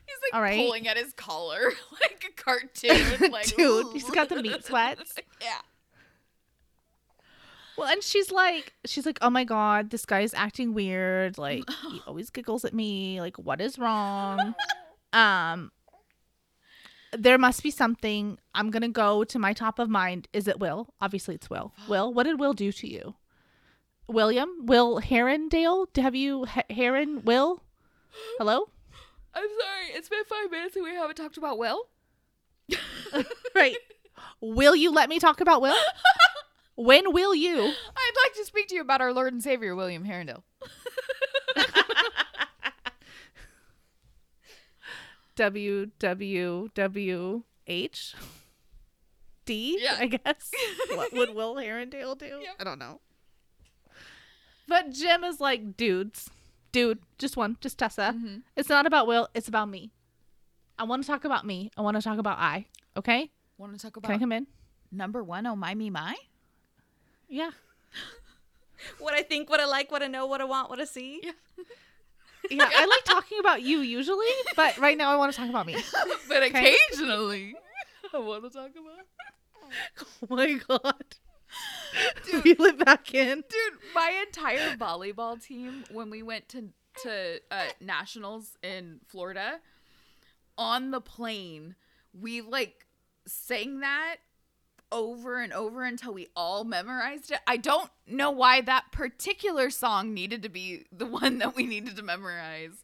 He's 0.07 0.17
like 0.33 0.35
All 0.35 0.43
right. 0.43 0.59
pulling 0.59 0.87
at 0.89 0.97
his 0.99 1.13
collar 1.13 1.73
like 2.03 2.25
a 2.29 2.43
cartoon. 2.43 3.31
Like, 3.31 3.47
Dude, 3.57 3.87
he's 3.93 4.11
got 4.11 4.29
the 4.29 4.43
meat 4.43 4.65
sweats. 4.65 5.15
yeah. 5.41 5.61
Well, 7.79 7.89
and 7.89 8.03
she's 8.03 8.31
like, 8.31 8.75
she's 8.85 9.07
like, 9.07 9.19
oh 9.23 9.31
my 9.31 9.45
god, 9.45 9.89
this 9.91 10.05
guy's 10.05 10.35
acting 10.35 10.75
weird. 10.75 11.39
Like, 11.39 11.65
he 11.91 12.03
always 12.07 12.29
giggles 12.29 12.65
at 12.65 12.75
me. 12.75 13.21
Like, 13.21 13.39
what 13.39 13.61
is 13.61 13.79
wrong? 13.79 14.55
um, 15.15 15.71
there 17.13 17.39
must 17.39 17.63
be 17.63 17.71
something. 17.71 18.39
I'm 18.55 18.71
gonna 18.71 18.89
go 18.89 19.25
to 19.25 19.39
my 19.39 19.53
top 19.53 19.79
of 19.79 19.89
mind. 19.89 20.29
Is 20.33 20.47
it 20.49 20.61
Will? 20.61 20.89
Obviously, 21.01 21.35
it's 21.35 21.51
Will. 21.51 21.73
Will, 21.89 22.13
what 22.13 22.25
did 22.25 22.39
Will 22.41 22.53
do 22.55 22.73
to 22.73 22.87
you? 22.89 23.15
William, 24.09 24.49
Will 24.67 25.01
Herondale? 25.01 25.87
Have 25.97 26.15
you 26.15 26.45
H- 26.57 26.65
Heron? 26.77 27.23
Will? 27.25 27.63
Hello? 28.39 28.71
I'm 29.35 29.43
sorry. 29.61 29.97
It's 29.97 30.09
been 30.09 30.25
five 30.25 30.51
minutes 30.51 30.75
and 30.77 30.85
we 30.85 30.95
haven't 30.95 31.17
talked 31.17 31.37
about 31.37 31.59
Will. 31.59 31.83
Right. 33.55 33.77
Will 34.41 34.77
you 34.77 34.93
let 34.93 35.09
me 35.09 35.19
talk 35.19 35.41
about 35.41 35.61
Will? 35.63 35.77
When 36.77 37.13
will 37.13 37.35
you? 37.35 37.59
I'd 37.59 38.13
like 38.25 38.35
to 38.37 38.45
speak 38.47 38.69
to 38.69 38.75
you 38.75 38.81
about 38.81 39.03
our 39.03 39.13
Lord 39.13 39.35
and 39.35 39.43
Savior, 39.43 39.77
William 39.77 40.03
Herondale. 40.03 40.43
W 45.41 45.87
W 45.99 46.69
W 46.75 47.43
H 47.67 48.15
D, 49.47 49.79
Yeah. 49.81 49.97
I 49.99 50.07
guess. 50.07 50.51
what 50.95 51.15
would 51.15 51.35
Will 51.35 51.55
Herondale 51.55 52.19
do? 52.19 52.27
Yep. 52.43 52.57
I 52.61 52.65
don't 52.65 52.79
know. 52.79 53.01
But 54.69 54.91
Jem 54.91 55.25
is 55.25 55.41
like, 55.41 55.79
dudes, 55.79 56.29
dude, 56.73 56.99
just 57.19 57.39
one, 57.39 57.57
just 57.63 57.79
Tessa. 57.79 58.15
Mhm. 58.15 58.43
It's 58.55 58.69
not 58.69 58.85
about 58.85 59.07
Will, 59.07 59.29
it's 59.33 59.49
about 59.49 59.71
me. 59.71 59.93
I 60.79 60.85
want 60.85 61.03
to 61.03 61.07
talk 61.07 61.25
about 61.25 61.47
me. 61.47 61.71
I 61.75 61.81
want 61.81 61.97
to 61.97 62.03
talk 62.03 62.19
about 62.19 62.37
I. 62.39 62.67
Okay? 62.99 63.31
Want 63.57 63.73
to 63.73 63.79
talk 63.81 63.97
about 63.97 64.09
Can 64.09 64.17
I 64.17 64.19
come 64.19 64.33
in? 64.33 64.47
number 64.93 65.25
one? 65.25 65.47
Oh 65.47 65.57
my 65.57 65.75
me 65.75 65.89
my. 65.89 66.17
Yeah. 67.29 67.51
What 68.99 69.13
I 69.13 69.23
think, 69.23 69.51
what 69.51 69.61
I 69.61 69.67
like, 69.67 69.91
what 69.93 70.03
I 70.03 70.07
know, 70.07 70.25
what 70.27 70.41
I 70.41 70.45
want, 70.45 70.71
what 70.71 70.81
I 70.81 70.85
see. 70.85 71.21
Yeah. 71.23 71.33
Yeah, 72.49 72.69
I 72.73 72.85
like 72.87 73.05
talking 73.05 73.39
about 73.39 73.63
you 73.63 73.81
usually, 73.81 74.27
but 74.57 74.79
right 74.79 74.97
now 74.97 75.11
I 75.11 75.17
want 75.17 75.33
to 75.33 75.39
talk 75.39 75.49
about 75.49 75.67
me. 75.67 75.77
but 76.29 76.43
Okay. 76.45 76.77
occasionally, 76.91 77.55
I 78.15 78.19
want 78.19 78.45
to 78.45 78.51
talk 78.51 78.71
about. 78.71 79.07
Oh 80.31 80.35
my 80.37 80.55
god. 80.69 81.05
Reel 82.45 82.63
it 82.65 82.85
back 82.85 83.13
in. 83.15 83.39
Dude, 83.49 83.79
my 83.95 84.23
entire 84.27 84.71
volleyball 84.71 85.43
team 85.43 85.85
when 85.91 86.11
we 86.11 86.23
went 86.23 86.49
to 86.51 86.69
to 87.03 87.41
uh, 87.51 87.65
nationals 87.81 88.57
in 88.63 89.01
Florida 89.07 89.61
on 90.59 90.91
the 90.91 91.01
plane, 91.01 91.75
we 92.19 92.41
like 92.41 92.87
sang 93.27 93.81
that 93.81 94.17
over 94.93 95.41
and 95.41 95.53
over 95.53 95.85
until 95.85 96.13
we 96.15 96.29
all 96.35 96.65
memorized 96.65 97.31
it. 97.31 97.39
I 97.47 97.57
don't 97.57 97.91
know 98.07 98.31
why 98.31 98.61
that 98.63 98.91
particular 98.93 99.71
song 99.71 100.13
needed 100.15 100.43
to 100.43 100.49
be 100.49 100.87
the 100.93 101.07
one 101.21 101.39
that 101.39 101.55
we 101.57 101.67
needed 101.67 101.97
to 101.97 102.03
memorize. 102.03 102.83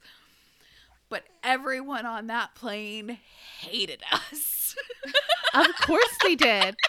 But 1.08 1.24
everyone 1.44 2.04
on 2.06 2.26
that 2.28 2.54
plane 2.54 3.18
hated 3.60 4.02
us. 4.12 4.74
Of 5.54 5.68
course 5.86 6.18
they 6.22 6.34
did. 6.34 6.76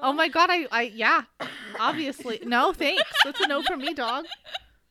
Oh 0.00 0.12
my 0.12 0.28
god, 0.28 0.48
I 0.50 0.66
I 0.70 0.82
yeah. 0.94 1.22
Obviously. 1.80 2.38
No, 2.44 2.72
thanks. 2.72 3.02
That's 3.24 3.40
a 3.40 3.48
no 3.48 3.62
from 3.62 3.80
me, 3.80 3.94
dog. 3.94 4.26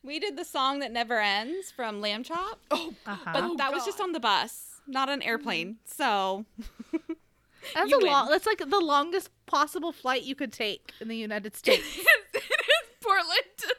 We 0.02 0.18
did 0.18 0.36
the 0.36 0.44
song 0.44 0.80
that 0.80 0.92
never 0.92 1.18
ends 1.18 1.70
from 1.70 2.00
Lamb 2.02 2.24
Chop, 2.24 2.58
Oh, 2.70 2.92
Uh-huh. 3.06 3.30
but 3.32 3.42
Oh, 3.44 3.56
that 3.56 3.72
was 3.72 3.84
just 3.86 4.00
on 4.00 4.12
the 4.12 4.20
bus, 4.20 4.67
not 4.88 5.08
an 5.08 5.22
airplane. 5.22 5.74
Mm-hmm. 5.74 6.02
So 6.02 6.44
That's 7.74 7.92
a 7.92 7.98
long 7.98 8.28
that's 8.28 8.46
like 8.46 8.58
the 8.58 8.80
longest 8.80 9.30
possible 9.46 9.92
flight 9.92 10.22
you 10.22 10.34
could 10.34 10.52
take 10.52 10.92
in 11.00 11.08
the 11.08 11.16
United 11.16 11.56
States. 11.56 11.98
it 11.98 12.00
is 12.00 12.88
Portland 13.00 13.42
to, 13.58 13.74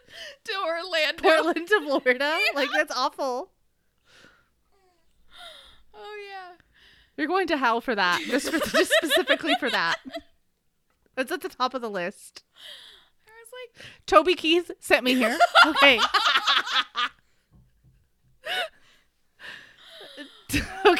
to 0.46 0.54
Orlando. 0.66 1.22
Portland 1.22 1.68
to 1.68 1.82
Florida. 1.82 2.38
Like 2.56 2.70
that's 2.74 2.96
awful. 2.96 3.52
Oh 5.94 6.18
yeah. 6.30 6.56
You're 7.18 7.28
going 7.28 7.48
to 7.48 7.58
hell 7.58 7.82
for 7.82 7.96
that. 7.96 8.22
Just 8.28 8.50
for 8.52 8.60
just 8.60 8.92
specifically 9.02 9.56
for 9.60 9.70
that. 9.70 9.98
It's 11.18 11.32
at 11.32 11.42
the 11.42 11.50
top 11.50 11.74
of 11.74 11.82
the 11.82 11.90
list. 11.90 12.44
I 13.28 13.32
was 13.44 13.52
like, 13.52 13.86
Toby 14.06 14.36
Keith 14.36 14.72
sent 14.80 15.04
me 15.04 15.16
here. 15.16 15.38
Okay. 15.66 16.00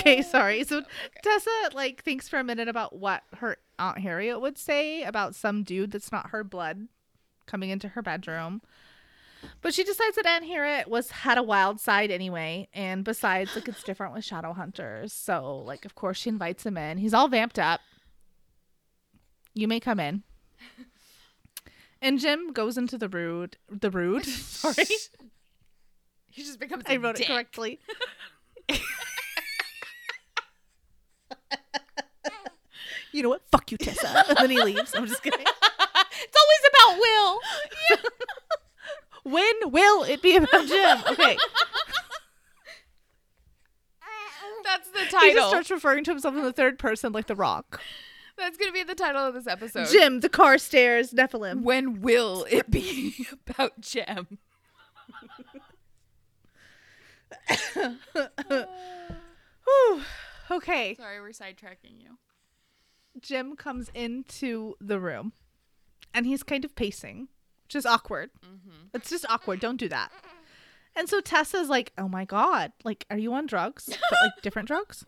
Okay, 0.10 0.22
sorry. 0.22 0.64
So 0.64 0.82
Tessa 1.24 1.50
like 1.74 2.04
thinks 2.04 2.28
for 2.28 2.40
a 2.40 2.44
minute 2.44 2.68
about 2.68 2.98
what 2.98 3.24
her 3.38 3.58
Aunt 3.78 4.00
Harriet 4.00 4.42
would 4.42 4.58
say 4.58 5.04
about 5.04 5.36
some 5.36 5.64
dude 5.64 5.92
that's 5.92 6.12
not 6.12 6.32
her 6.32 6.44
blood 6.44 6.88
coming 7.46 7.70
into 7.70 7.90
her 7.90 8.02
bedroom. 8.02 8.62
But 9.62 9.74
she 9.74 9.84
decides 9.84 10.16
that 10.18 10.26
Aunt 10.26 10.46
Harriet 10.46 10.90
was 10.90 11.12
had 11.12 11.38
a 11.38 11.44
wild 11.44 11.80
side 11.80 12.12
anyway, 12.12 12.68
and 12.74 13.06
besides, 13.06 13.56
like 13.56 13.70
it's 13.70 13.84
different 13.84 14.14
with 14.14 14.26
shadow 14.26 14.52
hunters. 14.52 15.14
So, 15.14 15.64
like, 15.66 15.86
of 15.86 15.96
course, 15.96 16.18
she 16.18 16.30
invites 16.30 16.66
him 16.66 16.78
in. 16.78 16.98
He's 16.98 17.14
all 17.14 17.30
vamped 17.30 17.58
up. 17.58 17.80
You 19.54 19.68
may 19.68 19.80
come 19.80 20.00
in. 20.00 20.24
And 22.02 22.18
Jem 22.18 22.54
goes 22.54 22.78
into 22.78 22.98
the 22.98 23.10
rude, 23.10 23.58
the 23.70 23.92
rude. 23.92 24.24
Sorry, 24.26 24.86
he 26.30 26.44
just 26.44 26.58
becomes. 26.58 26.86
I 26.88 26.96
wrote 26.96 27.18
dick. 27.18 27.26
it 27.26 27.34
correctly. 27.34 27.80
you 33.12 33.24
know 33.24 33.30
what? 33.30 33.42
Fuck 33.52 33.72
you, 33.72 33.78
Tessa. 33.78 34.26
And 34.30 34.38
then 34.38 34.50
he 34.50 34.62
leaves. 34.62 34.94
I'm 34.96 35.06
just 35.08 35.24
kidding. 35.24 35.40
it's 35.40 36.38
always 36.38 36.64
about 36.74 37.00
Will. 37.00 37.40
When 39.24 39.54
will 39.66 40.04
it 40.06 40.22
be 40.24 40.38
about 40.38 40.68
Jem? 40.68 41.04
Okay. 41.12 41.38
That's 44.64 44.90
the 44.90 45.06
title. 45.12 45.20
He 45.30 45.34
just 45.34 45.50
starts 45.50 45.72
referring 45.72 46.04
to 46.06 46.12
himself 46.12 46.36
in 46.36 46.42
the 46.44 46.54
third 46.54 46.80
person 46.80 47.12
like 47.12 47.28
The 47.28 47.36
Rock. 47.36 47.82
That's 48.38 48.58
gonna 48.58 48.72
be 48.72 48.84
the 48.84 48.96
title 48.96 49.26
of 49.26 49.34
this 49.34 49.46
episode. 49.46 49.88
Jem, 49.90 50.22
the 50.22 50.30
Carstairs, 50.30 51.12
Nephilim. 51.14 51.62
When 51.64 52.02
will 52.02 52.46
it 52.50 52.72
be 52.72 53.28
about 53.48 53.82
Jem? 53.82 54.38
Whew. 59.66 60.02
Okay. 60.52 60.96
Sorry, 60.96 61.22
we're 61.22 61.30
sidetracking 61.30 62.00
you. 62.00 62.18
Jem 63.22 63.56
comes 63.56 63.90
into 63.94 64.76
the 64.80 65.00
room 65.00 65.34
and 66.14 66.26
he's 66.26 66.44
kind 66.44 66.66
of 66.66 66.76
pacing, 66.76 67.28
which 67.66 67.76
is 67.76 67.86
awkward. 67.86 68.32
Mm-hmm. 68.46 68.88
It's 68.94 69.10
just 69.10 69.26
awkward. 69.30 69.60
Don't 69.60 69.78
do 69.78 69.90
that. 69.90 70.12
And 70.96 71.08
so 71.08 71.22
Tessa's 71.22 71.70
like, 71.70 71.92
oh 71.98 72.08
my 72.08 72.26
God, 72.26 72.72
like, 72.84 73.06
are 73.10 73.18
you 73.18 73.34
on 73.34 73.46
drugs? 73.46 73.90
But 74.10 74.20
like 74.24 74.42
different 74.42 74.68
drugs? 74.68 75.06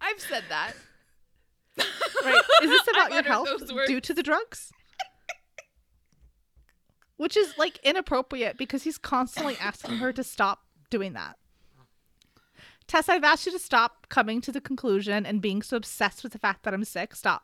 I've 0.00 0.20
said 0.20 0.44
that. 0.48 0.74
Right. 2.24 2.42
Is 2.62 2.70
this 2.70 2.88
about 2.90 3.12
your 3.12 3.22
health 3.22 3.48
due 3.86 4.00
to 4.00 4.14
the 4.14 4.22
drugs? 4.22 4.72
Which 7.16 7.36
is 7.36 7.54
like 7.58 7.78
inappropriate 7.82 8.58
because 8.58 8.82
he's 8.84 8.98
constantly 8.98 9.56
asking 9.58 9.96
her 9.96 10.12
to 10.12 10.22
stop 10.22 10.65
doing 10.90 11.12
that. 11.14 11.36
Tess, 12.86 13.08
I've 13.08 13.24
asked 13.24 13.46
you 13.46 13.52
to 13.52 13.58
stop 13.58 14.08
coming 14.08 14.40
to 14.42 14.52
the 14.52 14.60
conclusion 14.60 15.26
and 15.26 15.42
being 15.42 15.60
so 15.62 15.76
obsessed 15.76 16.22
with 16.22 16.32
the 16.32 16.38
fact 16.38 16.62
that 16.62 16.72
I'm 16.72 16.84
sick. 16.84 17.16
Stop. 17.16 17.42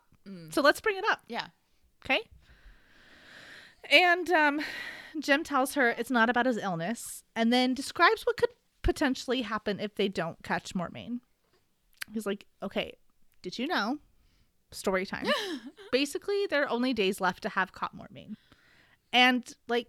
So 0.51 0.61
let's 0.61 0.79
bring 0.79 0.97
it 0.97 1.03
up. 1.09 1.21
Yeah. 1.27 1.47
Okay. 2.05 2.21
And 3.91 4.29
um, 4.31 4.61
Jem 5.19 5.43
tells 5.43 5.73
her 5.75 5.89
it's 5.89 6.11
not 6.11 6.29
about 6.29 6.45
his 6.45 6.57
illness 6.57 7.23
and 7.35 7.51
then 7.51 7.73
describes 7.73 8.25
what 8.25 8.37
could 8.37 8.49
potentially 8.83 9.41
happen 9.41 9.79
if 9.79 9.95
they 9.95 10.07
don't 10.07 10.41
catch 10.43 10.73
Mortmain. 10.73 11.19
He's 12.13 12.25
like, 12.25 12.45
okay, 12.61 12.97
did 13.41 13.59
you 13.59 13.67
know? 13.67 13.99
Story 14.71 15.05
time. 15.05 15.27
Basically, 15.91 16.47
there 16.49 16.63
are 16.63 16.69
only 16.69 16.93
days 16.93 17.21
left 17.21 17.43
to 17.43 17.49
have 17.49 17.73
caught 17.73 17.95
Mortmain. 17.95 18.35
And, 19.11 19.53
like, 19.67 19.87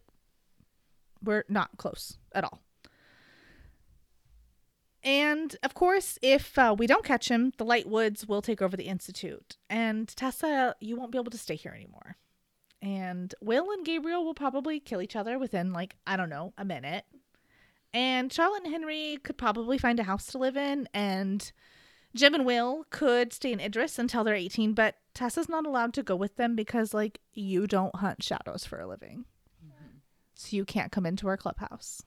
we're 1.23 1.45
not 1.49 1.71
close 1.79 2.19
at 2.33 2.45
all. 2.45 2.61
And 5.05 5.55
of 5.63 5.75
course, 5.75 6.19
if 6.23 6.59
uh, 6.59 6.75
we 6.77 6.87
don't 6.87 7.05
catch 7.05 7.29
him, 7.29 7.53
the 7.59 7.65
Lightwoods 7.65 8.27
will 8.27 8.41
take 8.41 8.63
over 8.63 8.77
the 8.77 8.87
Institute. 8.87 9.59
And 9.69 10.09
Tessa, 10.09 10.75
you 10.81 10.97
won't 10.97 11.13
be 11.13 11.19
able 11.19 11.31
to 11.31 11.39
stay 11.39 11.57
here 11.57 11.73
anymore. 11.73 12.17
And 12.81 13.35
Will 13.43 13.71
and 13.71 13.85
Gabriel 13.85 14.25
will 14.25 14.35
probably 14.35 14.81
kill 14.81 15.03
each 15.03 15.15
other 15.15 15.39
within, 15.39 15.73
like, 15.73 15.97
I 16.07 16.17
don't 16.17 16.31
know, 16.31 16.55
a 16.57 16.65
minute. 16.65 17.05
And 17.93 18.33
Charlotte 18.33 18.65
and 18.65 18.73
Henry 18.73 19.19
could 19.23 19.37
probably 19.37 19.79
find 19.79 20.01
a 20.01 20.05
house 20.05 20.27
to 20.29 20.39
live 20.39 20.57
in. 20.57 20.89
And 20.95 21.53
Jem 22.15 22.35
and 22.35 22.47
Will 22.47 22.85
could 22.91 23.33
stay 23.33 23.53
in 23.53 23.61
Idris 23.61 23.99
until 23.99 24.25
they're 24.25 24.35
18. 24.35 24.73
But 24.73 24.97
Tessa's 25.13 25.49
not 25.49 25.67
allowed 25.67 25.93
to 25.95 26.03
go 26.03 26.17
with 26.17 26.37
them 26.37 26.57
because, 26.57 26.95
like, 26.95 27.21
you 27.35 27.67
don't 27.67 27.97
hunt 27.97 28.23
shadows 28.23 28.65
for 28.65 28.81
a 28.81 28.87
living. 28.87 29.27
So 30.35 30.57
you 30.57 30.65
can't 30.65 30.93
come 30.93 31.07
into 31.07 31.29
our 31.29 31.37
clubhouse. 31.37 32.03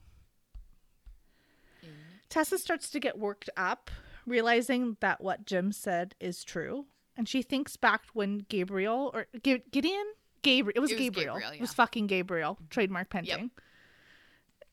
Tessa 2.28 2.58
starts 2.58 2.90
to 2.90 3.00
get 3.00 3.18
worked 3.18 3.50
up, 3.56 3.90
realizing 4.26 4.96
that 5.00 5.20
what 5.20 5.46
Jem 5.46 5.72
said 5.72 6.14
is 6.20 6.44
true. 6.44 6.86
And 7.16 7.28
she 7.28 7.42
thinks 7.42 7.76
back 7.76 8.02
when 8.12 8.46
Gabriel 8.48 9.10
or 9.12 9.26
G- 9.42 9.62
Gideon, 9.72 10.04
Gabriel, 10.42 10.76
it 10.76 10.80
was, 10.80 10.90
It 10.90 10.94
was 10.94 11.00
Gabriel, 11.00 11.34
Gabriel, 11.34 11.52
it 11.52 11.60
was 11.60 11.74
fucking 11.74 12.06
Gabriel, 12.06 12.58
trademark 12.70 13.10
pending. 13.10 13.50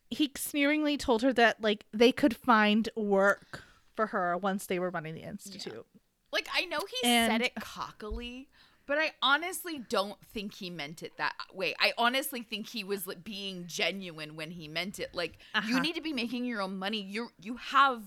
He 0.09 0.31
sneeringly 0.35 0.97
told 0.97 1.23
her 1.23 1.33
that 1.33 1.61
like 1.61 1.85
they 1.91 2.11
could 2.11 2.35
find 2.35 2.87
work 2.95 3.63
for 3.95 4.07
her 4.07 4.37
once 4.37 4.67
they 4.67 4.77
were 4.77 4.91
running 4.91 5.15
the 5.15 5.23
institute. 5.23 5.85
Like 6.31 6.47
I 6.53 6.65
know 6.65 6.79
he 6.79 7.07
And- 7.09 7.31
said 7.31 7.41
it 7.41 7.55
cockily, 7.55 8.47
But 8.87 8.99
I 8.99 9.11
honestly 9.21 9.79
don't 9.79 10.17
think 10.31 10.53
he 10.55 10.69
meant 10.69 11.01
it 11.01 11.17
that 11.17 11.33
way. 11.53 11.73
I 11.79 11.93
honestly 11.97 12.43
think 12.43 12.69
he 12.69 12.83
was 12.83 13.07
like, 13.07 13.23
being 13.23 13.65
genuine 13.65 14.35
when 14.35 14.51
he 14.51 14.67
meant 14.67 14.99
it. 14.99 15.13
Like 15.15 15.39
you 15.53 15.59
Uh-huh. 15.75 15.79
need 15.79 15.95
to 15.95 16.01
be 16.01 16.13
making 16.13 16.45
your 16.45 16.61
own 16.61 16.77
money. 16.77 17.01
You 17.01 17.29
you 17.41 17.55
have 17.57 18.03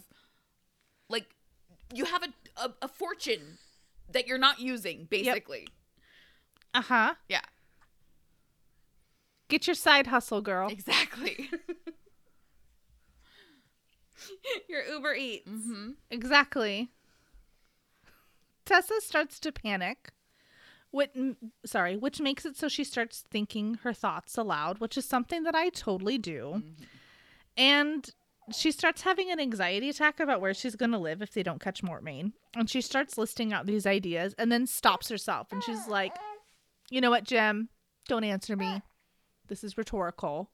like 1.09 1.26
you 1.93 2.05
have 2.05 2.22
a, 2.22 2.29
a 2.62 2.74
a 2.83 2.89
fortune 2.89 3.59
that 4.12 4.26
you're 4.29 4.39
not 4.39 4.61
using 4.61 5.07
basically. 5.11 5.66
Uh 6.74 6.83
huh. 6.83 7.14
Yeah. 7.29 7.41
Get 9.49 9.66
your 9.66 9.74
side 9.74 10.07
hustle, 10.09 10.43
girl. 10.43 10.68
Exactly. 10.68 11.51
Your 14.68 14.83
Uber 14.85 15.14
Eats. 15.14 15.49
mhm. 15.49 15.95
Exactly. 16.11 16.91
Tessa 18.64 19.01
starts 19.01 19.39
to 19.41 19.53
panic. 19.53 20.11
Which, 20.91 21.11
sorry, 21.66 21.97
which 21.97 22.20
makes 22.20 22.47
it 22.47 22.57
so 22.57 22.68
she 22.68 22.82
starts 22.82 23.24
thinking 23.30 23.74
her 23.82 23.93
thoughts 23.93 24.39
aloud, 24.39 24.78
which 24.78 24.97
is 24.97 25.05
something 25.05 25.43
that 25.43 25.55
I 25.55 25.68
totally 25.68 26.16
do. 26.16 26.55
Mm-hmm. 26.57 26.84
And 27.59 28.11
she 28.53 28.70
starts 28.70 29.03
having 29.03 29.30
an 29.30 29.41
anxiety 29.41 29.91
attack 29.91 30.20
about 30.20 30.41
where 30.41 30.55
she's 30.55 30.76
going 30.76 30.93
to 30.93 30.99
live 30.99 31.20
if 31.20 31.32
they 31.32 31.43
don't 31.43 31.61
catch 31.61 31.82
Mortmain. 31.82 32.32
And 32.57 32.70
she 32.70 32.80
starts 32.80 33.18
listing 33.18 33.53
out 33.53 33.66
these 33.66 33.86
ideas 33.86 34.34
and 34.39 34.51
then 34.51 34.66
stops 34.66 35.09
herself. 35.11 35.53
And 35.53 35.62
she's 35.62 35.86
like, 35.86 36.16
you 36.89 37.01
know 37.01 37.11
what, 37.11 37.24
Jem? 37.24 37.68
Don't 38.09 38.24
answer 38.24 38.57
me. 38.57 38.80
This 39.49 39.62
is 39.62 39.76
rhetorical. 39.76 40.51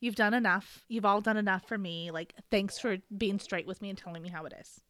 You've 0.00 0.16
done 0.16 0.34
enough. 0.34 0.84
You've 0.88 1.04
all 1.04 1.20
done 1.20 1.36
enough 1.36 1.68
for 1.68 1.78
me. 1.78 2.10
Like, 2.10 2.34
thanks 2.50 2.78
for 2.78 2.98
being 3.16 3.38
straight 3.38 3.66
with 3.66 3.80
me 3.80 3.90
and 3.90 3.98
telling 3.98 4.22
me 4.22 4.30
how 4.30 4.44
it 4.44 4.54
is. 4.60 4.80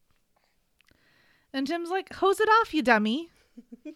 And 1.53 1.67
Jem's 1.67 1.89
like, 1.89 2.13
hose 2.15 2.39
it 2.39 2.49
off, 2.49 2.73
you 2.73 2.81
dummy. 2.81 3.29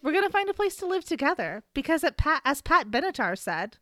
We're 0.02 0.12
going 0.12 0.24
to 0.24 0.30
find 0.30 0.48
a 0.48 0.54
place 0.54 0.76
to 0.76 0.86
live 0.86 1.04
together. 1.04 1.62
Because 1.74 2.04
at 2.04 2.16
Pat, 2.16 2.42
as 2.44 2.62
Pat 2.62 2.90
Benatar 2.90 3.36
said, 3.36 3.78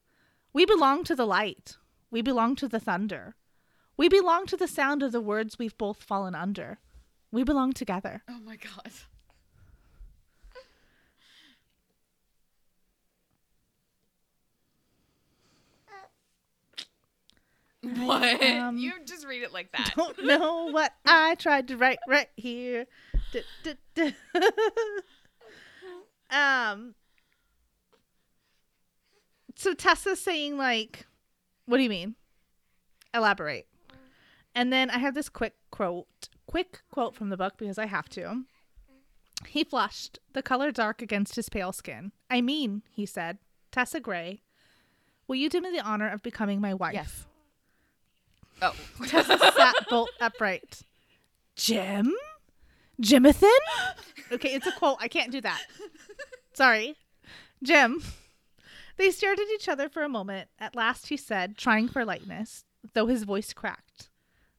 we 0.53 0.65
belong 0.65 1.05
to 1.05 1.15
the 1.15 1.27
light. 1.27 1.77
We 2.11 2.23
belong 2.23 2.57
to 2.57 2.69
the 2.69 2.81
thunder. 2.81 3.37
We 3.97 4.09
belong 4.09 4.47
to 4.47 4.57
the 4.57 4.69
sound 4.69 5.03
of 5.03 5.13
the 5.13 5.21
words 5.21 5.59
we've 5.59 5.77
both 5.77 6.03
fallen 6.03 6.35
under. 6.35 6.79
We 7.31 7.45
belong 7.45 7.73
together. 7.73 8.23
Oh 8.29 8.41
my 8.45 8.57
god. 8.57 8.93
What? 17.97 18.43
um, 18.43 18.77
you 18.77 18.93
just 19.05 19.27
read 19.27 19.43
it 19.43 19.53
like 19.53 19.73
that. 19.73 19.95
Don't 19.97 20.25
know 20.25 20.65
what 20.67 20.93
I 21.07 21.37
tried 21.37 21.69
to 21.69 21.77
write 21.77 21.99
right 22.09 22.29
here. 22.37 22.87
Um. 26.31 26.95
So 29.57 29.75
Tessa's 29.75 30.21
saying 30.21 30.57
like, 30.57 31.07
"What 31.67 31.79
do 31.79 31.83
you 31.83 31.89
mean? 31.89 32.15
Elaborate." 33.15 33.67
And 34.55 34.73
then 34.73 34.91
I 34.91 34.99
have 34.99 35.15
this 35.15 35.29
quick 35.29 35.55
quote, 35.71 36.29
quick 36.47 36.81
quote 36.91 37.15
from 37.15 37.29
the 37.29 37.37
book 37.37 37.55
because 37.59 37.79
I 37.79 37.87
have 37.87 38.09
to. 38.11 38.45
He 39.47 39.63
flushed, 39.63 40.19
the 40.33 40.43
color 40.43 40.73
dark 40.73 41.01
against 41.01 41.37
his 41.37 41.49
pale 41.49 41.73
skin. 41.73 42.11
I 42.29 42.41
mean, 42.41 42.83
he 42.91 43.07
said, 43.07 43.39
Tessa 43.71 44.01
Gray, 44.01 44.43
will 45.29 45.37
you 45.37 45.49
do 45.49 45.61
me 45.61 45.71
the 45.71 45.81
honor 45.81 46.09
of 46.09 46.23
becoming 46.25 46.61
my 46.61 46.75
wife? 46.75 46.95
Yes. 46.95 47.27
Oh. 48.61 48.75
Tessa 49.07 49.39
sat 49.39 49.75
bolt 49.89 50.11
upright. 50.21 50.83
Jem? 51.55 52.13
Jimathan? 53.01 53.51
Okay, 54.31 54.53
it's 54.53 54.67
a 54.67 54.73
quote. 54.73 54.99
I 55.01 55.09
can't 55.09 55.33
do 55.33 55.41
that. 55.41 55.59
Sorry. 56.59 56.97
Jem. 57.63 58.03
They 58.97 59.13
stared 59.13 59.39
at 59.39 59.47
each 59.55 59.69
other 59.69 59.89
for 59.89 60.03
a 60.03 60.09
moment. 60.09 60.49
At 60.59 60.75
last 60.75 61.07
he 61.07 61.17
said, 61.17 61.57
trying 61.57 61.87
for 61.87 62.05
lightness, 62.05 62.65
though 62.95 63.07
his 63.07 63.23
voice 63.23 63.53
cracked. 63.53 64.11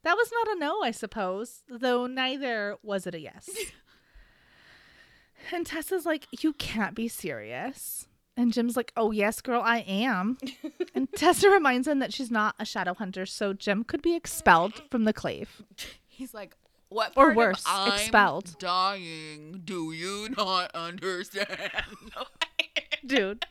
That 0.03 0.15
was 0.15 0.31
not 0.31 0.55
a 0.55 0.57
no, 0.57 0.81
I 0.81 0.91
suppose, 0.91 1.63
though 1.67 2.07
neither 2.07 2.77
was 2.81 3.05
it 3.05 3.15
a 3.15 3.19
yes. 3.19 3.49
and 5.51 5.65
Tessa's 5.65 6.05
like, 6.05 6.25
You 6.31 6.53
can't 6.53 6.95
be 6.95 7.09
serious. 7.09 8.07
And 8.37 8.53
Jem's 8.53 8.77
like, 8.77 8.93
Oh, 8.95 9.11
yes, 9.11 9.41
girl, 9.41 9.61
I 9.61 9.79
am. 9.79 10.37
and 10.95 11.11
Tessa 11.11 11.49
reminds 11.49 11.85
him 11.85 11.99
that 11.99 12.13
she's 12.13 12.31
not 12.31 12.55
a 12.57 12.63
shadow 12.63 12.93
hunter, 12.93 13.25
so 13.25 13.51
Jem 13.51 13.83
could 13.83 14.01
be 14.01 14.15
expelled 14.15 14.83
from 14.89 15.03
the 15.03 15.11
clave. 15.11 15.63
He's 16.07 16.33
like, 16.33 16.55
what? 16.89 17.11
Or 17.15 17.25
part 17.25 17.31
of 17.31 17.37
worse, 17.37 17.63
I'm 17.67 17.93
expelled. 17.93 18.57
Dying. 18.59 19.61
Do 19.63 19.91
you 19.91 20.29
not 20.37 20.71
understand? 20.75 21.47
Dude. 23.05 23.45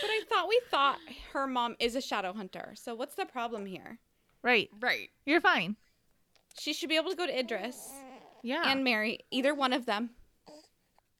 But 0.00 0.08
I 0.10 0.22
thought 0.28 0.48
we 0.48 0.60
thought 0.70 0.98
her 1.32 1.46
mom 1.46 1.76
is 1.78 1.94
a 1.94 2.00
shadow 2.00 2.32
hunter. 2.32 2.72
So 2.74 2.94
what's 2.94 3.14
the 3.14 3.26
problem 3.26 3.66
here? 3.66 3.98
Right. 4.42 4.70
right. 4.80 5.10
You're 5.24 5.40
fine. 5.40 5.76
She 6.58 6.72
should 6.72 6.88
be 6.88 6.96
able 6.96 7.10
to 7.10 7.16
go 7.16 7.26
to 7.26 7.38
Idris 7.38 7.90
Yeah. 8.42 8.64
and 8.66 8.82
marry 8.82 9.20
either 9.30 9.54
one 9.54 9.72
of 9.72 9.86
them. 9.86 10.10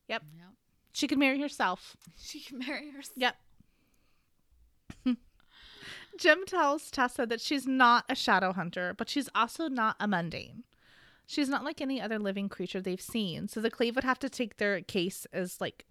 yep. 0.09 0.23
yep. 0.37 0.49
She 0.93 1.07
could 1.07 1.19
marry 1.19 1.41
herself. 1.41 1.97
She 2.17 2.41
can 2.41 2.59
marry 2.59 2.91
herself. 2.91 3.17
Yep. 3.17 3.37
Jem 6.19 6.45
tells 6.47 6.91
Tessa 6.91 7.27
that 7.27 7.41
she's 7.41 7.67
not 7.67 8.05
a 8.09 8.17
shadow 8.17 8.53
hunter, 8.53 8.93
but 8.97 9.09
she's 9.09 9.29
also 9.35 9.69
not 9.69 9.95
a 10.01 10.09
mundane. 10.09 10.65
She's 11.31 11.51
not 11.51 11.63
like 11.63 11.83
any 11.83 12.01
other 12.01 12.19
living 12.19 12.49
creature 12.49 12.81
they've 12.81 12.99
seen. 12.99 13.49
So 13.49 13.61
the 13.61 13.71
Clave 13.71 13.95
would 13.97 14.05
have 14.05 14.19
to 14.21 14.31
take 14.31 14.57
their 14.57 14.81
case 14.81 15.27
as 15.31 15.61
like 15.61 15.85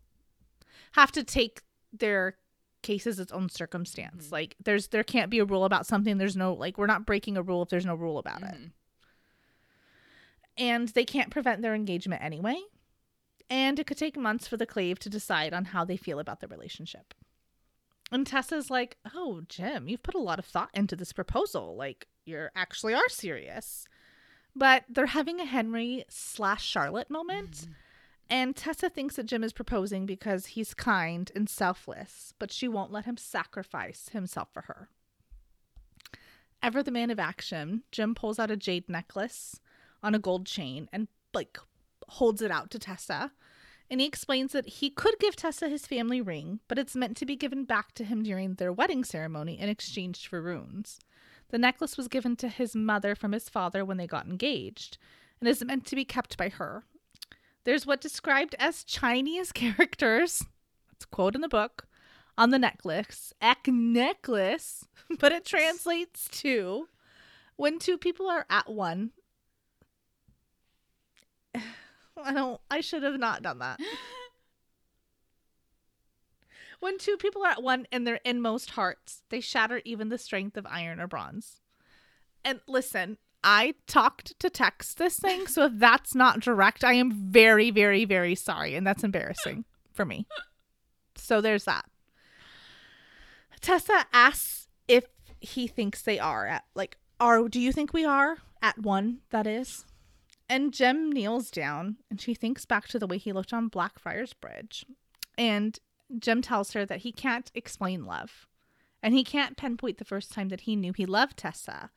have 0.93 1.11
to 1.11 1.23
take 1.23 1.61
their 1.93 2.37
case 2.81 3.05
as 3.05 3.19
its 3.19 3.31
own 3.31 3.47
circumstance. 3.47 4.31
Like 4.31 4.55
there's 4.63 4.87
there 4.87 5.03
can't 5.03 5.29
be 5.29 5.37
a 5.37 5.45
rule 5.45 5.63
about 5.63 5.85
something. 5.85 6.17
There's 6.17 6.35
no 6.35 6.53
like 6.55 6.79
we're 6.79 6.87
not 6.87 7.05
breaking 7.05 7.37
a 7.37 7.43
rule 7.43 7.61
if 7.61 7.69
there's 7.69 7.85
no 7.85 7.93
rule 7.93 8.17
about 8.17 8.41
it. 8.41 8.55
Mhm. 8.55 8.71
And 10.57 10.87
they 10.89 11.05
can't 11.05 11.29
prevent 11.29 11.61
their 11.61 11.75
engagement 11.75 12.23
anyway. 12.23 12.59
And 13.47 13.77
it 13.77 13.85
could 13.85 13.97
take 13.97 14.17
months 14.17 14.47
for 14.47 14.57
the 14.57 14.65
Clave 14.65 14.97
to 14.99 15.09
decide 15.09 15.53
on 15.53 15.65
how 15.65 15.85
they 15.85 15.97
feel 15.97 16.17
about 16.17 16.39
the 16.39 16.47
relationship. 16.47 17.13
And 18.11 18.25
Tessa's 18.25 18.71
like, 18.71 18.97
Oh, 19.13 19.41
Jem, 19.47 19.87
you've 19.87 20.01
put 20.01 20.15
a 20.15 20.19
lot 20.19 20.39
of 20.39 20.45
thought 20.45 20.71
into 20.73 20.95
this 20.95 21.13
proposal. 21.13 21.75
Like, 21.75 22.07
you 22.25 22.47
actually 22.55 22.95
are 22.95 23.07
serious. 23.07 23.87
But 24.57 24.85
they're 24.89 25.05
having 25.05 25.39
a 25.39 25.45
Henry 25.45 26.03
slash 26.09 26.65
Charlotte 26.65 27.11
moment. 27.11 27.51
Mm. 27.51 27.67
And 28.29 28.55
Tessa 28.55 28.89
thinks 28.89 29.15
that 29.15 29.27
Jem 29.27 29.43
is 29.43 29.53
proposing 29.53 30.05
because 30.05 30.47
he's 30.47 30.73
kind 30.73 31.31
and 31.35 31.47
selfless, 31.47 32.33
but 32.39 32.51
she 32.51 32.67
won't 32.67 32.91
let 32.91 33.05
him 33.05 33.17
sacrifice 33.17 34.09
himself 34.09 34.49
for 34.51 34.63
her. 34.63 34.89
Ever 36.61 36.81
the 36.81 36.91
man 36.91 37.11
of 37.11 37.19
action, 37.19 37.83
Jem 37.91 38.15
pulls 38.15 38.39
out 38.39 38.51
a 38.51 38.57
jade 38.57 38.89
necklace 38.89 39.61
on 40.01 40.15
a 40.15 40.19
gold 40.19 40.45
chain 40.47 40.89
and 40.91 41.07
like 41.33 41.57
holds 42.09 42.41
it 42.41 42.51
out 42.51 42.71
to 42.71 42.79
Tessa. 42.79 43.31
And 43.89 44.01
he 44.01 44.07
explains 44.07 44.51
that 44.51 44.65
he 44.65 44.89
could 44.89 45.19
give 45.19 45.35
Tessa 45.35 45.69
his 45.69 45.85
family 45.85 46.19
ring, 46.19 46.59
but 46.67 46.79
it's 46.79 46.95
meant 46.95 47.15
to 47.17 47.25
be 47.25 47.35
given 47.35 47.63
back 47.63 47.93
to 47.93 48.03
him 48.03 48.23
during 48.23 48.55
their 48.55 48.73
wedding 48.73 49.03
ceremony 49.03 49.59
in 49.59 49.69
exchange 49.69 50.27
for 50.27 50.41
runes. 50.41 50.99
The 51.49 51.57
necklace 51.57 51.97
was 51.97 52.07
given 52.07 52.35
to 52.37 52.49
his 52.49 52.75
mother 52.75 53.15
from 53.15 53.31
his 53.31 53.49
father 53.49 53.85
when 53.85 53.97
they 53.97 54.07
got 54.07 54.27
engaged 54.27 54.97
and 55.39 55.47
is 55.47 55.63
meant 55.63 55.85
to 55.87 55.95
be 55.95 56.05
kept 56.05 56.37
by 56.37 56.49
her. 56.49 56.83
There's 57.63 57.85
what 57.85 58.01
described 58.01 58.55
as 58.59 58.83
Chinese 58.83 59.51
characters, 59.53 60.43
it's 60.91 61.05
a 61.05 61.07
quote 61.07 61.35
in 61.35 61.41
the 61.41 61.49
book, 61.49 61.87
on 62.37 62.49
the 62.51 62.59
necklace, 62.59 63.33
ek 63.41 63.67
necklace, 63.67 64.87
but 65.19 65.31
it 65.31 65.45
translates 65.45 66.27
to 66.41 66.87
when 67.55 67.79
two 67.79 67.97
people 67.97 68.29
are 68.29 68.45
at 68.49 68.69
one. 68.69 69.11
I 71.55 72.33
don't, 72.33 72.59
I 72.69 72.81
should 72.81 73.03
have 73.03 73.19
not 73.19 73.43
done 73.43 73.59
that. 73.59 73.79
When 76.79 76.97
two 76.97 77.17
people 77.17 77.43
are 77.43 77.51
at 77.51 77.63
one 77.63 77.87
in 77.91 78.03
their 78.03 78.19
inmost 78.23 78.71
hearts, 78.71 79.23
they 79.29 79.39
shatter 79.41 79.81
even 79.83 80.09
the 80.09 80.17
strength 80.17 80.57
of 80.57 80.65
iron 80.67 80.99
or 80.99 81.07
bronze. 81.07 81.61
And 82.45 82.59
listen, 82.67 83.17
I 83.43 83.75
talked 83.87 84.39
to 84.39 84.49
text 84.49 84.97
this 84.97 85.17
thing, 85.17 85.47
so 85.47 85.65
if 85.65 85.73
that's 85.75 86.13
not 86.13 86.39
direct, 86.39 86.83
I 86.83 86.93
am 86.93 87.11
very, 87.11 87.71
very, 87.71 88.05
very 88.05 88.35
sorry. 88.35 88.75
And 88.75 88.85
that's 88.85 89.03
embarrassing 89.03 89.65
for 89.93 90.05
me. 90.05 90.27
So 91.15 91.41
there's 91.41 91.63
that. 91.65 91.85
Tessa 93.59 94.05
asks 94.13 94.67
if 94.87 95.05
he 95.39 95.67
thinks 95.67 96.01
they 96.01 96.19
are 96.19 96.45
at, 96.47 96.63
like, 96.75 96.97
are, 97.19 97.47
do 97.47 97.59
you 97.59 97.71
think 97.71 97.93
we 97.93 98.05
are 98.05 98.37
at 98.61 98.77
one? 98.77 99.19
That 99.31 99.47
is. 99.47 99.85
And 100.49 100.73
Jem 100.73 101.11
kneels 101.11 101.49
down 101.51 101.97
and 102.09 102.21
she 102.21 102.33
thinks 102.33 102.65
back 102.65 102.87
to 102.89 102.99
the 102.99 103.07
way 103.07 103.17
he 103.17 103.33
looked 103.33 103.51
on 103.51 103.67
Blackfriars 103.67 104.33
Bridge. 104.33 104.85
And 105.37 105.77
Jem 106.19 106.41
tells 106.41 106.71
her 106.73 106.85
that 106.85 106.99
he 106.99 107.11
can't 107.11 107.51
explain 107.53 108.05
love. 108.05 108.47
And 109.03 109.13
he 109.13 109.23
can't 109.23 109.57
pinpoint 109.57 109.97
the 109.99 110.05
first 110.05 110.31
time 110.31 110.49
that 110.49 110.61
he 110.61 110.75
knew 110.75 110.91
he 110.93 111.05
loved 111.05 111.37
Tessa. 111.37 111.91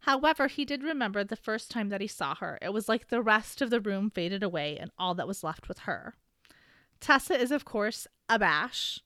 However, 0.00 0.46
he 0.46 0.64
did 0.64 0.82
remember 0.82 1.22
the 1.24 1.36
first 1.36 1.70
time 1.70 1.88
that 1.90 2.00
he 2.00 2.06
saw 2.06 2.34
her. 2.36 2.58
It 2.62 2.72
was 2.72 2.88
like 2.88 3.08
the 3.08 3.22
rest 3.22 3.60
of 3.60 3.70
the 3.70 3.80
room 3.80 4.10
faded 4.10 4.42
away 4.42 4.78
and 4.78 4.90
all 4.98 5.14
that 5.14 5.28
was 5.28 5.44
left 5.44 5.68
with 5.68 5.80
her. 5.80 6.14
Tessa 7.00 7.38
is, 7.38 7.50
of 7.50 7.64
course, 7.64 8.06
abashed. 8.28 9.02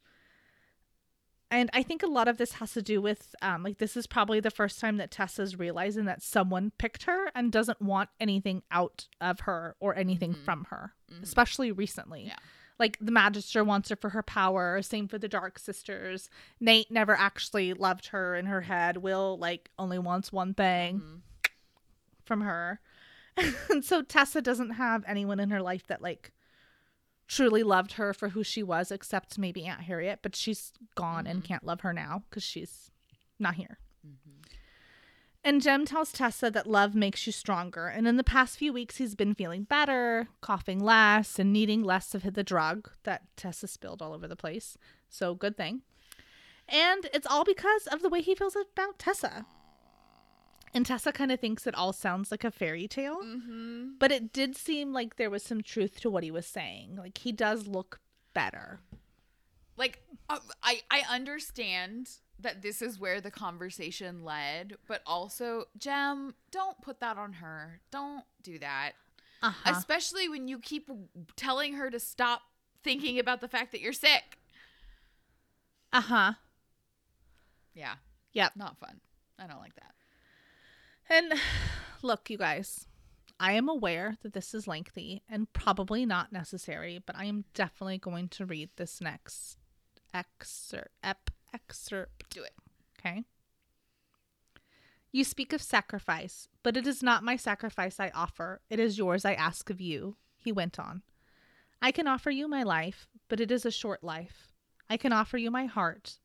And 1.50 1.68
I 1.72 1.82
think 1.82 2.02
a 2.04 2.06
lot 2.06 2.28
of 2.28 2.36
this 2.36 2.52
has 2.54 2.72
to 2.74 2.82
do 2.82 3.02
with 3.02 3.34
um, 3.42 3.64
like 3.64 3.78
this 3.78 3.96
is 3.96 4.06
probably 4.06 4.38
the 4.38 4.52
first 4.52 4.78
time 4.78 4.98
that 4.98 5.10
Tessa's 5.10 5.58
realizing 5.58 6.04
that 6.04 6.22
someone 6.22 6.70
picked 6.78 7.04
her 7.04 7.32
and 7.34 7.50
doesn't 7.50 7.82
want 7.82 8.08
anything 8.20 8.62
out 8.70 9.08
of 9.20 9.40
her 9.40 9.74
or 9.80 9.96
anything 9.96 10.34
Mhm. 10.34 10.44
from 10.44 10.64
her, 10.70 10.94
Mhm. 11.12 11.22
especially 11.24 11.72
recently. 11.72 12.26
Yeah. 12.26 12.36
Like 12.80 12.96
the 12.98 13.12
Magister 13.12 13.62
wants 13.62 13.90
her 13.90 13.96
for 13.96 14.08
her 14.10 14.22
power, 14.22 14.80
same 14.82 15.06
for 15.06 15.18
the 15.18 15.28
Dark 15.28 15.58
Sisters. 15.58 16.30
Nate 16.58 16.90
never 16.90 17.14
actually 17.14 17.74
loved 17.74 18.06
her 18.08 18.34
in 18.34 18.46
her 18.46 18.62
head. 18.62 18.96
Will 18.96 19.36
like 19.38 19.70
only 19.78 19.98
wants 19.98 20.32
one 20.32 20.54
thing 20.54 21.00
Mhm. 21.00 21.20
from 22.24 22.40
her. 22.40 22.80
and 23.70 23.84
so 23.84 24.02
Tessa 24.02 24.40
doesn't 24.42 24.70
have 24.72 25.04
anyone 25.06 25.38
in 25.38 25.50
her 25.50 25.60
life 25.62 25.86
that 25.88 26.00
like 26.02 26.32
truly 27.28 27.62
loved 27.62 27.92
her 27.92 28.12
for 28.14 28.30
who 28.30 28.42
she 28.42 28.62
was 28.62 28.90
except 28.90 29.38
maybe 29.38 29.66
Aunt 29.66 29.82
Harriet, 29.82 30.20
but 30.22 30.34
she's 30.34 30.72
gone 30.96 31.26
and 31.26 31.42
Mhm. 31.42 31.46
can't 31.46 31.64
love 31.64 31.82
her 31.82 31.92
now 31.92 32.24
cuz 32.30 32.42
she's 32.42 32.90
not 33.38 33.54
here. 33.56 33.78
Mhm. 34.06 34.42
And 35.42 35.62
Jem 35.62 35.86
tells 35.86 36.12
Tessa 36.12 36.50
that 36.50 36.66
love 36.66 36.94
makes 36.94 37.26
you 37.26 37.32
stronger, 37.32 37.86
and 37.86 38.06
in 38.06 38.16
the 38.18 38.24
past 38.24 38.58
few 38.58 38.74
weeks 38.74 38.96
he's 38.98 39.14
been 39.14 39.34
feeling 39.34 39.62
better, 39.64 40.28
coughing 40.42 40.78
less, 40.80 41.38
and 41.38 41.50
needing 41.50 41.82
less 41.82 42.14
of 42.14 42.34
the 42.34 42.42
drug 42.44 42.90
that 43.04 43.22
Tessa 43.36 43.66
spilled 43.66 44.02
all 44.02 44.12
over 44.12 44.28
the 44.28 44.36
place. 44.36 44.76
So 45.08 45.34
good 45.34 45.56
thing. 45.56 45.80
And 46.68 47.08
it's 47.14 47.26
all 47.26 47.44
because 47.44 47.86
of 47.86 48.02
the 48.02 48.10
way 48.10 48.20
he 48.20 48.34
feels 48.34 48.54
about 48.54 48.98
Tessa. 48.98 49.46
And 50.74 50.84
Tessa 50.86 51.10
kind 51.10 51.32
of 51.32 51.40
thinks 51.40 51.66
it 51.66 51.74
all 51.74 51.92
sounds 51.94 52.30
like 52.30 52.44
a 52.44 52.50
fairy 52.50 52.86
tale. 52.86 53.22
Mhm. 53.24 53.98
But 53.98 54.12
it 54.12 54.32
did 54.32 54.56
seem 54.56 54.92
like 54.92 55.16
there 55.16 55.30
was 55.30 55.42
some 55.42 55.62
truth 55.62 55.98
to 56.00 56.10
what 56.10 56.22
he 56.22 56.30
was 56.30 56.46
saying. 56.46 56.96
Like 56.96 57.16
he 57.18 57.32
does 57.32 57.66
look 57.66 57.98
better. 58.34 58.80
like 59.76 60.02
uh, 60.28 60.38
I 60.62 60.82
I 60.90 61.02
understand 61.08 62.10
that 62.42 62.62
this 62.62 62.82
is 62.82 62.98
where 62.98 63.20
the 63.20 63.30
conversation 63.30 64.24
led, 64.24 64.74
but 64.86 65.02
also 65.06 65.64
Jem, 65.78 66.34
don't 66.50 66.80
put 66.80 67.00
that 67.00 67.16
on 67.16 67.34
her. 67.34 67.80
Don't 67.90 68.24
do 68.42 68.58
that. 68.58 68.92
Uh-huh. 69.42 69.72
Especially 69.76 70.28
when 70.28 70.48
you 70.48 70.58
keep 70.58 70.90
telling 71.36 71.74
her 71.74 71.90
to 71.90 71.98
stop 72.00 72.42
thinking 72.82 73.18
about 73.18 73.40
the 73.40 73.48
fact 73.48 73.72
that 73.72 73.80
you're 73.80 73.92
sick. 73.92 74.38
Uh-huh. 75.92 76.34
Yeah, 77.74 77.94
Yep. 78.32 78.52
not 78.56 78.78
fun. 78.78 79.00
I 79.38 79.46
don't 79.46 79.60
like 79.60 79.74
that. 79.76 79.94
And 81.08 81.34
look, 82.02 82.30
you 82.30 82.38
guys, 82.38 82.86
I 83.38 83.52
am 83.52 83.68
aware 83.68 84.16
that 84.22 84.32
this 84.34 84.54
is 84.54 84.68
lengthy 84.68 85.22
and 85.28 85.52
probably 85.52 86.04
not 86.04 86.32
necessary, 86.32 87.00
but 87.04 87.16
I 87.16 87.24
am 87.24 87.44
definitely 87.54 87.98
going 87.98 88.28
to 88.28 88.46
read 88.46 88.70
this 88.76 89.00
next 89.00 89.56
excerpt. 90.12 90.90
Excerpt. 91.52 92.24
Do 92.30 92.42
it. 92.42 92.54
Okay. 92.98 93.24
You 95.12 95.24
speak 95.24 95.52
of 95.52 95.60
sacrifice, 95.60 96.48
but 96.62 96.76
it 96.76 96.86
is 96.86 97.02
not 97.02 97.24
my 97.24 97.36
sacrifice 97.36 97.98
I 97.98 98.10
offer. 98.14 98.60
It 98.70 98.78
is 98.78 98.98
yours 98.98 99.24
I 99.24 99.34
ask 99.34 99.68
of 99.68 99.80
you, 99.80 100.16
he 100.36 100.52
went 100.52 100.78
on. 100.78 101.02
I 101.82 101.90
can 101.90 102.06
offer 102.06 102.30
you 102.30 102.46
my 102.46 102.62
life, 102.62 103.08
but 103.28 103.40
it 103.40 103.50
is 103.50 103.66
a 103.66 103.70
short 103.72 104.04
life. 104.04 104.52
I 104.88 104.96
can 104.96 105.12
offer 105.12 105.36
you 105.36 105.50
my 105.50 105.66
heart, 105.66 106.18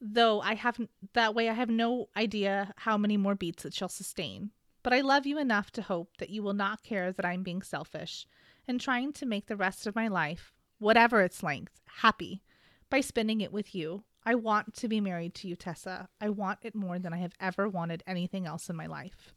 though 0.00 0.40
I 0.40 0.54
have 0.54 0.80
that 1.12 1.34
way 1.34 1.48
I 1.48 1.54
have 1.54 1.68
no 1.68 2.08
idea 2.16 2.72
how 2.78 2.96
many 2.96 3.16
more 3.16 3.34
beats 3.34 3.64
it 3.64 3.74
shall 3.74 3.88
sustain. 3.88 4.52
But 4.82 4.92
I 4.92 5.00
love 5.00 5.26
you 5.26 5.38
enough 5.38 5.70
to 5.72 5.82
hope 5.82 6.16
that 6.18 6.30
you 6.30 6.42
will 6.42 6.54
not 6.54 6.82
care 6.82 7.12
that 7.12 7.24
I'm 7.26 7.42
being 7.42 7.60
selfish 7.60 8.26
and 8.68 8.80
trying 8.80 9.12
to 9.14 9.26
make 9.26 9.46
the 9.46 9.56
rest 9.56 9.86
of 9.86 9.96
my 9.96 10.08
life, 10.08 10.54
whatever 10.78 11.22
its 11.22 11.42
length, 11.42 11.80
happy 11.86 12.42
by 12.90 13.00
spending 13.00 13.40
it 13.40 13.52
with 13.52 13.74
you. 13.74 14.04
I 14.24 14.34
want 14.34 14.74
to 14.74 14.88
be 14.88 15.00
married 15.00 15.34
to 15.36 15.48
you, 15.48 15.56
Tessa. 15.56 16.08
I 16.20 16.30
want 16.30 16.60
it 16.62 16.74
more 16.74 16.98
than 16.98 17.12
I 17.12 17.18
have 17.18 17.34
ever 17.40 17.68
wanted 17.68 18.02
anything 18.06 18.46
else 18.46 18.68
in 18.68 18.76
my 18.76 18.86
life. 18.86 19.34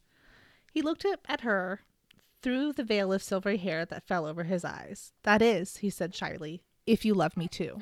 He 0.73 0.81
looked 0.81 1.05
up 1.05 1.25
at 1.29 1.41
her 1.41 1.81
through 2.41 2.73
the 2.73 2.83
veil 2.83 3.13
of 3.13 3.21
silvery 3.21 3.57
hair 3.57 3.85
that 3.85 4.07
fell 4.07 4.25
over 4.25 4.43
his 4.43 4.65
eyes. 4.65 5.13
That 5.23 5.41
is, 5.41 5.77
he 5.77 5.89
said 5.89 6.15
shyly, 6.15 6.63
if 6.87 7.05
you 7.05 7.13
love 7.13 7.37
me 7.37 7.47
too. 7.47 7.81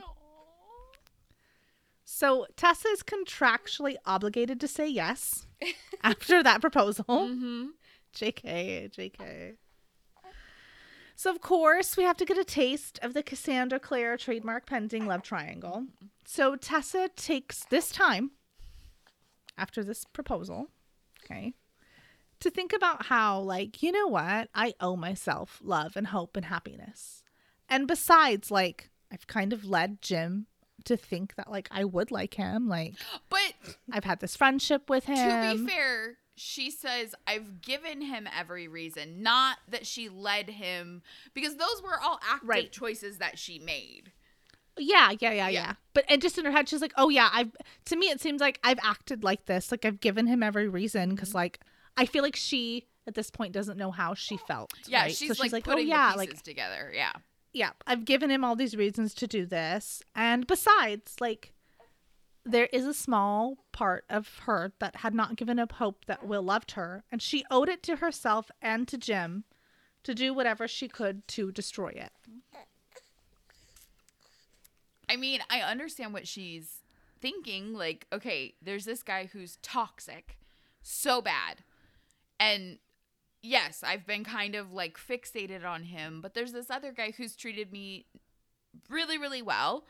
So 2.03 2.47
Tessa 2.55 2.87
is 2.89 3.03
contractually 3.03 3.95
obligated 4.05 4.59
to 4.61 4.67
say 4.67 4.87
yes 4.87 5.45
after 6.03 6.41
that 6.41 6.61
proposal. 6.61 7.05
Mm-hmm. 7.05 7.65
JK, 8.15 8.93
JK. 8.93 9.55
So, 11.19 11.31
of 11.31 11.41
course, 11.41 11.97
we 11.97 12.03
have 12.03 12.15
to 12.17 12.25
get 12.25 12.37
a 12.37 12.43
taste 12.43 12.99
of 13.01 13.15
the 13.15 13.23
Cassandra 13.23 13.79
Clare 13.79 14.17
trademark 14.17 14.67
pending 14.67 15.07
love 15.07 15.23
triangle. 15.23 15.87
So, 16.25 16.55
Tessa 16.55 17.09
takes 17.15 17.65
this 17.65 17.89
time 17.91 18.31
after 19.57 19.83
this 19.83 20.05
proposal, 20.05 20.67
okay, 21.25 21.53
to 22.39 22.51
think 22.51 22.71
about 22.71 23.07
how, 23.07 23.39
like, 23.39 23.81
you 23.81 23.91
know 23.91 24.05
what? 24.07 24.49
I 24.53 24.75
owe 24.79 24.95
myself 24.95 25.59
love 25.63 25.97
and 25.97 26.05
hope 26.05 26.37
and 26.37 26.45
happiness. 26.45 27.23
And 27.67 27.87
besides, 27.87 28.51
like, 28.51 28.91
I've 29.11 29.25
kind 29.25 29.53
of 29.53 29.65
led 29.65 30.03
Jem 30.03 30.45
to 30.83 30.95
think 30.95 31.33
that, 31.33 31.49
like, 31.49 31.67
I 31.71 31.83
would 31.83 32.11
like 32.11 32.35
him. 32.35 32.67
Like, 32.69 32.93
But 33.29 33.53
I've 33.91 34.03
had 34.03 34.19
this 34.19 34.35
friendship 34.35 34.87
with 34.87 35.05
him. 35.05 35.57
to 35.57 35.63
be 35.63 35.67
fair, 35.67 36.17
she 36.37 36.71
says, 36.71 37.13
I've 37.25 37.61
given 37.61 38.01
him 38.01 38.27
every 38.37 38.67
reason, 38.67 39.21
not 39.23 39.57
that 39.67 39.85
she 39.85 40.07
led 40.07 40.49
him, 40.49 41.01
because 41.33 41.55
those 41.55 41.81
were 41.83 41.99
all 41.99 42.19
active 42.27 42.47
Right. 42.47 42.71
choices 42.71 43.17
that 43.17 43.37
she 43.39 43.59
made. 43.59 44.11
Yeah, 44.77 45.09
yeah, 45.19 45.31
yeah, 45.31 45.33
yeah, 45.33 45.49
Yeah. 45.49 45.73
But 45.95 46.05
and 46.07 46.21
just 46.21 46.37
in 46.37 46.45
her 46.45 46.51
head, 46.51 46.69
she's 46.69 46.81
like, 46.81 46.93
"Oh 46.95 47.09
yeah, 47.09 47.29
I've." 47.33 47.51
To 47.85 47.95
me, 47.95 48.07
it 48.11 48.21
seems 48.21 48.39
like 48.39 48.59
I've 48.63 48.77
acted 48.83 49.23
like 49.23 49.45
this. 49.47 49.71
Like 49.71 49.85
I've 49.85 49.99
given 49.99 50.27
him 50.27 50.43
every 50.43 50.67
reason 50.67 51.09
because, 51.09 51.29
Mm-hmm. 51.29 51.37
like, 51.37 51.59
I 51.97 52.05
feel 52.05 52.21
like 52.21 52.35
she 52.35 52.85
at 53.07 53.15
this 53.15 53.31
point 53.31 53.53
doesn't 53.53 53.77
know 53.77 53.89
how 53.89 54.13
she 54.13 54.37
felt. 54.37 54.71
Yeah, 54.87 55.03
right? 55.03 55.15
she's, 55.15 55.35
So 55.35 55.43
like, 55.51 55.67
"Oh 55.67 55.71
putting 55.71 55.87
yeah, 55.87 56.11
the 56.11 56.17
like 56.19 56.29
pieces 56.29 56.43
together. 56.43 56.91
Yeah. 56.93 57.13
yeah, 57.53 57.71
I've 57.87 58.05
given 58.05 58.29
him 58.29 58.43
all 58.43 58.55
these 58.55 58.75
reasons 58.75 59.15
to 59.15 59.25
do 59.25 59.47
this, 59.47 60.03
and 60.13 60.45
besides, 60.45 61.15
like, 61.19 61.53
there 62.47 62.69
is 62.71 62.85
a 62.85 62.93
small 62.93 63.57
part 63.71 64.05
of 64.09 64.39
her 64.45 64.73
that 64.79 64.97
had 64.97 65.13
not 65.13 65.35
given 65.35 65.59
up 65.59 65.73
hope 65.73 66.05
that 66.05 66.25
Will 66.25 66.41
loved 66.41 66.71
her, 66.71 67.03
and 67.11 67.21
she 67.21 67.43
owed 67.51 67.69
it 67.69 67.83
to 67.83 67.97
herself 67.97 68.49
and 68.61 68.87
to 68.87 68.97
Jem 68.97 69.43
to 70.03 70.15
do 70.15 70.33
whatever 70.33 70.67
she 70.67 70.87
could 70.87 71.27
to 71.29 71.51
destroy 71.51 71.89
it. 71.89 72.11
I 75.09 75.15
mean, 75.15 75.41
I 75.49 75.61
understand 75.61 76.13
what 76.13 76.27
she's 76.27 76.81
thinking. 77.21 77.73
Like, 77.73 78.07
okay, 78.11 78.55
there's 78.61 78.85
this 78.85 79.03
guy 79.03 79.29
who's 79.31 79.57
toxic, 79.61 80.37
so 80.81 81.21
bad. 81.21 81.63
And 82.39 82.79
yes, 83.41 83.83
I've 83.85 84.05
been 84.05 84.23
kind 84.23 84.55
of 84.55 84.71
like 84.73 84.97
fixated 84.97 85.65
on 85.65 85.83
him, 85.83 86.21
but 86.21 86.33
there's 86.33 86.53
this 86.53 86.69
other 86.69 86.91
guy 86.91 87.11
who's 87.11 87.35
treated 87.35 87.71
me 87.71 88.05
really, 88.89 89.17
really 89.17 89.41
well. 89.41 89.85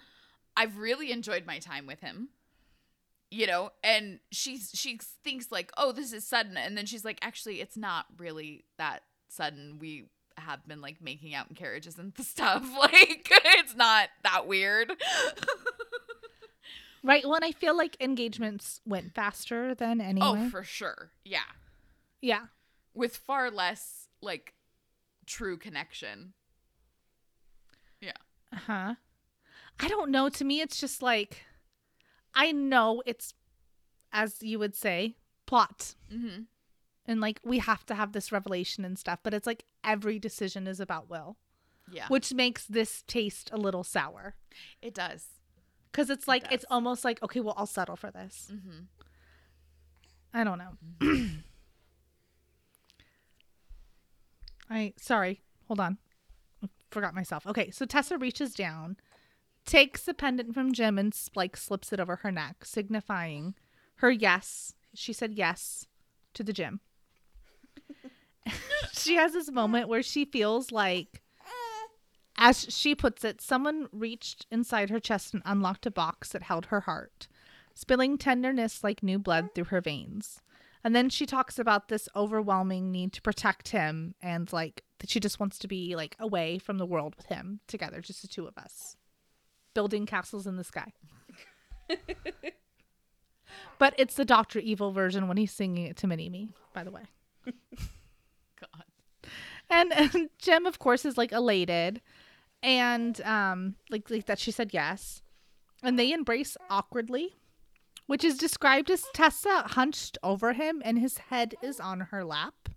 I've 0.55 0.77
really 0.77 1.11
enjoyed 1.11 1.45
my 1.45 1.59
time 1.59 1.85
with 1.85 1.99
him. 1.99 2.29
You 3.29 3.45
know, 3.47 3.71
and 3.83 4.19
she's 4.31 4.71
she 4.73 4.99
thinks 5.23 5.51
like, 5.51 5.71
"Oh, 5.77 5.91
this 5.91 6.13
is 6.13 6.25
sudden." 6.25 6.55
And 6.57 6.77
then 6.77 6.85
she's 6.85 7.03
like, 7.03 7.19
"Actually, 7.21 7.59
it's 7.59 7.75
not 7.75 8.05
really 8.17 8.63
that 8.77 9.03
sudden. 9.27 9.79
We 9.79 10.05
have 10.37 10.65
been 10.67 10.79
like 10.81 11.01
making 11.01 11.33
out 11.35 11.47
in 11.49 11.55
carriages 11.55 11.97
and 11.97 12.13
stuff. 12.21 12.63
Like, 12.79 13.27
it's 13.29 13.75
not 13.75 14.09
that 14.23 14.47
weird." 14.47 14.91
Right. 17.03 17.23
Well, 17.23 17.35
and 17.35 17.45
I 17.45 17.51
feel 17.53 17.77
like 17.77 17.95
engagements 18.01 18.81
went 18.85 19.13
faster 19.13 19.73
than 19.73 20.01
anyway. 20.01 20.27
Oh, 20.45 20.49
for 20.49 20.63
sure. 20.63 21.11
Yeah. 21.23 21.39
yeah. 22.21 22.47
With 22.93 23.15
far 23.15 23.49
less 23.49 24.07
like 24.21 24.55
true 25.25 25.57
connection. 25.57 26.33
Yeah. 28.01 28.11
Uh-huh. 28.53 28.95
I 29.79 29.87
don't 29.87 30.11
know. 30.11 30.27
To 30.27 30.43
me, 30.43 30.59
it's 30.59 30.81
just 30.81 31.01
like 31.01 31.45
I 32.39 32.51
know 32.51 33.01
it's 33.05 33.33
as 34.13 34.41
you 34.41 34.59
would 34.59 34.75
say, 34.75 35.15
plot. 35.47 35.95
Mm-hmm. 36.13 36.43
And 37.05 37.19
like 37.21 37.39
we 37.43 37.57
have 37.59 37.85
to 37.87 37.95
have 37.95 38.11
this 38.13 38.31
revelation 38.31 38.85
and 38.85 38.97
stuff, 38.97 39.19
but 39.23 39.33
it's 39.33 39.47
like 39.47 39.65
every 39.83 40.19
decision 40.19 40.67
is 40.67 40.79
about 40.79 41.09
Will, 41.09 41.35
Yeah. 41.91 42.07
which 42.07 42.33
makes 42.33 42.65
this 42.65 43.03
taste 43.07 43.49
a 43.51 43.57
little 43.57 43.83
sour. 43.83 44.35
it 44.81 44.93
does. 44.93 45.25
Cuz 45.93 46.09
it's 46.09 46.27
like 46.27 46.45
it's 46.51 46.65
almost 46.69 47.03
like 47.03 47.21
okay, 47.23 47.39
well, 47.39 47.55
I'll 47.57 47.65
settle 47.65 47.95
for 47.95 48.11
this. 48.11 48.51
Mm-hmm. 48.53 48.79
I 50.33 50.43
don't 50.43 50.59
know. 50.59 50.77
I 54.69 54.93
sorry. 54.97 55.41
Hold 55.67 55.79
on. 55.79 55.97
Forgot 56.91 57.13
myself. 57.15 57.45
Okay, 57.47 57.69
so 57.71 57.85
Tessa 57.85 58.17
reaches 58.17 58.53
down, 58.53 58.97
takes 59.67 60.01
the 60.03 60.15
pendant 60.15 60.55
from 60.55 60.73
Jem 60.73 60.97
and 60.97 61.15
like 61.35 61.55
slips 61.55 61.93
it 61.93 61.99
over 61.99 62.17
her 62.17 62.31
neck, 62.31 62.65
signifying 62.65 63.53
her 63.97 64.09
yes. 64.09 64.73
She 64.95 65.13
said 65.13 65.33
yes 65.33 65.85
to 66.33 66.43
the 66.43 66.53
gym. 66.53 66.79
she 68.93 69.15
has 69.15 69.33
this 69.33 69.51
moment 69.51 69.87
where 69.89 70.01
she 70.01 70.25
feels 70.25 70.71
like 70.71 71.21
As 72.37 72.67
she 72.69 72.93
puts 72.93 73.23
it, 73.23 73.41
someone 73.41 73.87
reached 73.91 74.45
inside 74.51 74.89
her 74.91 74.99
chest 74.99 75.33
and 75.33 75.41
unlocked 75.45 75.87
a 75.87 75.91
box 75.91 76.29
that 76.29 76.43
held 76.43 76.67
her 76.67 76.81
heart, 76.81 77.27
spilling 77.73 78.17
tenderness 78.17 78.83
like 78.83 79.01
new 79.01 79.17
blood 79.17 79.49
through 79.55 79.65
her 79.65 79.81
veins. 79.81 80.41
And 80.83 80.95
then 80.95 81.09
she 81.09 81.25
talks 81.25 81.57
about 81.57 81.87
this 81.89 82.07
overwhelming 82.15 82.91
need 82.91 83.11
to 83.13 83.21
protect 83.23 83.69
him 83.69 84.13
and 84.21 84.51
like 84.53 84.83
that 84.99 85.09
she 85.09 85.19
just 85.19 85.39
wants 85.39 85.57
to 85.59 85.67
be 85.67 85.95
like 85.95 86.15
away 86.19 86.59
from 86.59 86.77
the 86.77 86.85
world 86.85 87.15
with 87.17 87.25
him 87.25 87.59
together, 87.67 88.01
just 88.01 88.21
the 88.21 88.27
two 88.27 88.45
of 88.47 88.57
us, 88.57 88.95
building 89.77 90.07
castles 90.07 90.47
in 90.47 90.55
the 90.55 90.63
sky. 90.63 90.91
but 93.77 93.93
it's 93.99 94.15
the 94.15 94.25
Doctor 94.25 94.57
Evil 94.57 94.91
version 94.91 95.27
when 95.27 95.37
he's 95.37 95.51
singing 95.51 95.85
it 95.85 95.97
to 95.97 96.07
Mini 96.07 96.29
Me, 96.29 96.49
by 96.73 96.83
the 96.83 96.89
way. 96.89 97.03
God. 97.45 98.85
And, 99.69 99.93
and 99.93 100.29
Jem, 100.39 100.65
of 100.65 100.79
course, 100.79 101.05
is 101.05 101.15
like 101.15 101.31
elated, 101.31 102.01
and 102.63 103.21
um, 103.21 103.75
like 103.91 104.09
like 104.09 104.25
that 104.25 104.39
she 104.39 104.49
said 104.49 104.73
yes, 104.73 105.21
and 105.83 105.99
they 105.99 106.11
embrace 106.11 106.57
awkwardly, 106.71 107.35
which 108.07 108.23
is 108.23 108.35
described 108.35 108.89
as 108.89 109.03
Tessa 109.13 109.61
hunched 109.67 110.17
over 110.23 110.53
him 110.53 110.81
and 110.83 110.97
his 110.97 111.19
head 111.19 111.53
is 111.61 111.79
on 111.79 111.99
her 111.99 112.25
lap, 112.25 112.69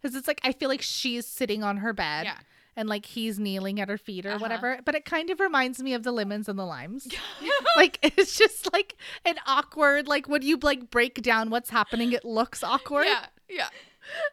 because 0.00 0.16
it's 0.16 0.26
like 0.26 0.40
I 0.42 0.52
feel 0.52 0.70
like 0.70 0.80
she's 0.80 1.26
sitting 1.26 1.62
on 1.62 1.76
her 1.76 1.92
bed. 1.92 2.24
Yeah. 2.24 2.38
And 2.78 2.88
like 2.88 3.06
he's 3.06 3.40
kneeling 3.40 3.80
at 3.80 3.88
her 3.88 3.98
feet 3.98 4.24
or 4.24 4.30
Uh-huh. 4.30 4.38
whatever, 4.38 4.78
but 4.84 4.94
it 4.94 5.04
kind 5.04 5.30
of 5.30 5.40
reminds 5.40 5.82
me 5.82 5.94
of 5.94 6.04
the 6.04 6.12
lemons 6.12 6.48
and 6.48 6.56
the 6.56 6.64
limes. 6.64 7.08
like 7.76 7.98
it's 8.02 8.38
just 8.38 8.72
like 8.72 8.94
an 9.24 9.34
awkward, 9.46 10.06
like 10.06 10.28
when 10.28 10.42
you 10.42 10.56
like 10.62 10.88
break 10.88 11.20
down 11.20 11.50
what's 11.50 11.70
happening, 11.70 12.12
it 12.12 12.24
looks 12.24 12.62
awkward 12.62 13.06
Yeah. 13.06 13.26
Yeah. 13.48 13.68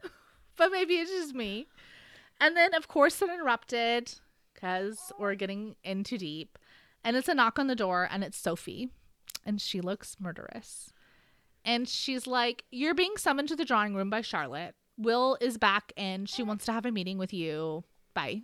but 0.58 0.72
maybe 0.72 0.94
it's 0.96 1.10
just 1.12 1.34
me. 1.34 1.66
And 2.40 2.56
then, 2.56 2.74
of 2.76 2.88
course, 2.88 3.16
they're 3.16 3.34
interrupted 3.34 4.14
because 4.54 5.12
we're 5.18 5.36
getting 5.36 5.76
in 5.84 6.04
too 6.04 6.18
deep. 6.18 6.60
And 7.04 7.16
it's 7.16 7.28
a 7.30 7.34
knock 7.34 7.58
on 7.60 7.68
the 7.68 7.76
door, 7.76 8.08
and 8.12 8.24
it's 8.24 8.38
Sophie. 8.38 8.90
And 9.46 9.62
she 9.62 9.80
looks 9.82 10.18
murderous. 10.20 10.92
And 11.64 11.88
she's 11.88 12.28
like, 12.28 12.64
You're 12.72 12.94
being 12.94 13.14
summoned 13.18 13.48
to 13.50 13.56
the 13.56 13.66
drawing 13.66 13.96
room 13.96 14.10
by 14.10 14.22
Charlotte. 14.22 14.76
Will 14.98 15.38
is 15.42 15.58
back, 15.58 15.94
and 15.98 16.28
she 16.30 16.44
wants 16.44 16.66
to 16.66 16.74
have 16.74 16.86
a 16.86 16.92
meeting 16.92 17.18
with 17.18 17.34
you. 17.34 17.84
Bye. 18.16 18.42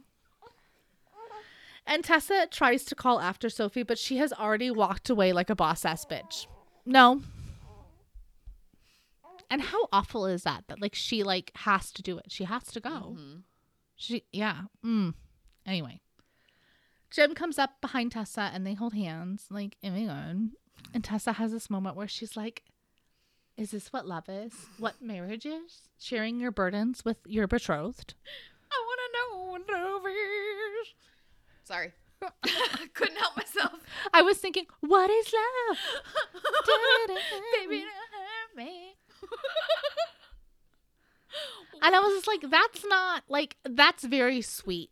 And 1.88 2.04
Tessa 2.04 2.48
tries 2.52 2.84
to 2.86 2.96
call 2.96 3.20
after 3.20 3.50
Sophie, 3.50 3.82
but 3.84 3.98
she 3.98 4.18
has 4.18 4.32
already 4.32 4.70
walked 4.70 5.10
away 5.10 5.34
like 5.34 5.50
a 5.50 5.56
boss 5.56 5.84
ass 5.84 6.06
bitch. 6.06 6.46
No. 6.86 7.22
And 9.50 9.62
how 9.64 9.88
awful 9.92 10.26
is 10.28 10.44
that? 10.44 10.66
That 10.68 10.80
like 10.80 10.94
she 10.96 11.24
like 11.24 11.52
has 11.56 11.92
to 11.94 12.04
do 12.04 12.18
it. 12.20 12.26
She 12.30 12.44
has 12.44 12.64
to 12.66 12.80
go. 12.80 13.18
Mhm. 13.18 13.42
She 13.96 14.24
yeah. 14.32 14.62
Mm. 14.86 15.16
Anyway. 15.66 16.02
Jem 17.10 17.34
comes 17.36 17.60
up 17.60 17.82
behind 17.82 18.14
Tessa 18.14 18.52
and 18.54 18.66
they 18.66 18.74
hold 18.74 18.94
hands, 18.94 19.48
like, 19.50 19.76
oh 19.84 19.90
my 19.90 20.06
god. 20.06 20.52
And 20.94 21.04
Tessa 21.04 21.34
has 21.34 21.52
this 21.52 21.70
moment 21.70 21.98
where 21.98 22.08
she's 22.08 22.38
like, 22.38 22.64
Is 23.58 23.72
this 23.72 23.92
what 23.92 24.08
love 24.08 24.30
is? 24.30 24.54
What 24.78 25.02
marriage 25.02 25.46
is? 25.46 25.82
Sharing 26.00 26.40
your 26.40 26.52
burdens 26.52 27.04
with 27.04 27.18
your 27.26 27.48
betrothed? 27.48 28.14
I 29.22 29.38
want 29.48 29.68
to 29.68 29.74
know 29.74 29.84
what 29.84 30.04
love 30.04 30.06
is. 30.08 30.88
Sorry. 31.64 31.94
Couldn't 32.94 33.18
help 33.18 33.36
myself. 33.36 33.80
I 34.14 34.22
was 34.22 34.38
thinking, 34.38 34.66
what 34.82 35.10
is 35.10 35.34
love? 35.34 35.78
Baby, 37.60 37.80
don't 37.80 37.88
hurt 37.88 38.58
me. 38.58 38.96
And 41.84 41.96
I 41.96 42.00
was 42.00 42.14
just 42.14 42.28
like, 42.28 42.52
that's 42.52 42.86
not 42.86 43.24
like 43.28 43.58
that's 43.64 44.04
very 44.04 44.42
sweet. 44.42 44.92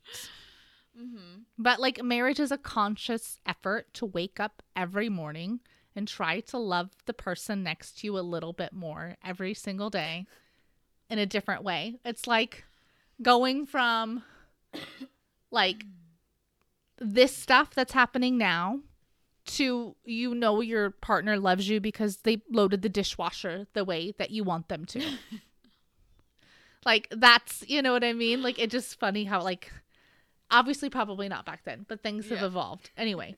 Mm-hmm. 1.00 1.42
But 1.58 1.80
like 1.80 2.04
marriage 2.04 2.40
is 2.40 2.52
a 2.52 2.58
conscious 2.58 3.40
effort 3.46 3.94
to 3.96 4.06
wake 4.06 4.40
up 4.40 4.64
every 4.76 5.08
morning 5.08 5.60
and 5.96 6.08
try 6.08 6.40
to 6.40 6.58
love 6.58 6.90
the 7.06 7.14
person 7.14 7.64
next 7.64 8.00
to 8.00 8.08
you 8.08 8.18
a 8.18 8.22
little 8.22 8.54
bit 8.54 8.74
more 8.74 9.18
every 9.24 9.54
single 9.54 9.90
day 9.90 10.26
in 11.10 11.20
a 11.20 11.26
different 11.26 11.64
way. 11.64 11.96
It's 12.04 12.26
like 12.26 12.66
going 13.22 13.66
from 13.66 14.24
like 15.52 15.84
this 17.00 17.36
stuff 17.36 17.74
that's 17.74 17.94
happening 17.94 18.38
now 18.38 18.80
to 19.46 19.96
you 20.06 20.36
know 20.36 20.62
your 20.62 20.92
partner 20.92 21.38
loves 21.38 21.68
you 21.68 21.80
because 21.80 22.18
they 22.18 22.42
loaded 22.52 22.82
the 22.82 22.90
dishwasher 22.90 23.66
the 23.74 23.84
way 23.84 24.14
that 24.18 24.32
you 24.32 24.44
want 24.44 24.68
them 24.68 24.86
to. 24.86 25.02
like 26.86 27.08
that's, 27.12 27.64
you 27.68 27.82
know 27.82 27.92
what 27.92 28.04
I 28.04 28.14
mean? 28.14 28.44
Like 28.44 28.60
it's 28.60 28.72
just 28.72 29.00
funny 29.00 29.24
how 29.24 29.42
like 29.42 29.72
obviously 30.52 30.90
probably 30.90 31.28
not 31.28 31.46
back 31.46 31.64
then, 31.64 31.86
but 31.88 32.04
things 32.04 32.30
have 32.30 32.44
evolved. 32.44 32.92
Anyway. 32.98 33.36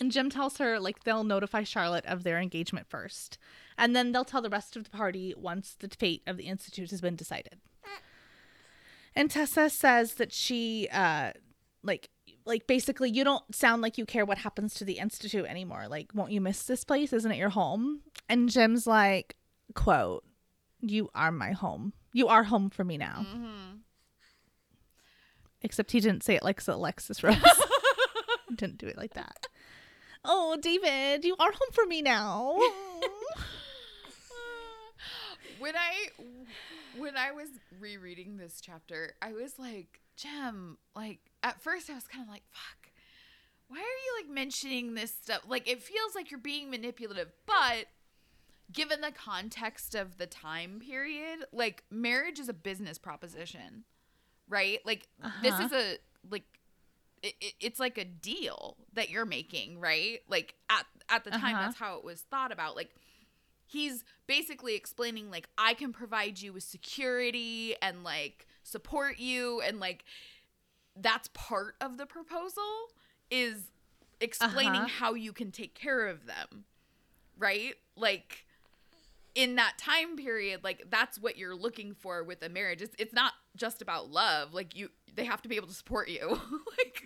And 0.00 0.10
Jem 0.10 0.30
tells 0.30 0.56
her 0.58 0.80
like 0.80 1.04
they'll 1.04 1.24
notify 1.24 1.64
Charlotte 1.64 2.06
of 2.06 2.22
their 2.22 2.38
engagement 2.38 2.88
first. 2.88 3.38
And 3.76 3.94
then 3.94 4.12
they'll 4.12 4.24
tell 4.24 4.42
the 4.42 4.50
rest 4.50 4.76
of 4.76 4.84
the 4.84 4.90
party 4.90 5.34
once 5.36 5.76
the 5.78 5.88
fate 5.88 6.22
of 6.26 6.36
the 6.36 6.44
institute 6.44 6.90
has 6.90 7.00
been 7.00 7.16
decided. 7.16 7.58
And 9.14 9.30
Tessa 9.30 9.68
says 9.70 10.14
that 10.14 10.32
she 10.32 10.88
uh 10.92 11.32
like 11.82 12.08
like 12.44 12.66
basically 12.66 13.10
you 13.10 13.24
don't 13.24 13.54
sound 13.54 13.82
like 13.82 13.98
you 13.98 14.06
care 14.06 14.24
what 14.24 14.38
happens 14.38 14.74
to 14.74 14.84
the 14.84 14.98
institute 14.98 15.46
anymore. 15.46 15.86
Like 15.88 16.10
won't 16.14 16.32
you 16.32 16.40
miss 16.40 16.64
this 16.64 16.84
place? 16.84 17.12
Isn't 17.12 17.32
it 17.32 17.38
your 17.38 17.50
home? 17.50 18.00
And 18.28 18.48
Jem's 18.48 18.86
like 18.86 19.36
quote, 19.74 20.24
"You 20.80 21.10
are 21.14 21.32
my 21.32 21.52
home. 21.52 21.92
You 22.12 22.28
are 22.28 22.44
home 22.44 22.70
for 22.70 22.84
me 22.84 22.96
now." 22.98 23.26
Mm-hmm. 23.28 23.76
Except 25.62 25.92
he 25.92 26.00
didn't 26.00 26.24
say 26.24 26.34
it 26.34 26.42
like 26.42 26.66
Alexis 26.66 27.22
Rose. 27.22 27.36
Didn't 28.54 28.78
do 28.78 28.86
it 28.86 28.96
like 28.96 29.14
that. 29.14 29.46
Oh, 30.24 30.56
David, 30.60 31.24
you 31.24 31.36
are 31.38 31.50
home 31.50 31.70
for 31.72 31.86
me 31.86 32.02
now. 32.02 32.58
when 35.58 35.74
I 35.76 36.08
when 36.98 37.16
I 37.16 37.32
was 37.32 37.48
rereading 37.80 38.36
this 38.36 38.60
chapter, 38.60 39.14
I 39.22 39.32
was 39.32 39.58
like, 39.58 40.00
Jem, 40.16 40.78
like 40.94 41.18
at 41.42 41.60
first 41.62 41.88
I 41.90 41.94
was 41.94 42.06
kind 42.06 42.22
of 42.24 42.30
like, 42.30 42.42
fuck. 42.50 42.90
Why 43.68 43.78
are 43.78 43.80
you 43.80 44.22
like 44.24 44.30
mentioning 44.34 44.94
this 44.94 45.12
stuff? 45.14 45.42
Like 45.48 45.68
it 45.68 45.82
feels 45.82 46.14
like 46.14 46.30
you're 46.30 46.38
being 46.40 46.70
manipulative, 46.70 47.32
but 47.46 47.86
given 48.72 49.00
the 49.00 49.12
context 49.12 49.94
of 49.94 50.18
the 50.18 50.26
time 50.26 50.80
period, 50.80 51.44
like 51.52 51.84
marriage 51.90 52.38
is 52.38 52.48
a 52.48 52.54
business 52.54 52.98
proposition, 52.98 53.84
right? 54.48 54.80
Like 54.84 55.08
this 55.42 55.54
Uh-huh. 55.54 55.64
is 55.66 55.72
a 55.72 55.96
like 56.30 56.44
it, 57.22 57.34
it- 57.40 57.54
it's 57.60 57.80
like 57.80 57.96
a 57.98 58.04
deal 58.04 58.76
that 58.92 59.08
you're 59.08 59.24
making, 59.24 59.78
right? 59.80 60.20
Like 60.28 60.54
at 60.68 60.84
at 61.08 61.24
the 61.24 61.30
time 61.30 61.54
Uh-huh. 61.54 61.62
that's 61.68 61.78
how 61.78 61.96
it 61.96 62.04
was 62.04 62.20
thought 62.22 62.52
about. 62.52 62.76
Like 62.76 62.90
he's 63.72 64.04
basically 64.26 64.74
explaining 64.74 65.30
like 65.30 65.48
I 65.58 65.74
can 65.74 65.92
provide 65.92 66.40
you 66.40 66.52
with 66.52 66.62
security 66.62 67.74
and 67.80 68.04
like 68.04 68.46
support 68.62 69.18
you 69.18 69.60
and 69.62 69.80
like 69.80 70.04
that's 70.96 71.28
part 71.32 71.74
of 71.80 71.96
the 71.98 72.06
proposal 72.06 72.62
is 73.30 73.70
explaining 74.20 74.82
Uh-huh. 74.82 74.86
how 74.98 75.14
you 75.14 75.32
can 75.32 75.50
take 75.50 75.74
care 75.74 76.06
of 76.06 76.26
them. 76.26 76.64
Right? 77.38 77.74
Like 77.96 78.44
in 79.34 79.54
that 79.56 79.78
time 79.78 80.14
period 80.16 80.62
like 80.62 80.84
that's 80.90 81.18
what 81.18 81.38
you're 81.38 81.56
looking 81.56 81.94
for 81.94 82.22
with 82.22 82.42
a 82.42 82.50
marriage 82.50 82.82
it's, 82.82 82.94
it's 82.98 83.14
not 83.14 83.32
just 83.56 83.80
about 83.80 84.10
love 84.10 84.52
like 84.52 84.76
you 84.76 84.90
they 85.14 85.24
have 85.24 85.40
to 85.40 85.48
be 85.48 85.56
able 85.56 85.66
to 85.66 85.72
support 85.72 86.06
you 86.10 86.28
like 86.78 87.04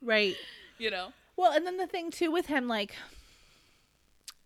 right. 0.00 0.36
you 0.78 0.88
know 0.88 1.08
Well, 1.36 1.50
and 1.52 1.66
then 1.66 1.76
the 1.76 1.88
thing 1.88 2.12
too 2.12 2.30
with 2.30 2.46
him, 2.46 2.68
like, 2.68 2.94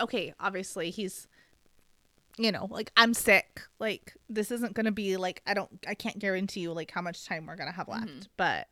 okay, 0.00 0.34
obviously 0.40 0.90
he's, 0.90 1.28
you 2.38 2.50
know, 2.52 2.66
like 2.70 2.90
I'm 2.96 3.14
sick. 3.14 3.62
Like 3.78 4.14
this 4.28 4.50
isn't 4.50 4.74
gonna 4.74 4.92
be 4.92 5.16
like 5.16 5.42
I 5.46 5.54
don't, 5.54 5.70
I 5.86 5.94
can't 5.94 6.18
guarantee 6.18 6.60
you 6.60 6.72
like 6.72 6.90
how 6.90 7.02
much 7.02 7.24
time 7.26 7.46
we're 7.46 7.56
gonna 7.56 7.72
have 7.72 7.88
left, 7.88 8.06
Mhm. 8.06 8.26
but, 8.36 8.68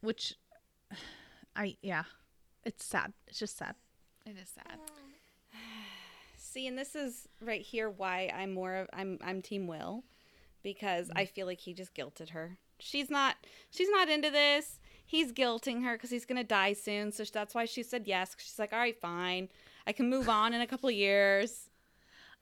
which, 0.00 0.34
I 1.56 1.76
yeah, 1.82 2.04
it's 2.64 2.84
sad. 2.84 3.12
It's 3.26 3.38
just 3.38 3.56
sad. 3.56 3.74
it 4.26 4.36
is 4.40 4.48
sad 4.48 4.78
See, 6.36 6.66
and 6.66 6.78
this 6.78 6.94
is 6.94 7.28
right 7.40 7.62
here 7.62 7.90
why 7.90 8.30
I'm 8.34 8.52
more 8.54 8.74
of 8.76 8.88
I'm 8.92 9.18
I'm 9.24 9.42
team 9.42 9.66
Will 9.66 10.04
because 10.62 11.10
I 11.16 11.24
feel 11.26 11.46
like 11.46 11.58
he 11.60 11.74
just 11.74 11.94
guilted 11.94 12.30
her. 12.30 12.56
She's 12.78 13.10
not 13.10 13.36
she's 13.70 13.88
not 13.90 14.08
into 14.08 14.30
this. 14.30 14.78
He's 15.06 15.32
guilting 15.32 15.82
her 15.84 15.94
because 15.96 16.10
he's 16.10 16.24
gonna 16.24 16.44
die 16.44 16.72
soon, 16.72 17.12
so 17.12 17.24
that's 17.24 17.54
why 17.54 17.64
she 17.66 17.82
said 17.82 18.04
yes. 18.06 18.34
she's 18.38 18.58
like, 18.58 18.72
all 18.72 18.78
right, 18.78 18.98
fine, 19.00 19.48
I 19.86 19.92
can 19.92 20.08
move 20.08 20.28
on 20.28 20.54
in 20.54 20.60
a 20.60 20.66
couple 20.66 20.88
of 20.88 20.94
years. 20.94 21.68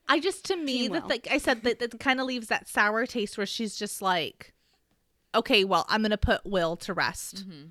I 0.08 0.18
just 0.20 0.44
to 0.46 0.56
me 0.56 0.88
that 0.88 1.08
like 1.08 1.28
I 1.30 1.38
said 1.38 1.62
that 1.62 1.78
that 1.78 2.00
kind 2.00 2.20
of 2.20 2.26
leaves 2.26 2.48
that 2.48 2.68
sour 2.68 3.06
taste 3.06 3.38
where 3.38 3.46
she's 3.46 3.76
just 3.76 4.02
like, 4.02 4.52
okay, 5.34 5.64
well 5.64 5.86
I'm 5.88 6.02
gonna 6.02 6.18
put 6.18 6.44
Will 6.44 6.76
to 6.78 6.92
rest 6.94 7.48
mm-hmm. 7.48 7.68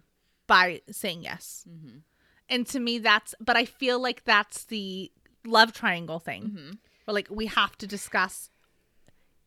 by 0.48 0.82
saying 0.90 1.24
yes. 1.24 1.66
Mm-hmm. 1.70 2.00
And 2.52 2.68
to 2.68 2.82
me, 2.82 3.00
that's, 3.00 3.34
but 3.40 3.56
I 3.56 3.64
feel 3.64 4.00
like 4.00 4.26
that's 4.26 4.66
the 4.66 5.10
love 5.46 5.72
triangle 5.72 6.20
thing. 6.20 6.44
Mm-hmm. 6.44 6.72
Where 7.06 7.14
like 7.14 7.30
we 7.32 7.46
have 7.46 7.78
to 7.78 7.88
discuss 7.88 8.50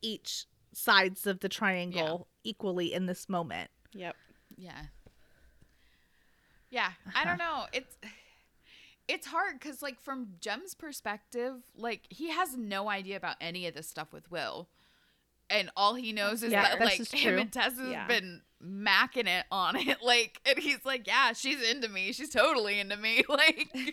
each 0.01 0.45
sides 0.73 1.27
of 1.27 1.39
the 1.39 1.47
triangle 1.47 2.27
equally 2.43 2.91
in 2.91 3.05
this 3.05 3.29
moment. 3.29 3.69
Yep. 3.93 4.15
Yeah. 4.57 4.81
Yeah, 6.71 6.89
I 7.15 7.23
don't 7.23 7.37
know. 7.37 7.65
It's 7.71 7.95
it's 9.07 9.27
hard 9.27 9.59
cuz 9.61 9.81
like 9.81 9.99
from 9.99 10.35
Jem's 10.39 10.73
perspective, 10.73 11.63
like 11.75 12.07
he 12.09 12.29
has 12.31 12.55
no 12.57 12.89
idea 12.89 13.17
about 13.17 13.35
any 13.41 13.67
of 13.67 13.73
this 13.73 13.87
stuff 13.87 14.11
with 14.13 14.29
Will. 14.31 14.69
And 15.49 15.69
all 15.77 15.93
he 15.93 16.11
knows 16.11 16.41
is 16.41 16.51
Yeah, 16.51 16.63
that 16.63 16.79
like 16.79 16.99
is 16.99 17.11
him 17.11 17.37
and 17.37 17.51
Tessa's 17.53 17.91
Yeah. 17.91 18.07
been 18.07 18.41
macking 18.63 19.27
it 19.27 19.45
on 19.51 19.75
it 19.75 20.01
like 20.03 20.41
and 20.45 20.57
he's 20.57 20.83
like, 20.85 21.05
"Yeah, 21.05 21.33
she's 21.33 21.61
into 21.61 21.87
me. 21.87 22.11
She's 22.13 22.31
totally 22.31 22.79
into 22.79 22.97
me." 22.97 23.23
Like 23.29 23.67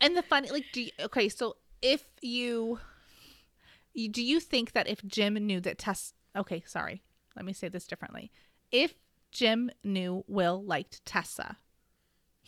And 0.00 0.16
the 0.16 0.22
funny, 0.22 0.50
like, 0.50 0.66
do 0.72 0.82
you, 0.82 0.90
okay, 1.00 1.28
so 1.28 1.56
if 1.82 2.04
you, 2.22 2.78
you, 3.92 4.08
do 4.08 4.22
you 4.22 4.38
think 4.38 4.72
that 4.72 4.86
if 4.88 5.04
Jem 5.04 5.34
knew 5.34 5.60
that 5.60 5.78
Tess, 5.78 6.14
okay, 6.36 6.62
sorry, 6.66 7.02
let 7.34 7.44
me 7.44 7.52
say 7.52 7.68
this 7.68 7.86
differently. 7.86 8.30
If 8.70 8.94
Jem 9.32 9.70
knew 9.82 10.24
Will 10.28 10.62
liked 10.64 11.04
Tessa, 11.04 11.56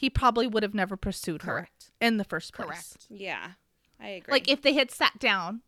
he 0.01 0.09
probably 0.09 0.47
would 0.47 0.63
have 0.63 0.73
never 0.75 0.97
pursued 0.97 1.43
her 1.43 1.69
in 2.01 2.17
the 2.17 2.25
first 2.25 2.55
place. 2.55 2.67
Correct. 2.67 3.07
Yeah. 3.11 3.49
I 4.01 4.09
agree. 4.09 4.33
Like 4.33 4.49
if 4.49 4.63
they 4.63 4.73
had 4.73 4.91
sat 4.91 5.19
down 5.19 5.61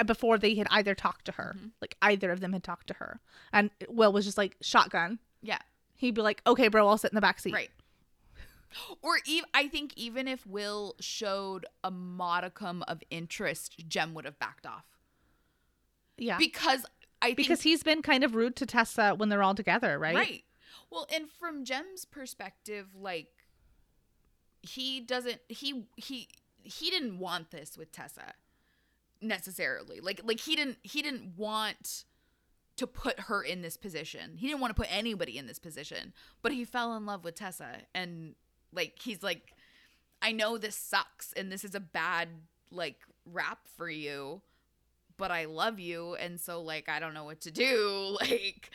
uh, 0.00 0.04
before 0.04 0.38
they 0.38 0.54
had 0.54 0.66
either 0.70 0.94
talked 0.94 1.26
to 1.26 1.32
her, 1.32 1.54
Mm-hmm. 1.58 1.68
like 1.82 1.94
either 2.00 2.30
of 2.30 2.40
them 2.40 2.54
had 2.54 2.64
talked 2.64 2.86
to 2.86 2.94
her, 2.94 3.20
and 3.52 3.70
Will 3.88 4.12
was 4.14 4.24
just 4.24 4.38
like 4.38 4.56
shotgun, 4.62 5.18
Yeah. 5.42 5.58
he'd 5.94 6.14
be 6.14 6.22
like, 6.22 6.40
"Okay, 6.46 6.68
bro, 6.68 6.88
I'll 6.88 6.96
sit 6.96 7.10
in 7.12 7.14
the 7.16 7.20
back 7.20 7.38
seat." 7.38 7.52
Right. 7.52 7.70
Or 9.02 9.18
even 9.26 9.48
I 9.54 9.68
think 9.68 9.92
even 9.96 10.26
if 10.26 10.46
Will 10.46 10.94
showed 11.00 11.66
a 11.84 11.90
modicum 11.90 12.82
of 12.88 13.02
interest, 13.10 13.86
Jem 13.88 14.14
would 14.14 14.24
have 14.24 14.38
backed 14.38 14.66
off. 14.66 14.84
Yeah. 16.16 16.38
Because 16.38 16.84
I 17.20 17.26
think 17.26 17.36
because 17.36 17.62
he's 17.62 17.82
been 17.82 18.00
kind 18.02 18.24
of 18.24 18.34
rude 18.34 18.56
to 18.56 18.66
Tessa 18.66 19.14
when 19.14 19.28
they're 19.28 19.42
all 19.42 19.54
together, 19.54 19.98
right? 19.98 20.14
Right. 20.14 20.44
Well, 20.90 21.06
and 21.14 21.30
from 21.30 21.64
Jem's 21.64 22.04
perspective, 22.04 22.88
like 22.94 23.28
he 24.68 25.00
doesn't 25.00 25.40
he 25.48 25.84
he 25.96 26.28
he 26.62 26.90
didn't 26.90 27.18
want 27.18 27.50
this 27.50 27.76
with 27.78 27.92
Tessa 27.92 28.34
necessarily. 29.20 30.00
Like 30.00 30.20
like 30.24 30.40
he 30.40 30.56
didn't 30.56 30.78
he 30.82 31.02
didn't 31.02 31.34
want 31.36 32.04
to 32.76 32.86
put 32.86 33.20
her 33.20 33.42
in 33.42 33.62
this 33.62 33.76
position. 33.76 34.36
He 34.36 34.46
didn't 34.46 34.60
want 34.60 34.74
to 34.76 34.80
put 34.82 34.94
anybody 34.94 35.38
in 35.38 35.46
this 35.46 35.58
position, 35.58 36.12
but 36.42 36.52
he 36.52 36.64
fell 36.64 36.94
in 36.96 37.06
love 37.06 37.24
with 37.24 37.34
Tessa 37.34 37.78
and 37.94 38.34
like 38.72 39.00
he's 39.02 39.22
like 39.22 39.54
I 40.22 40.32
know 40.32 40.58
this 40.58 40.76
sucks 40.76 41.32
and 41.34 41.50
this 41.50 41.64
is 41.64 41.74
a 41.74 41.80
bad 41.80 42.28
like 42.70 43.00
rap 43.24 43.60
for 43.76 43.88
you, 43.88 44.42
but 45.16 45.30
I 45.30 45.44
love 45.46 45.78
you 45.78 46.14
and 46.16 46.38
so 46.40 46.60
like 46.60 46.88
I 46.88 46.98
don't 47.00 47.14
know 47.14 47.24
what 47.24 47.40
to 47.42 47.50
do. 47.50 48.16
Like 48.20 48.70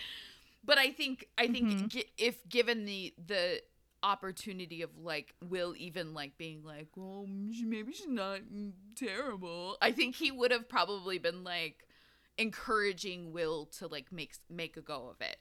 but 0.64 0.78
I 0.78 0.92
think 0.92 1.28
I 1.40 1.48
think 1.48 1.68
Mhm. 1.70 1.88
gi- 1.88 2.12
if 2.20 2.48
given 2.48 2.86
the 2.86 3.14
the 3.28 3.62
opportunity 4.04 4.82
of 4.82 4.90
like 4.98 5.36
Will 5.48 5.74
even 5.78 6.14
like 6.14 6.38
being 6.38 6.64
like, 6.64 6.88
well, 6.96 7.26
maybe 7.28 7.94
she's 7.94 8.08
not 8.08 8.40
terrible. 8.96 9.78
I 9.82 9.92
think 9.92 10.16
he 10.16 10.32
would 10.32 10.52
have 10.52 10.68
probably 10.68 11.18
been 11.20 11.44
like 11.44 11.88
encouraging 12.38 13.32
Will 13.34 13.66
to 13.78 13.88
like 13.88 14.12
make 14.12 14.34
make 14.50 14.78
a 14.78 14.82
go 14.82 15.10
of 15.10 15.22
it. 15.22 15.38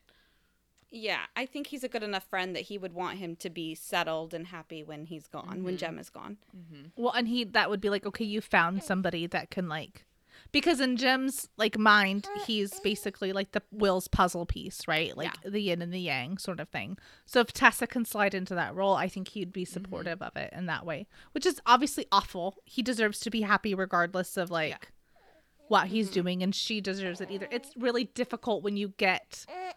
yeah, 0.93 1.27
I 1.37 1.47
think 1.47 1.69
he's 1.69 1.85
a 1.85 1.89
good 1.89 2.03
enough 2.03 2.25
friend 2.25 2.55
that 2.57 2.63
he 2.63 2.77
would 2.77 2.93
want 2.93 3.19
him 3.19 3.37
to 3.37 3.49
be 3.49 3.75
settled 3.77 4.35
and 4.35 4.49
happy 4.49 4.83
when 4.83 5.05
he's 5.05 5.29
gone, 5.29 5.63
when 5.63 5.77
Mhm. 5.77 5.79
Jem 5.79 5.99
is 6.01 6.11
gone. 6.11 6.39
Well, 6.97 7.13
and 7.13 7.29
he 7.29 7.45
that 7.45 7.71
would 7.71 7.81
be 7.81 7.91
like, 7.91 8.05
okay, 8.05 8.25
you 8.25 8.41
found 8.41 8.83
somebody 8.83 9.27
that 9.29 9.51
can 9.51 9.69
like, 9.69 10.05
because 10.53 10.81
in 10.81 10.97
Jem's 10.97 11.49
like 11.57 11.79
mind, 11.79 12.29
uh, 12.37 12.45
he's 12.45 12.75
uh. 12.75 12.81
basically 12.83 13.33
like 13.33 13.53
the 13.53 13.63
Will's 13.71 14.09
puzzle 14.09 14.47
piece, 14.47 14.87
right? 14.89 15.17
Like 15.17 15.33
the 15.45 15.61
yin 15.61 15.83
and 15.83 15.93
the 15.93 16.01
yang 16.01 16.39
sort 16.39 16.61
of 16.61 16.69
thing. 16.69 16.99
So 17.27 17.41
if 17.41 17.53
Tessa 17.53 17.87
can 17.87 18.05
slide 18.05 18.35
into 18.35 18.55
that 18.55 18.75
role, 18.75 18.95
I 18.95 19.09
think 19.09 19.29
he'd 19.29 19.53
be 19.53 19.63
mm-hmm. 19.65 19.73
supportive 19.73 20.23
of 20.23 20.37
it 20.37 20.53
in 20.53 20.67
that 20.67 20.85
way, 20.85 21.07
which 21.33 21.47
is 21.47 21.61
obviously 21.67 22.07
awful. 22.11 22.57
He 22.65 22.83
deserves 22.83 23.21
to 23.21 23.31
be 23.31 23.43
happy 23.43 23.75
regardless 23.75 24.37
of 24.37 24.51
like 24.51 24.93
what 25.69 25.87
he's 25.87 26.07
mm-hmm. 26.07 26.15
doing, 26.15 26.43
and 26.43 26.55
she 26.55 26.81
deserves 26.81 27.21
it 27.21 27.31
either. 27.31 27.47
It's 27.51 27.71
really 27.77 28.05
difficult 28.05 28.63
when 28.63 28.77
you 28.77 28.93
get. 28.97 29.47
Uh, 29.49 29.73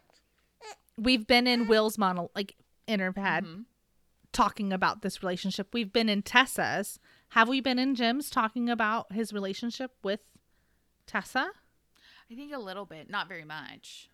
We've 0.98 1.26
been 1.26 1.48
in 1.48 1.68
Will's 1.68 1.98
mono 1.98 2.30
like 2.36 2.56
interpad 2.88 3.44
Mhm. 3.44 3.66
talking 4.32 4.74
about 4.74 5.02
this 5.02 5.24
relationship. 5.24 5.74
We've 5.74 5.92
been 5.92 6.10
in 6.10 6.22
Tessa's. 6.22 7.00
Have 7.30 7.50
we 7.50 7.62
been 7.62 7.80
in 7.80 7.96
Jem's 7.96 8.30
talking 8.30 8.70
about 8.70 9.12
his 9.12 9.34
relationship 9.34 9.92
with 10.04 10.20
Tessa? 11.08 11.52
I 12.32 12.36
think 12.36 12.54
a 12.54 12.60
little 12.60 12.86
bit, 12.86 13.10
not 13.10 13.28
very 13.28 13.44
much. 13.46 14.10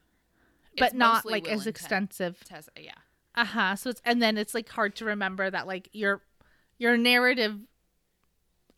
But 0.78 0.90
It's 0.90 0.94
not 0.96 1.26
like 1.26 1.48
as 1.48 1.68
extensive. 1.68 2.44
Tessa, 2.44 2.72
yeah. 2.80 2.92
Uh-huh. 3.36 3.76
So 3.76 3.90
it's 3.92 4.02
and 4.06 4.22
then 4.22 4.38
it's 4.38 4.54
like 4.54 4.70
hard 4.70 4.96
to 4.98 5.06
remember 5.06 5.50
that 5.50 5.68
like 5.68 5.90
your 5.94 6.22
your 6.78 6.98
narrative 6.98 7.60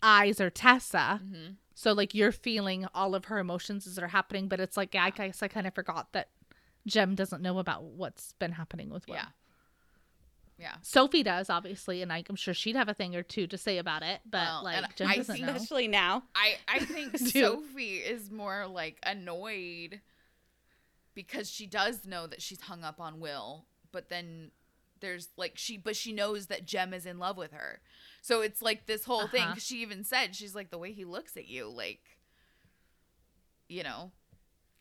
eyes 0.03 0.39
are 0.39 0.49
Tessa. 0.49 1.21
Mhm. 1.23 1.55
So 1.73 1.93
like 1.93 2.13
you're 2.13 2.31
feeling 2.31 2.87
all 2.93 3.15
of 3.15 3.25
her 3.25 3.39
emotions 3.39 3.87
as 3.87 3.95
they're 3.95 4.07
happening, 4.09 4.47
but 4.47 4.59
it's 4.59 4.77
like 4.77 4.93
yeah, 4.93 5.05
I 5.05 5.09
guess 5.11 5.41
I 5.41 5.47
kind 5.47 5.67
of 5.67 5.73
forgot 5.73 6.11
that 6.13 6.29
Jem 6.85 7.15
doesn't 7.15 7.41
know 7.41 7.59
about 7.59 7.83
what's 7.83 8.33
been 8.33 8.53
happening 8.53 8.89
with 8.89 9.07
Will. 9.07 9.15
Yeah. 9.15 9.27
Yeah. 10.61 10.75
Sophie 10.83 11.23
does 11.23 11.49
obviously, 11.49 12.01
and 12.03 12.13
I'm 12.13 12.35
sure 12.35 12.53
she'd 12.53 12.75
have 12.75 12.87
a 12.87 12.93
thing 12.93 13.15
or 13.15 13.23
two 13.23 13.47
to 13.47 13.57
say 13.57 13.79
about 13.79 14.03
it, 14.03 14.21
but 14.29 14.37
Well, 14.37 14.63
like 14.63 14.95
Jem 14.95 15.07
I 15.09 15.15
doesn't 15.17 15.35
think- 15.35 15.47
know. 15.47 15.53
Especially 15.53 15.87
now. 15.87 16.23
I 16.35 16.57
I 16.67 16.79
think 16.79 17.17
Sophie 17.33 17.97
is 17.97 18.29
more 18.29 18.67
like 18.67 18.99
annoyed 19.03 20.01
because 21.15 21.49
she 21.49 21.65
does 21.65 22.05
know 22.05 22.27
that 22.27 22.41
she's 22.41 22.61
hung 22.61 22.83
up 22.83 22.99
on 23.01 23.19
Will, 23.19 23.65
but 23.91 24.09
then 24.09 24.51
there's 24.99 25.29
like 25.35 25.53
she 25.57 25.77
but 25.77 25.95
she 25.95 26.13
knows 26.13 26.45
that 26.47 26.65
Jem 26.67 26.93
is 26.93 27.05
in 27.07 27.17
love 27.17 27.37
with 27.37 27.51
her. 27.53 27.81
So 28.21 28.41
it's 28.41 28.61
like 28.61 28.85
this 28.85 29.03
whole 29.05 29.27
thing 29.27 29.41
Uh-huh. 29.45 29.53
'cause 29.55 29.65
she 29.65 29.81
even 29.81 30.03
said 30.03 30.35
she's 30.35 30.53
like 30.53 30.69
the 30.69 30.77
way 30.77 30.91
he 30.93 31.05
looks 31.05 31.35
at 31.35 31.47
you 31.47 31.67
like 31.69 32.19
you 33.67 33.83
know. 33.83 34.11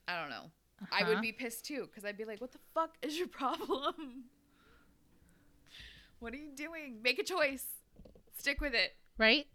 I 0.07 0.21
don't 0.21 0.31
know. 0.31 0.51
I 0.93 1.05
would 1.05 1.13
Uh-huh. 1.15 1.23
be 1.23 1.33
pissed 1.33 1.65
too 1.65 1.89
cuz 1.95 2.05
I'd 2.05 2.19
be 2.19 2.25
like 2.27 2.41
what 2.41 2.53
the 2.53 2.59
fuck 2.75 2.97
is 3.03 3.19
your 3.19 3.29
problem? 3.41 4.25
What 6.21 6.33
are 6.35 6.37
you 6.37 6.53
doing? 6.55 7.01
Make 7.03 7.19
a 7.19 7.25
choice. 7.25 7.65
Stick 8.39 8.61
with 8.61 8.75
it. 8.75 8.93
right? 9.19 9.47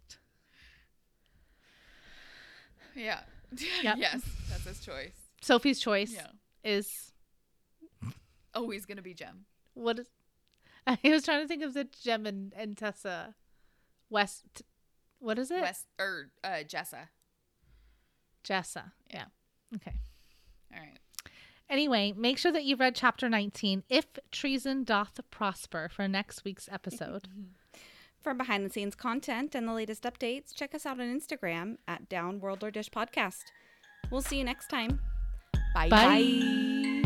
Yeah. 2.94 3.20
Yep. 3.82 3.96
yes, 3.98 4.22
that's 4.50 4.64
his 4.64 4.80
choice. 4.80 5.14
Sophie's 5.40 5.78
choice 5.78 6.12
Yeah. 6.12 6.26
is 6.64 7.12
Always 8.54 8.84
gonna 8.84 9.02
be 9.02 9.14
Jem. 9.14 9.44
what 9.74 10.00
is 10.00 10.08
I 10.86 10.98
was 11.04 11.22
trying 11.24 11.42
to 11.42 11.48
think 11.48 11.62
of 11.62 11.72
the 11.72 11.84
Jem 11.84 12.26
and, 12.26 12.52
and 12.56 12.76
Tessa 12.76 13.34
West 14.10 14.62
what 15.20 15.38
is 15.38 15.50
it? 15.52 15.60
West 15.60 15.86
or 15.98 16.30
uh, 16.42 16.64
Jessa. 16.66 17.08
Jessa. 18.44 18.92
Yeah. 19.12 19.26
Okay. 19.76 19.94
All 20.74 20.80
right. 20.80 20.98
Anyway, 21.68 22.12
make 22.16 22.38
sure 22.38 22.52
that 22.52 22.64
you've 22.64 22.80
read 22.80 22.94
chapter 22.94 23.28
19, 23.28 23.82
If 23.88 24.06
Treason 24.30 24.84
Doth 24.84 25.20
Prosper, 25.30 25.88
for 25.92 26.06
next 26.06 26.44
week's 26.44 26.68
episode. 26.70 27.28
For 28.22 28.34
behind 28.34 28.66
the 28.66 28.70
scenes 28.70 28.96
content 28.96 29.54
and 29.54 29.68
the 29.68 29.72
latest 29.72 30.02
updates, 30.02 30.52
check 30.52 30.74
us 30.74 30.84
out 30.84 30.98
on 30.98 31.06
Instagram 31.06 31.76
at 31.86 32.08
Downworlder 32.08 32.72
Dish 32.72 32.90
Podcast. 32.90 33.44
We'll 34.10 34.20
see 34.20 34.38
you 34.38 34.42
next 34.42 34.66
time. 34.66 34.98
Bye. 35.72 35.88
Bye. 35.88 37.02